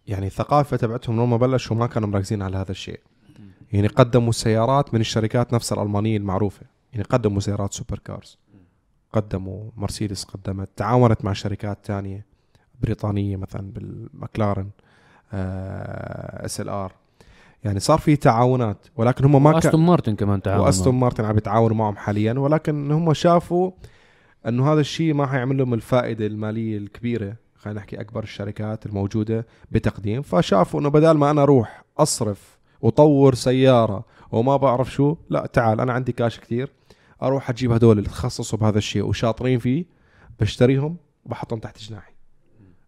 يعني 0.07 0.27
الثقافة 0.27 0.77
تبعتهم 0.77 1.17
لما 1.17 1.37
بلشوا 1.37 1.77
ما 1.77 1.87
كانوا 1.87 2.09
مركزين 2.09 2.43
على 2.43 2.57
هذا 2.57 2.71
الشيء. 2.71 3.01
يعني 3.73 3.87
قدموا 3.87 4.29
السيارات 4.29 4.95
من 4.95 5.01
الشركات 5.01 5.55
نفس 5.55 5.73
الالمانيه 5.73 6.17
المعروفة. 6.17 6.67
يعني 6.93 7.05
قدموا 7.05 7.41
سيارات 7.41 7.73
super 7.73 7.99
cars. 7.99 8.39
قدموا 9.13 9.71
مرسيدس 9.77 10.25
قدمت 10.25 10.69
تعاونت 10.77 11.25
مع 11.25 11.33
شركات 11.33 11.79
تانية 11.85 12.27
بريطانية 12.83 13.37
مثلا 13.37 13.73
بالمكلارن 13.73 14.71
SLR. 15.33 16.93
يعني 17.65 17.81
صار 17.81 17.99
في 17.99 18.17
تعاونات 18.17 18.87
ولكن 18.97 19.25
هم 19.25 19.43
ما 19.43 19.61
كان 19.61 19.81
مارتن 19.81 20.15
كمان 20.15 20.43
تعاون 20.43 20.65
وأستون 20.65 20.95
مارتن 20.95 21.25
عم 21.25 21.37
يتعاونوا 21.39 21.77
معهم 21.77 21.97
حاليا 21.97 22.33
ولكن 22.33 22.93
هم 22.93 23.13
شافوا 23.15 23.71
إنه 24.49 24.73
هذا 24.73 24.81
الشيء 24.81 25.15
ما 25.15 25.27
حيعمل 25.27 25.59
لهم 25.59 25.75
الفائدة 25.75 26.27
المالية 26.27 26.79
الكبيرة 26.79 27.37
خلينا 27.57 27.81
نحكي 27.81 28.01
أكبر 28.01 28.23
الشركات 28.23 28.87
الموجودة 28.87 29.47
بتقديم. 29.71 30.23
فشافوا 30.23 30.81
إنه 30.81 30.89
بدل 30.89 31.11
ما 31.11 31.31
أنا 31.31 31.43
أروح 31.43 31.85
أصرف 31.99 32.59
وطور 32.81 33.35
سيارة 33.35 34.05
وما 34.33 34.57
بعرف 34.57 34.93
شو 34.93 35.17
لا 35.31 35.47
تعال 35.47 35.81
أنا 35.81 35.93
عندي 35.93 36.13
كاش 36.13 36.41
كثير 36.41 36.73
أروح 37.23 37.51
أجيب 37.51 37.73
هدول 37.73 37.99
اللي 37.99 38.09
تخصصوا 38.09 38.59
بهذا 38.59 38.79
الشيء 38.79 39.03
وشاطرين 39.03 39.59
فيه 39.59 39.85
بشتريهم 40.41 40.97
وبحطهم 41.25 41.59
تحت 41.59 41.79
جناحي. 41.79 42.13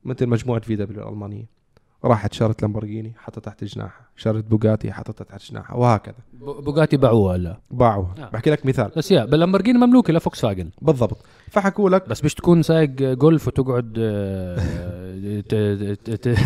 مثل 0.05 0.27
مجموعة 0.27 0.61
VW 0.61 1.03
الألمانية. 1.03 1.60
راحت 2.05 2.33
شرت 2.33 2.63
لامبورجيني 2.63 3.15
حطت 3.19 3.45
تحت 3.45 3.65
جناحها. 3.65 4.07
شرت 4.17 4.45
بوغاتي 4.45 4.93
حطتها 4.93 5.25
تحت 5.25 5.51
جناحها. 5.51 5.77
وهكذا. 5.77 6.15
بوغاتي 6.33 6.97
باعوها 6.97 7.37
هلا 7.37 7.61
باعوها. 7.71 8.15
نعم. 8.19 8.29
بحكي 8.33 8.51
لك 8.51 8.67
مثال. 8.67 8.91
بس 8.97 9.11
يا 9.11 9.25
باللامبرجيني 9.25 9.79
مملوكة 9.79 10.13
لفوكس 10.13 10.41
فاجن 10.41 10.71
بالضبط. 10.83 11.25
فحكوا 11.51 11.91
لك 11.91 12.09
بس 12.09 12.25
مش 12.25 12.35
تكون 12.35 12.63
سايق 12.63 12.91
جولف 12.91 13.47
وتقعد 13.47 13.95
آه، 13.99 14.57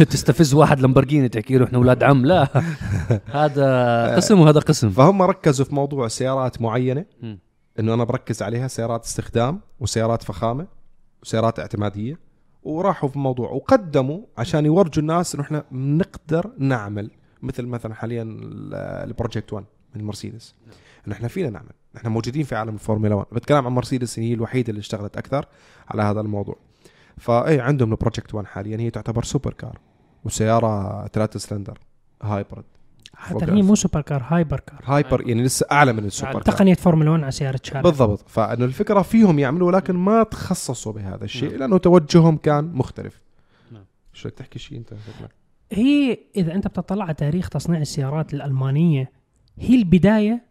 تستفز 0.05 0.55
واحد 0.55 0.81
لامبرجيني 0.81 1.29
تحكي 1.29 1.59
له 1.59 1.65
إحنا 1.65 1.79
أولاد 1.79 2.03
عم. 2.03 2.27
لا. 2.27 2.49
هذا 3.27 4.17
قسم 4.17 4.41
وهذا 4.41 4.61
قسم. 4.61 4.91
فهم 4.91 5.23
ركزوا 5.23 5.67
في 5.67 5.75
موضوع 5.75 6.09
سيارات 6.09 6.63
معينة. 6.63 7.05
إنه 7.79 7.95
أنا 7.95 8.05
بركز 8.05 8.43
عليها 8.43 8.69
سيارات 8.69 9.05
استخدام 9.05 9.61
وسيارات 9.81 10.23
فخامة 10.23 10.67
وسيارات 11.23 11.59
اعتمادية. 11.59 12.24
وراحوا 12.65 13.09
في 13.09 13.17
الموضوع 13.17 13.51
وقدموا 13.51 14.21
عشان 14.39 14.67
يورجوا 14.67 15.03
الناس 15.03 15.35
إنه 15.35 15.45
إحنا 15.45 15.65
بنقدر 15.71 16.51
نعمل 16.59 17.11
مثل 17.43 17.67
مثلا 17.67 17.95
حاليا 17.95 18.23
ال- 18.23 18.75
ال 18.75 18.84
Project 18.84 19.53
1 19.53 19.65
من 19.95 20.05
مرسيدس. 20.05 20.55
إنه 21.07 21.15
إحنا 21.15 21.29
فينا 21.29 21.51
نعمل. 21.51 21.71
إحنا 21.97 22.11
موجودين 22.11 22.43
في 22.45 22.55
عالم 22.55 22.75
الفورمولا 22.75 23.15
1 23.15 23.27
بتكلم 23.33 23.67
عن 23.67 23.73
مرسيدس 23.73 24.19
هي 24.19 24.35
الوحيدة 24.35 24.71
اللي 24.71 24.81
اشتغلت 24.81 25.17
أكثر 25.17 25.47
على 25.89 26.03
هذا 26.03 26.21
الموضوع. 26.21 26.57
فاي 27.19 27.61
عندهم 27.61 27.93
ال 27.93 27.98
Project 27.98 28.35
1 28.35 28.47
حاليا. 28.47 28.81
هي 28.81 28.91
تعتبر 28.91 29.23
super 29.25 29.53
car 29.53 29.79
وسيارة 30.25 31.07
ثلاثة 31.07 31.39
cylinder 31.39 31.79
hybrid. 32.23 32.65
حتى 33.17 33.45
هي 33.45 33.63
مو 33.63 33.75
super 33.75 34.01
car 34.01 34.25
hyper 34.29 34.61
car. 34.61 34.81
hyper 34.85 35.29
يعني 35.29 35.43
لسه 35.43 35.67
أعلى 35.73 35.93
من 35.93 36.05
ال 36.05 36.09
super 36.09 36.33
car. 36.33 36.43
تقنية 36.43 36.75
فورمولا 36.75 37.11
1 37.11 37.23
على 37.23 37.33
سيارة 37.33 37.61
شارع 37.63 37.81
بالضبط. 37.81 38.25
فإنه 38.29 38.65
الفكرة 38.65 39.03
فيهم 39.03 39.39
يعملوا 39.39 39.73
لكن 39.73 39.97
ما 39.97 40.23
تخصصوا 40.23 40.93
بهذا 40.93 41.25
الشيء 41.25 41.51
نعم. 41.51 41.59
لأنه 41.59 41.79
توجههم 41.79 42.37
كان 42.37 42.65
مختلف. 42.65 43.23
نعم. 43.73 43.85
شو 44.13 44.29
بدك 44.29 44.39
تحكي 44.39 44.59
شيء 44.59 44.79
أنت؟ 44.79 44.89
شكلك 44.89 45.31
هي 45.73 46.19
إذا 46.37 46.55
أنت 46.55 46.69
بتطلع 46.69 47.05
على 47.05 47.15
تاريخ 47.15 47.49
تصنيع 47.49 47.81
السيارات 47.81 48.35
الألمانية 48.35 49.13
هي 49.59 49.75
البداية 49.75 50.43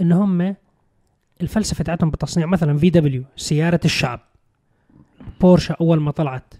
ان 0.00 0.12
هم 0.12 0.56
الفلسفة 1.40 1.84
تاعتهم 1.84 2.10
بالتصنيع 2.10 2.46
مثلا 2.46 2.78
في 2.78 2.90
دبليو 2.90 3.24
سيارة 3.36 3.80
الشعب. 3.84 4.20
بورشا 5.40 5.76
أول 5.80 6.00
ما 6.00 6.10
طلعت. 6.10 6.54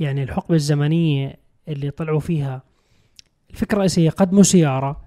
يعني 0.00 0.22
الحقبة 0.22 0.54
الزمنية 0.54 1.36
اللي 1.68 1.90
طلعوا 1.90 2.20
فيها 2.20 2.62
الفكرة 3.50 3.74
الرئيسيه 3.74 4.10
قدموا 4.10 4.42
سيارة. 4.42 5.00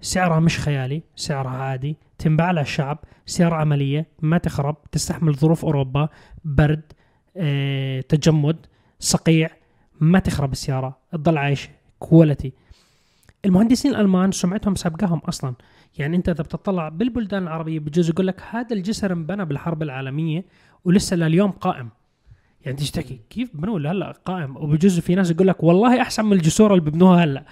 سعرها 0.00 0.40
مش 0.40 0.58
خيالي 0.58 1.02
سعرها 1.16 1.50
عادي. 1.50 1.96
تنباع 2.18 2.50
للشعب 2.50 2.98
سيارة 3.26 3.54
عملية 3.54 4.06
ما 4.22 4.38
تخرب. 4.38 4.76
تستحمل 4.92 5.34
ظروف 5.34 5.64
أوروبا. 5.64 6.08
برد 6.44 6.92
آه، 7.36 8.00
تجمد 8.00 8.66
صقيع. 8.98 9.50
ما 10.00 10.18
تخرب 10.18 10.52
السيارة. 10.52 10.98
تضل 11.12 11.38
عايشه 11.38 11.70
كواليتي 11.98 12.52
المهندسين 13.44 13.90
الألمان 13.90 14.32
سمعتهم 14.32 14.74
سابقاهم 14.74 15.18
أصلا. 15.18 15.54
يعني 15.98 16.16
أنت 16.16 16.28
إذا 16.28 16.42
بتطلع 16.42 16.88
بالبلدان 16.88 17.42
العربية 17.42 17.78
بجوز 17.78 18.10
يقول 18.10 18.26
لك 18.26 18.42
هذا 18.50 18.76
الجسر 18.76 19.12
انبنى 19.12 19.44
بالحرب 19.44 19.82
العالمية 19.82 20.44
ولسه 20.84 21.16
لليوم 21.16 21.50
قائم. 21.50 21.90
يعني 22.64 22.76
تيجي 22.76 22.90
تحكي 22.90 23.20
كيف 23.30 23.56
بنوه 23.56 23.90
هلا 23.90 24.12
قائم؟ 24.24 24.56
وبجوز 24.56 25.00
في 25.00 25.14
ناس 25.14 25.30
يقول 25.30 25.48
لك 25.48 25.62
والله 25.62 26.02
أحسن 26.02 26.24
من 26.24 26.32
الجسور 26.32 26.74
اللي 26.74 26.90
ببنوها 26.90 27.24
هلأ. 27.24 27.44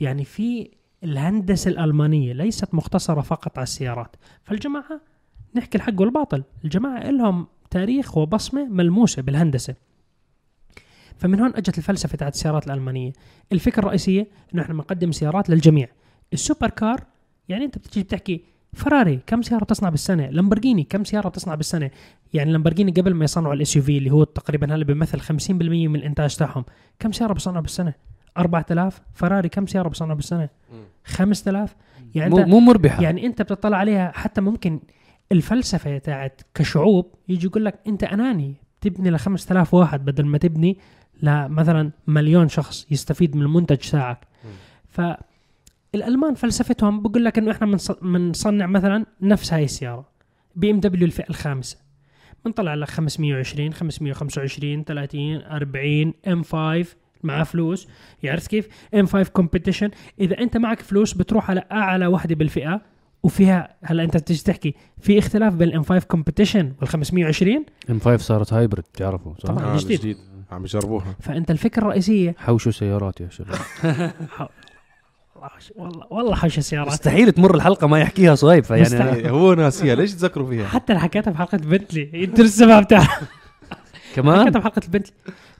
يعني 0.00 0.24
في 0.24 0.70
الهندسة 1.04 1.70
الألمانية 1.70 2.32
ليست 2.32 2.74
مقتصره 2.74 3.20
فقط 3.20 3.58
على 3.58 3.62
السيارات. 3.62 4.16
فالجماعة 4.42 5.00
نحكي 5.54 5.78
الحق 5.78 6.00
والباطل. 6.00 6.42
الجماعة 6.64 7.10
لهم 7.10 7.46
تاريخ 7.70 8.16
وبصمة 8.16 8.64
ملموسة 8.64 9.22
بالهندسة. 9.22 9.74
فمن 11.18 11.40
هون 11.40 11.50
أجت 11.56 11.78
الفلسفة 11.78 12.16
تاعت 12.16 12.34
السيارات 12.34 12.66
الألمانية. 12.66 13.12
الفكرة 13.52 13.80
الرئيسية 13.80 14.26
إنه 14.54 14.62
إحنا 14.62 14.74
بنقدم 14.74 15.12
سيارات 15.12 15.50
للجميع. 15.50 15.88
ال 16.32 16.38
super 16.38 16.70
car 16.70 17.04
يعني 17.48 17.64
أنت 17.64 17.78
بتجي 17.78 18.02
بتحكي 18.02 18.44
فراري 18.74 19.20
كم 19.26 19.42
سيارة 19.42 19.64
تصنع 19.64 19.88
بالسنة؟ 19.88 20.26
لامبورجيني 20.26 20.84
كم 20.84 21.04
سيارة 21.04 21.28
تصنع 21.28 21.54
بالسنة؟ 21.54 21.90
يعني 22.32 22.52
لامبورجيني 22.52 22.92
قبل 22.92 23.14
ما 23.14 23.24
يصنعوا 23.24 23.54
ال 23.54 23.76
SUV 23.76 23.98
اللي 23.98 24.10
هو 24.10 24.24
تقريبا 24.24 24.74
هلا 24.74 24.84
بيمثل 24.84 25.20
50% 25.20 25.50
من 25.50 25.96
الإنتاج 25.96 26.36
تاعهم. 26.36 26.64
كم 26.98 27.12
سيارة 27.12 27.32
بصنعوا 27.32 27.62
بالسنة؟ 27.62 27.94
4000 28.38 29.00
فراري 29.14 29.48
كم 29.48 29.66
سيارة 29.66 29.88
بصنعوا 29.88 30.14
بالسنة؟ 30.14 30.48
5000 31.04 31.76
يعني 32.14 32.30
مو 32.30 32.44
مو 32.46 32.60
مربحة. 32.60 33.02
يعني 33.02 33.26
أنت 33.26 33.42
بتطلع 33.42 33.76
عليها 33.76 34.12
حتى 34.14 34.40
ممكن 34.40 34.80
الفلسفة 35.32 35.98
تاعت 35.98 36.40
كشعوب 36.54 37.14
يجي 37.28 37.46
يقول 37.46 37.64
لك 37.64 37.80
أنت 37.86 38.04
أناني؟ 38.04 38.54
تبني 38.80 39.10
ل 39.10 39.18
5000 39.18 39.74
واحد 39.74 40.04
بدل 40.04 40.26
ما 40.26 40.38
تبني 40.38 40.78
لمثلا 41.22 41.90
مليون 42.06 42.48
شخص 42.48 42.86
يستفيد 42.90 43.36
من 43.36 43.42
المنتج 43.42 43.76
تاعك. 43.76 44.18
فالالمان 45.94 46.34
فلسفتهم 46.34 47.02
بقول 47.02 47.24
لك 47.24 47.38
إنه 47.38 47.50
إحنا 47.50 47.66
بنص- 47.66 47.98
بنصنع 48.02 48.66
مثلا 48.66 49.06
نفس 49.22 49.52
هاي 49.52 49.64
السيارة. 49.64 50.08
BMW 50.56 51.06
الفئة 51.06 51.28
الخامسة. 51.30 51.76
بنطلع 52.44 52.74
لك 52.74 52.88
520 52.90 53.72
525 53.72 54.84
30 54.84 55.42
40 55.42 56.14
M 56.28 56.42
5 56.42 56.96
مع 57.22 57.44
فلوس. 57.44 57.88
عرفت 58.24 58.46
كيف؟ 58.50 58.68
M 58.94 59.06
5 59.06 59.28
Competition. 59.32 59.90
إذا 60.20 60.38
أنت 60.38 60.56
معك 60.56 60.80
فلوس 60.80 61.12
بتروح 61.14 61.50
على 61.50 61.64
أعلى 61.72 62.06
وحدة 62.06 62.34
بالفئة 62.34 62.80
وفيها 63.22 63.76
هلا 63.82 64.04
أنت 64.04 64.16
تيجي 64.16 64.42
تحكي 64.42 64.74
في 65.00 65.18
اختلاف 65.18 65.54
بين 65.54 65.68
ال 65.68 65.75
M 65.75 65.82
5 65.82 66.04
Competition 66.06 66.72
وال 66.80 66.88
520 66.88 67.64
M 67.90 67.98
5 67.98 68.16
صارت 68.22 68.52
hybrid 68.52 68.82
تعرفوا 68.82 69.34
صح؟ 69.38 69.48
طبعاً. 69.54 69.74
آه 69.74 69.78
جديد. 69.78 69.98
جديد. 70.00 70.16
عم 70.50 70.64
يجربوها. 70.64 71.16
فأنت 71.20 71.50
الفكرة 71.50 71.82
الرئيسية 71.82 72.34
حوشوا 72.38 72.72
سيارات 72.72 73.20
يا 73.20 73.28
شباب. 73.30 73.58
والله 75.76 76.06
والله 76.10 76.34
حوش 76.34 76.58
السيارات. 76.58 76.88
مستحيل 76.92 77.32
تمر 77.32 77.54
الحلقة 77.54 77.86
ما 77.86 78.00
يحكيها 78.00 78.34
صهيب 78.34 78.64
فيعني 78.64 78.82
مستحيل. 78.82 79.26
هو 79.26 79.54
ناسيها 79.54 79.94
ليش 79.94 80.14
تذكروا 80.14 80.48
فيها؟ 80.48 80.66
حتى 80.66 80.92
أنا 80.92 81.00
حكيتها 81.00 81.30
بحلقه 81.30 81.58
بنتلي. 81.58 82.24
انت 82.24 82.40
السبب 82.40 82.84
بتاعها 82.84 83.20
كمان؟ 84.14 84.40
حكيتها 84.40 84.58
بحلقه 84.58 84.80
البنتلي 84.84 85.14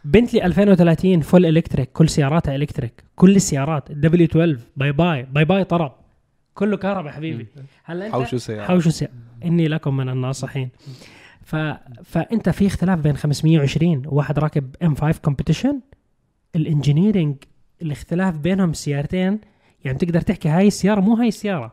بنتلي. 0.04 0.44
2030 0.44 1.20
full 1.20 1.46
electric 1.46 1.92
كل 1.92 2.08
سياراتها 2.08 2.56
electric 2.56 3.04
كل 3.16 3.36
السيارات 3.36 3.90
الدبليو 3.90 4.26
12 4.26 4.58
باي 4.76 4.92
باي 4.92 5.22
باي 5.22 5.44
باي 5.44 5.64
طرب. 5.64 5.92
كله 6.54 6.76
كهرباء 6.76 7.12
حبيبي. 7.12 7.46
هلا 7.84 8.06
أنت 8.06 8.14
حوشوا 8.14 8.38
سيارة. 8.38 8.64
حوشوا 8.64 8.90
سي... 8.90 9.08
إني 9.44 9.68
لكم 9.68 9.96
من 9.96 10.08
الناصحين. 10.08 10.68
ف... 11.42 11.56
فأنت 12.04 12.48
في 12.48 12.66
اختلاف 12.66 12.98
بين 12.98 13.16
520 13.16 14.02
وواحد 14.06 14.38
راكب 14.38 14.76
M 14.82 14.94
5 14.94 15.20
Competition 15.20 15.80
ال 16.56 16.63
engineering 16.63 17.36
الاختلاف 17.82 18.38
بينهم 18.38 18.72
سيارتين 18.72 19.40
يعني 19.84 19.98
تقدر 19.98 20.20
تحكي 20.20 20.48
هاي 20.48 20.66
السيارة 20.66 21.00
مو 21.00 21.14
هاي 21.14 21.28
السيارة 21.28 21.72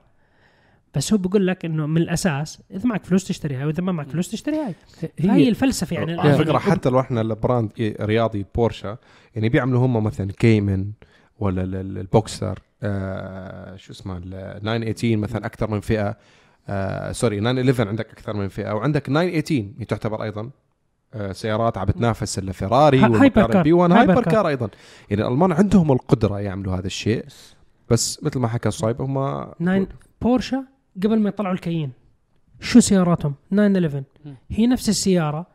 بس 0.96 1.14
هو 1.14 1.18
بيقول 1.20 1.48
لك 1.48 1.66
إنه 1.66 1.86
من 1.88 1.98
الأساس 2.02 2.62
إذا 2.72 2.86
معك 2.86 3.06
فلوس 3.06 3.28
تشتري 3.28 3.56
هاي 3.56 3.66
وإذا 3.66 3.84
ما 3.84 3.92
معك 3.92 4.10
فلوس 4.10 4.32
تشتري 4.32 4.56
هاي 4.56 4.74
هي 5.20 5.32
هي 5.32 5.50
الفلسفة 5.50 5.94
يعني 5.94 6.20
على. 6.22 6.34
فكرة 6.38 6.58
حتى 6.58 6.90
لو 6.90 7.00
إحنا 7.00 7.22
ال 7.22 7.30
brand 7.30 7.70
رياضي 8.02 8.46
بورشا 8.56 8.98
يعني 9.36 9.50
بيعملوا 9.50 9.86
هم 9.86 10.04
مثلا 10.04 10.32
Cayman 10.32 10.92
ولا 11.40 11.64
ال- 11.64 11.76
ال- 11.76 11.98
ال 11.98 12.05
Boxster 12.05 12.60
آه 12.84 13.76
شو 13.76 13.92
اسمه 13.94 14.18
ال 14.18 14.60
918 14.62 15.18
مثلا 15.18 15.46
أكثر 15.46 15.70
من 15.72 15.80
فئة 15.80 16.18
آه 16.70 17.12
sorry 17.12 17.40
911 17.40 17.88
عندك 17.88 18.10
أكثر 18.12 18.34
من 18.34 18.48
فئة 18.48 18.72
وعندك 18.74 19.02
918 19.06 19.66
هي 19.80 19.86
تعتبر 19.86 20.24
أيضا 20.24 20.50
آه 21.14 21.32
سيارات 21.32 21.78
عم 21.78 21.86
بتنافس 21.86 22.40
الفيراري 22.40 23.00
ها- 23.00 23.22
hyper 23.22 23.48
car. 23.52 23.64
P 23.64 23.74
1 23.74 23.92
hyper. 23.92 24.24
car 24.24 24.48
أيضا 24.48 24.70
يعني 25.10 25.22
الألمان 25.28 25.52
عندهم 25.52 25.92
القدرة 25.92 26.40
يعملوا 26.40 26.76
هذا 26.76 26.88
الشيء 26.88 27.26
بس 27.92 28.24
مثل 28.24 28.40
ما 28.40 28.48
حكى 28.48 28.72
صايب 28.72 29.02
هم 29.02 29.46
nine 29.60 29.88
بورشا 30.22 30.64
قبل 31.04 31.20
ما 31.20 31.30
يطلعوا 31.30 31.54
ال 31.54 31.58
Cayenne 31.58 31.92
شو 32.60 32.80
سياراتهم؟ 32.80 33.34
911 33.52 34.04
مم. 34.26 34.36
هي 34.50 34.68
نفس 34.68 34.90
السيارة. 34.90 35.48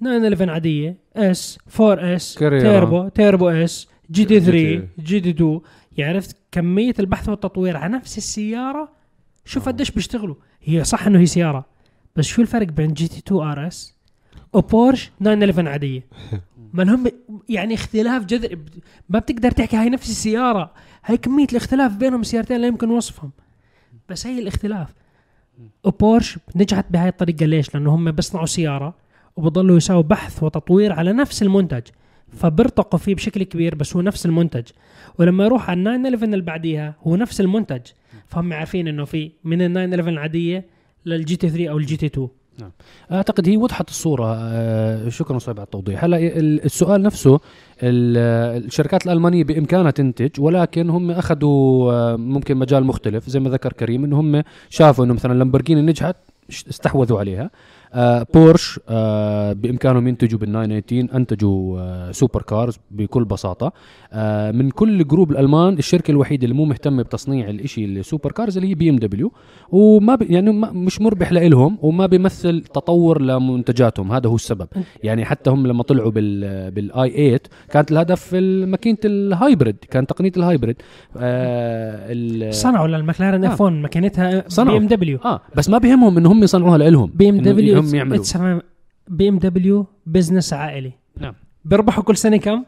911 0.00 0.50
عادية. 0.50 0.96
S 1.16 1.58
4 1.80 2.16
S. 2.16 2.34
Turbo 2.34 3.08
Turbo 3.08 3.48
S 3.48 3.88
GT 4.10 4.38
G 4.40 4.44
3 4.80 4.88
GT 4.98 5.30
2 5.30 5.60
يعني 5.98 6.14
عرفت 6.14 6.36
كمية 6.52 6.94
البحث 6.98 7.28
والتطوير 7.28 7.76
على 7.76 7.92
نفس 7.94 8.18
السيارة؟ 8.18 8.88
شوف 9.44 9.68
قديش 9.68 9.90
بيشتغلوا. 9.90 10.34
هي 10.62 10.84
صح 10.84 11.06
إنه 11.06 11.18
هي 11.18 11.26
سيارة 11.26 11.64
بس 12.16 12.24
شو 12.24 12.42
الفرق 12.42 12.66
بين 12.66 12.92
GT 12.92 13.18
2 13.18 13.40
RS 13.40 13.94
وبورش 14.52 15.10
911 15.20 15.68
عادية. 15.68 16.06
ما 16.72 16.94
هم 16.94 17.06
يعني 17.48 17.74
اختلاف 17.74 18.24
جذري 18.24 18.58
ما 19.08 19.18
بتقدر 19.18 19.50
تحكي 19.50 19.76
هاي 19.76 19.90
نفس 19.90 20.10
السيارة 20.10 20.72
هاي 21.04 21.16
كمية 21.16 21.46
الاختلاف 21.52 21.96
بينهم 21.96 22.22
سيارتين 22.22 22.60
لا 22.60 22.66
يمكن 22.66 22.90
وصفهم. 22.90 23.30
بس 24.08 24.26
هي 24.26 24.38
الاختلاف. 24.38 24.94
وبورش 25.84 26.38
نجحت 26.56 26.84
بهاي 26.90 27.08
الطريقة. 27.08 27.46
ليش؟ 27.46 27.74
لأنه 27.74 27.94
هم 27.94 28.10
بيصنعوا 28.10 28.46
سيارة 28.46 28.94
وبضلوا 29.36 29.76
يساووا 29.76 30.02
بحث 30.02 30.42
وتطوير 30.42 30.92
على 30.92 31.12
نفس 31.12 31.42
المنتج. 31.42 31.82
فبرتقوا 32.32 32.98
فيه 32.98 33.14
بشكل 33.14 33.42
كبير 33.42 33.74
بس 33.74 33.96
هو 33.96 34.02
نفس 34.02 34.26
المنتج. 34.26 34.64
ولما 35.18 35.44
يروح 35.44 35.70
على 35.70 35.80
ال 35.80 35.84
911 35.84 36.24
اللي 36.24 36.44
بعديها 36.44 36.94
هو 37.02 37.16
نفس 37.16 37.40
المنتج. 37.40 37.82
فهم 38.26 38.52
عارفين 38.52 38.88
إنه 38.88 39.04
في 39.04 39.32
من 39.44 39.62
ال 39.62 39.72
911 39.72 40.08
العادية 40.08 40.66
لل 41.06 41.36
GT 41.36 41.48
3 41.48 41.68
أو 41.68 41.78
ال 41.78 41.96
GT 41.96 42.06
2 42.06 42.28
أعتقد 43.12 43.48
هي 43.48 43.56
وضحت 43.56 43.88
الصورة 43.88 44.34
آه، 44.38 45.08
شكرا 45.08 45.38
صاحب 45.38 45.58
على 45.58 45.64
التوضيح. 45.64 46.04
هلا 46.04 46.16
ال- 46.16 46.64
السؤال 46.64 47.02
نفسه 47.02 47.34
ال- 47.82 48.64
الشركات 48.64 49.06
الألمانية 49.06 49.44
بإمكانها 49.44 49.90
تنتج 49.90 50.30
ولكن 50.40 50.90
هم 50.90 51.10
أخذوا 51.10 51.92
آه، 51.92 52.16
ممكن 52.16 52.56
مجال 52.56 52.84
مختلف. 52.84 53.28
زي 53.30 53.40
ما 53.40 53.50
ذكر 53.50 53.72
كريم 53.72 54.04
إنه 54.04 54.20
هم 54.20 54.42
شافوا 54.68 55.04
إنه 55.04 55.14
مثلا 55.14 55.34
لامبورجيني 55.34 55.82
نجحت 55.82 56.16
استحوذوا 56.50 57.18
عليها. 57.18 57.50
آه 57.94 58.26
بورش 58.34 58.80
آه 58.88 59.52
بإمكانهم 59.52 60.08
ينتجوا 60.08 60.38
بال 60.38 60.52
918 60.52 61.16
أنتجوا 61.16 61.80
آه 61.80 62.12
super 62.12 62.42
cars 62.42 62.78
بكل 62.90 63.24
بساطة. 63.24 63.72
آه 64.12 64.50
من 64.50 64.70
كل 64.70 65.06
group 65.06 65.30
الألمان 65.30 65.78
الشركة 65.78 66.10
الوحيدة 66.10 66.44
اللي 66.44 66.54
مو 66.54 66.64
مهتمة 66.64 67.02
بتصنيع 67.02 67.50
الشيء 67.50 67.84
ال 67.84 67.92
super 67.92 68.32
cars 68.32 68.56
اللي 68.56 68.70
هي 68.70 68.74
BMW 68.74 69.32
وما 69.70 70.14
ب... 70.14 70.22
يعني 70.22 70.52
ما 70.52 70.72
مش 70.72 71.00
مربح 71.00 71.32
لهم 71.32 71.78
وما 71.82 72.06
بيمثل 72.06 72.60
تطور 72.60 73.22
لمنتجاتهم. 73.22 74.12
هذا 74.12 74.28
هو 74.28 74.34
السبب. 74.34 74.68
يعني 75.02 75.24
حتى 75.24 75.50
هم 75.50 75.66
لما 75.66 75.82
طلعوا 75.82 76.10
بال 76.10 76.70
بال 76.70 76.97
i 76.97 77.10
8 77.10 77.38
كانت 77.70 77.92
الهدف 77.92 78.34
ماكينة 78.34 78.98
ال 79.04 79.14
hybrid 79.14 79.76
كان 79.90 80.06
تقنية 80.06 80.32
ال 80.36 80.42
hybrid 80.42 80.76
آه 81.16 82.12
ال... 82.12 82.54
صنعوا 82.54 82.88
للمكلارن 82.88 83.44
آه. 83.44 83.54
F 83.54 83.60
1 83.60 83.74
مكانتها 83.76 84.44
صنعوا. 84.48 84.78
BMW 84.78 85.18
آه 85.24 85.40
بس 85.56 85.68
ما 85.70 85.78
بيهمهم 85.78 86.16
ان 86.18 86.26
هم 86.26 86.42
يصنعوها 86.42 86.78
لهم 86.78 87.10
BMW 87.14 87.77
هم 87.78 87.94
يعملوا 87.94 88.60
BMW 89.08 89.38
business 89.38 90.52
عائلي 90.52 90.92
نعم. 91.20 91.34
بيربحوا 91.64 92.04
كل 92.04 92.16
سنة 92.16 92.36
كم؟ 92.36 92.64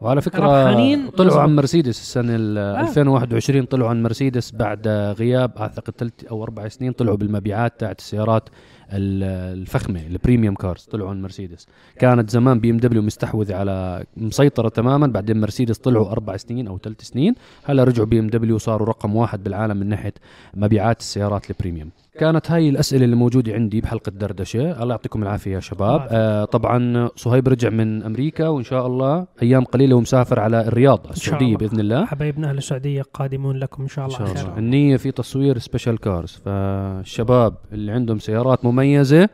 وعلى 0.00 0.20
فكرة 0.20 0.40
ربحانين 0.44 1.08
طلعوا. 1.10 1.40
عن 1.40 1.56
مرسيدس 1.56 2.00
السنة 2.00 2.36
ال 2.36 2.58
آه. 2.58 2.80
2021 2.80 3.64
طلعوا 3.64 3.90
عن 3.90 4.02
مرسيدس 4.02 4.52
بعد 4.52 4.88
غياب 5.18 5.52
أعتقد 5.58 5.94
ثلاث 5.98 6.12
أو 6.30 6.42
أربع 6.42 6.68
سنين 6.68 6.92
طلعوا 6.92 7.16
بالمبيعات 7.16 7.80
تاعت 7.80 7.98
السيارات 7.98 8.48
ال- 8.92 9.58
الفخمة 9.58 10.06
ال 10.06 10.12
premium 10.12 10.54
cars 10.54 10.82
طلعوا 10.84 11.10
عن 11.10 11.22
مرسيدس 11.22 11.66
كانت 11.98 12.30
زمان 12.30 12.60
BMW 12.60 13.02
مستحوذة 13.02 13.54
على 13.56 14.04
مسيطرة 14.16 14.68
تماما 14.68 15.06
بعدين 15.06 15.40
مرسيدس 15.40 15.78
طلعوا 15.78 16.10
أربع 16.10 16.36
سنين 16.36 16.66
أو 16.68 16.78
ثلاث 16.78 17.00
سنين 17.02 17.34
هلا 17.64 17.84
رجعوا 17.84 18.06
BMW 18.06 18.58
صاروا 18.58 18.86
رقم 18.88 19.16
واحد 19.16 19.44
بالعالم 19.44 19.76
من 19.76 19.86
ناحية 19.88 20.14
مبيعات 20.54 21.00
السيارات 21.00 21.50
ال 21.50 21.55
premium 21.55 21.90
كانت 22.18 22.50
هاي 22.50 22.68
الأسئلة 22.68 23.04
اللي 23.04 23.16
موجودة 23.16 23.52
عندي 23.52 23.80
بحلقة 23.80 24.10
دردشه 24.10 24.82
الله 24.82 24.94
يعطيكم 24.94 25.22
العافية 25.22 25.54
يا 25.54 25.60
شباب. 25.60 26.06
آه 26.10 26.44
طبعا 26.44 27.08
صهيب 27.16 27.48
رجع 27.48 27.68
من 27.68 28.02
أمريكا 28.02 28.48
وإن 28.48 28.64
شاء 28.64 28.86
الله 28.86 29.26
أيام 29.42 29.64
قليلة 29.64 29.94
ومسافر 29.96 30.40
على 30.40 30.68
الرياض 30.68 31.02
شاء 31.02 31.12
السعودية 31.12 31.46
الله. 31.46 31.58
بإذن 31.58 31.80
الله. 31.80 32.04
حبايبنا 32.06 32.50
أهل 32.50 32.58
السعودية 32.58 33.02
قادمون 33.14 33.56
لكم 33.56 33.82
إن 33.82 33.88
شاء 33.88 34.06
الله. 34.06 34.18
شاء 34.18 34.28
على 34.28 34.40
الله. 34.40 34.58
النية 34.58 34.96
في 34.96 35.10
تصوير 35.10 35.58
special 35.58 35.98
cars 35.98 36.40
فالشباب 36.44 37.54
اللي 37.72 37.92
عندهم 37.92 38.18
سيارات 38.18 38.64
مميزة 38.64 39.28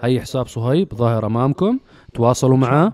هي 0.00 0.20
حساب 0.20 0.46
صهيب 0.46 0.94
ظاهر 0.94 1.26
أمامكم. 1.26 1.78
تواصلوا 2.14 2.56
معه 2.56 2.92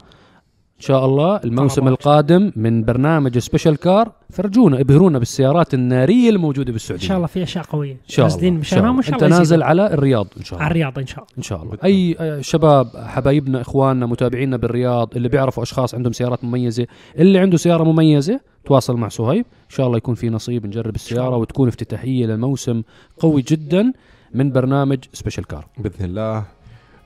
إن 0.76 0.82
شاء 0.82 1.06
الله 1.06 1.36
الموسم. 1.36 1.88
القادم 1.88 2.52
من 2.56 2.84
برنامج 2.84 3.38
Special 3.38 3.76
Car 3.76 4.12
فرجونا 4.30 4.80
ابهرونا 4.80 5.18
بالسيارات 5.18 5.74
النارية 5.74 6.30
الموجودة 6.30 6.72
بالسعودية 6.72 7.02
إن 7.02 7.08
شاء 7.08 7.16
الله 7.16 7.26
في 7.26 7.42
أشياء 7.42 7.64
قوية 7.64 7.92
إن 7.92 7.98
شاء 8.08 8.26
الله 8.26 8.36
نازلين 8.36 8.56
إن 8.56 8.62
شاء 8.62 8.78
الله. 8.80 9.08
أنت 9.08 9.24
نازل. 9.24 9.62
على 9.62 9.94
الرياض 9.94 10.26
إن 10.38 10.44
شاء 10.44 10.58
على 10.58 10.72
الله 10.74 10.88
الرياض 10.88 10.98
إن 10.98 11.06
شاء 11.06 11.18
الله 11.24 11.34
إن 11.38 11.42
شاء 11.42 11.62
الله. 11.62 11.78
أي 11.84 12.16
آه، 12.20 12.40
شباب 12.40 12.86
حبايبنا 12.96 13.60
إخواننا 13.60 14.06
متابعينا 14.06 14.56
بالرياض 14.56 15.16
اللي 15.16 15.28
بيعرفوا 15.28 15.62
أشخاص 15.62 15.94
عندهم 15.94 16.12
سيارات 16.12 16.44
مميزة 16.44 16.86
اللي 17.18 17.38
عنده 17.38 17.56
سيارة 17.56 17.84
مميزة 17.84 18.40
تواصل 18.64 18.96
مع 18.96 19.08
صهيب 19.08 19.44
إن 19.64 19.70
شاء 19.70 19.86
الله 19.86 19.96
يكون 19.96 20.14
في 20.14 20.28
نصيب 20.30 20.66
نجرب 20.66 20.94
السيارة 20.94 21.26
الله. 21.26 21.38
وتكون 21.38 21.68
افتتاحية 21.68 22.26
لموسم 22.26 22.82
قوي 23.18 23.42
جدا 23.42 23.92
من 24.34 24.52
برنامج 24.52 24.98
Special 25.12 25.44
Car 25.44 25.66
بإذن 25.78 26.04
الله 26.04 26.55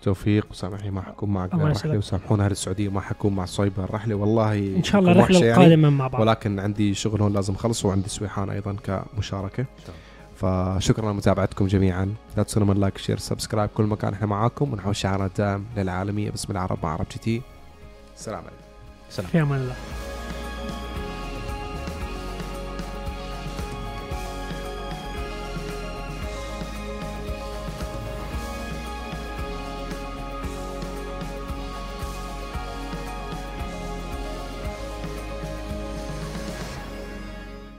توفيق 0.03 0.47
وسامحني 0.51 0.91
ما 0.91 1.03
حكون 1.03 1.31
معك 1.31 1.53
الله 1.55 1.65
الرحله 1.65 1.81
يسلمك. 1.81 1.99
وسامحونا 1.99 2.45
أهل 2.45 2.51
السعودية 2.51 2.89
ما 2.89 3.01
حكون 3.01 3.35
مع 3.35 3.45
صهيب 3.45 3.73
الرحله 3.79 4.15
والله 4.15 4.59
إن 4.59 4.83
شاء 4.83 5.01
الله 5.01 5.13
الرحلة 5.13 5.39
يعني. 5.39 5.65
القادمة 5.65 5.91
مع 5.91 6.09
بعض. 6.09 6.21
ولكن 6.23 6.59
عندي 6.59 6.95
شغل 6.95 7.23
هون 7.23 7.33
لازم 7.33 7.55
اخلصه 7.55 7.89
وعندي 7.89 8.09
سويحان 8.09 8.51
أيضا 8.51 8.77
كمشاركة. 8.85 9.65
فشكرا 10.37 11.13
لمتابعتكم 11.13 11.67
جميعا. 11.67 12.15
لا 12.37 12.43
تنسون 12.43 12.67
من 12.67 12.81
like 12.81 12.99
share 12.99 13.19
subscribe 13.19 13.71
كل 13.75 13.85
مكان 13.85 14.13
إحنا 14.13 14.27
معاكم 14.27 14.73
ونحاول 14.73 14.97
شعارنا 14.97 15.27
الدائم 15.27 15.65
للعالمية 15.77 16.31
باسم 16.31 16.53
العرب 16.53 16.79
مع 16.83 16.93
عرب 16.93 17.07
GT. 17.13 17.43
سلام 18.17 18.39
عليكم. 18.39 18.55
سلام 19.11 19.29
في 19.29 19.43
أمان 19.43 19.61
الله. 19.61 19.75